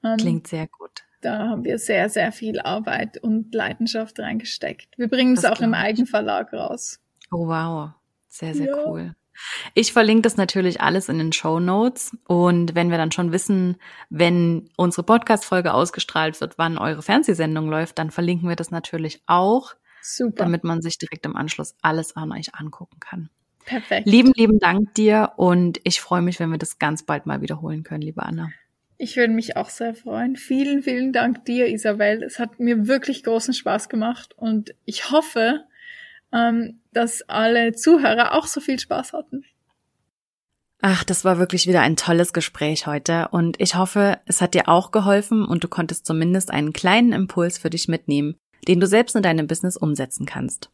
Ähm, 0.03 0.17
Klingt 0.17 0.47
sehr 0.47 0.67
gut. 0.67 1.03
Da 1.21 1.39
haben 1.39 1.63
wir 1.63 1.79
sehr, 1.79 2.09
sehr 2.09 2.31
viel 2.31 2.59
Arbeit 2.59 3.17
und 3.17 3.55
Leidenschaft 3.55 4.19
reingesteckt. 4.19 4.97
Wir 4.97 5.07
bringen 5.07 5.35
es 5.35 5.45
auch 5.45 5.59
im 5.61 5.73
Eigenverlag 5.73 6.53
raus. 6.53 6.99
Oh 7.31 7.47
wow. 7.47 7.91
Sehr, 8.27 8.53
sehr 8.53 8.67
ja. 8.67 8.85
cool. 8.85 9.15
Ich 9.73 9.93
verlinke 9.93 10.23
das 10.23 10.37
natürlich 10.37 10.81
alles 10.81 11.09
in 11.09 11.17
den 11.17 11.33
Show 11.33 11.59
Notes. 11.59 12.15
Und 12.27 12.75
wenn 12.75 12.91
wir 12.91 12.97
dann 12.97 13.11
schon 13.11 13.31
wissen, 13.31 13.77
wenn 14.09 14.69
unsere 14.77 15.03
Podcast-Folge 15.03 15.73
ausgestrahlt 15.73 16.39
wird, 16.41 16.57
wann 16.57 16.77
eure 16.77 17.01
Fernsehsendung 17.01 17.69
läuft, 17.69 17.99
dann 17.99 18.11
verlinken 18.11 18.49
wir 18.49 18.55
das 18.55 18.71
natürlich 18.71 19.21
auch. 19.25 19.73
Super. 20.01 20.43
Damit 20.43 20.63
man 20.63 20.81
sich 20.81 20.97
direkt 20.97 21.25
im 21.25 21.35
Anschluss 21.35 21.75
alles 21.81 22.15
an 22.15 22.31
euch 22.31 22.53
angucken 22.53 22.99
kann. 22.99 23.29
Perfekt. 23.65 24.07
Lieben, 24.07 24.31
lieben 24.35 24.59
Dank 24.59 24.93
dir 24.93 25.31
und 25.37 25.81
ich 25.83 25.99
freue 25.99 26.21
mich, 26.21 26.39
wenn 26.39 26.51
wir 26.51 26.59
das 26.59 26.77
ganz 26.77 27.03
bald 27.03 27.25
mal 27.25 27.41
wiederholen 27.41 27.81
können, 27.83 28.01
liebe 28.01 28.21
Anna. 28.21 28.49
Ich 28.97 29.17
würde 29.17 29.33
mich 29.33 29.57
auch 29.57 29.69
sehr 29.69 29.93
freuen. 29.93 30.37
Vielen, 30.37 30.83
vielen 30.83 31.11
Dank 31.11 31.43
dir, 31.45 31.67
Isabel. 31.67 32.23
Es 32.23 32.39
hat 32.39 32.59
mir 32.59 32.87
wirklich 32.87 33.23
großen 33.23 33.53
Spaß 33.53 33.89
gemacht 33.89 34.33
und 34.37 34.73
ich 34.85 35.11
hoffe, 35.11 35.65
ähm, 36.35 36.81
dass 36.91 37.21
alle 37.27 37.73
Zuhörer 37.73 38.33
auch 38.33 38.47
so 38.47 38.59
viel 38.59 38.79
Spaß 38.79 39.13
hatten. 39.13 39.45
Ach, 40.81 41.03
das 41.03 41.25
war 41.25 41.39
wirklich 41.39 41.67
wieder 41.67 41.81
ein 41.81 41.95
tolles 41.95 42.33
Gespräch 42.33 42.85
heute 42.85 43.29
und 43.31 43.59
ich 43.59 43.75
hoffe, 43.75 44.19
es 44.25 44.41
hat 44.41 44.53
dir 44.53 44.67
auch 44.67 44.91
geholfen 44.91 45.45
und 45.45 45.63
du 45.63 45.67
konntest 45.67 46.05
zumindest 46.05 46.51
einen 46.51 46.73
kleinen 46.73 47.13
Impuls 47.13 47.57
für 47.57 47.69
dich 47.69 47.87
mitnehmen, 47.87 48.35
den 48.67 48.79
du 48.79 48.85
selbst 48.85 49.15
in 49.15 49.23
deinem 49.23 49.47
Business 49.47 49.77
umsetzen 49.77 50.25
kannst. 50.25 50.69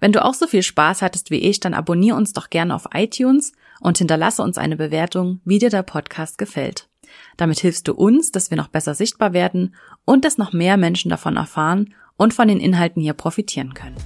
Wenn 0.00 0.12
du 0.12 0.24
auch 0.24 0.34
so 0.34 0.46
viel 0.46 0.62
Spaß 0.62 1.02
hattest 1.02 1.30
wie 1.30 1.38
ich, 1.38 1.60
dann 1.60 1.74
abonniere 1.74 2.16
uns 2.16 2.32
doch 2.32 2.50
gerne 2.50 2.74
auf 2.74 2.88
iTunes 2.92 3.52
und 3.80 3.98
hinterlasse 3.98 4.42
uns 4.42 4.58
eine 4.58 4.76
Bewertung, 4.76 5.40
wie 5.44 5.58
dir 5.58 5.70
der 5.70 5.82
Podcast 5.82 6.38
gefällt. 6.38 6.88
Damit 7.36 7.60
hilfst 7.60 7.86
du 7.88 7.94
uns, 7.94 8.32
dass 8.32 8.50
wir 8.50 8.56
noch 8.56 8.68
besser 8.68 8.94
sichtbar 8.94 9.32
werden 9.32 9.74
und 10.04 10.24
dass 10.24 10.38
noch 10.38 10.52
mehr 10.52 10.76
Menschen 10.76 11.10
davon 11.10 11.36
erfahren 11.36 11.94
und 12.16 12.34
von 12.34 12.48
den 12.48 12.60
Inhalten 12.60 13.02
hier 13.02 13.14
profitieren 13.14 13.74
können. 13.74 13.96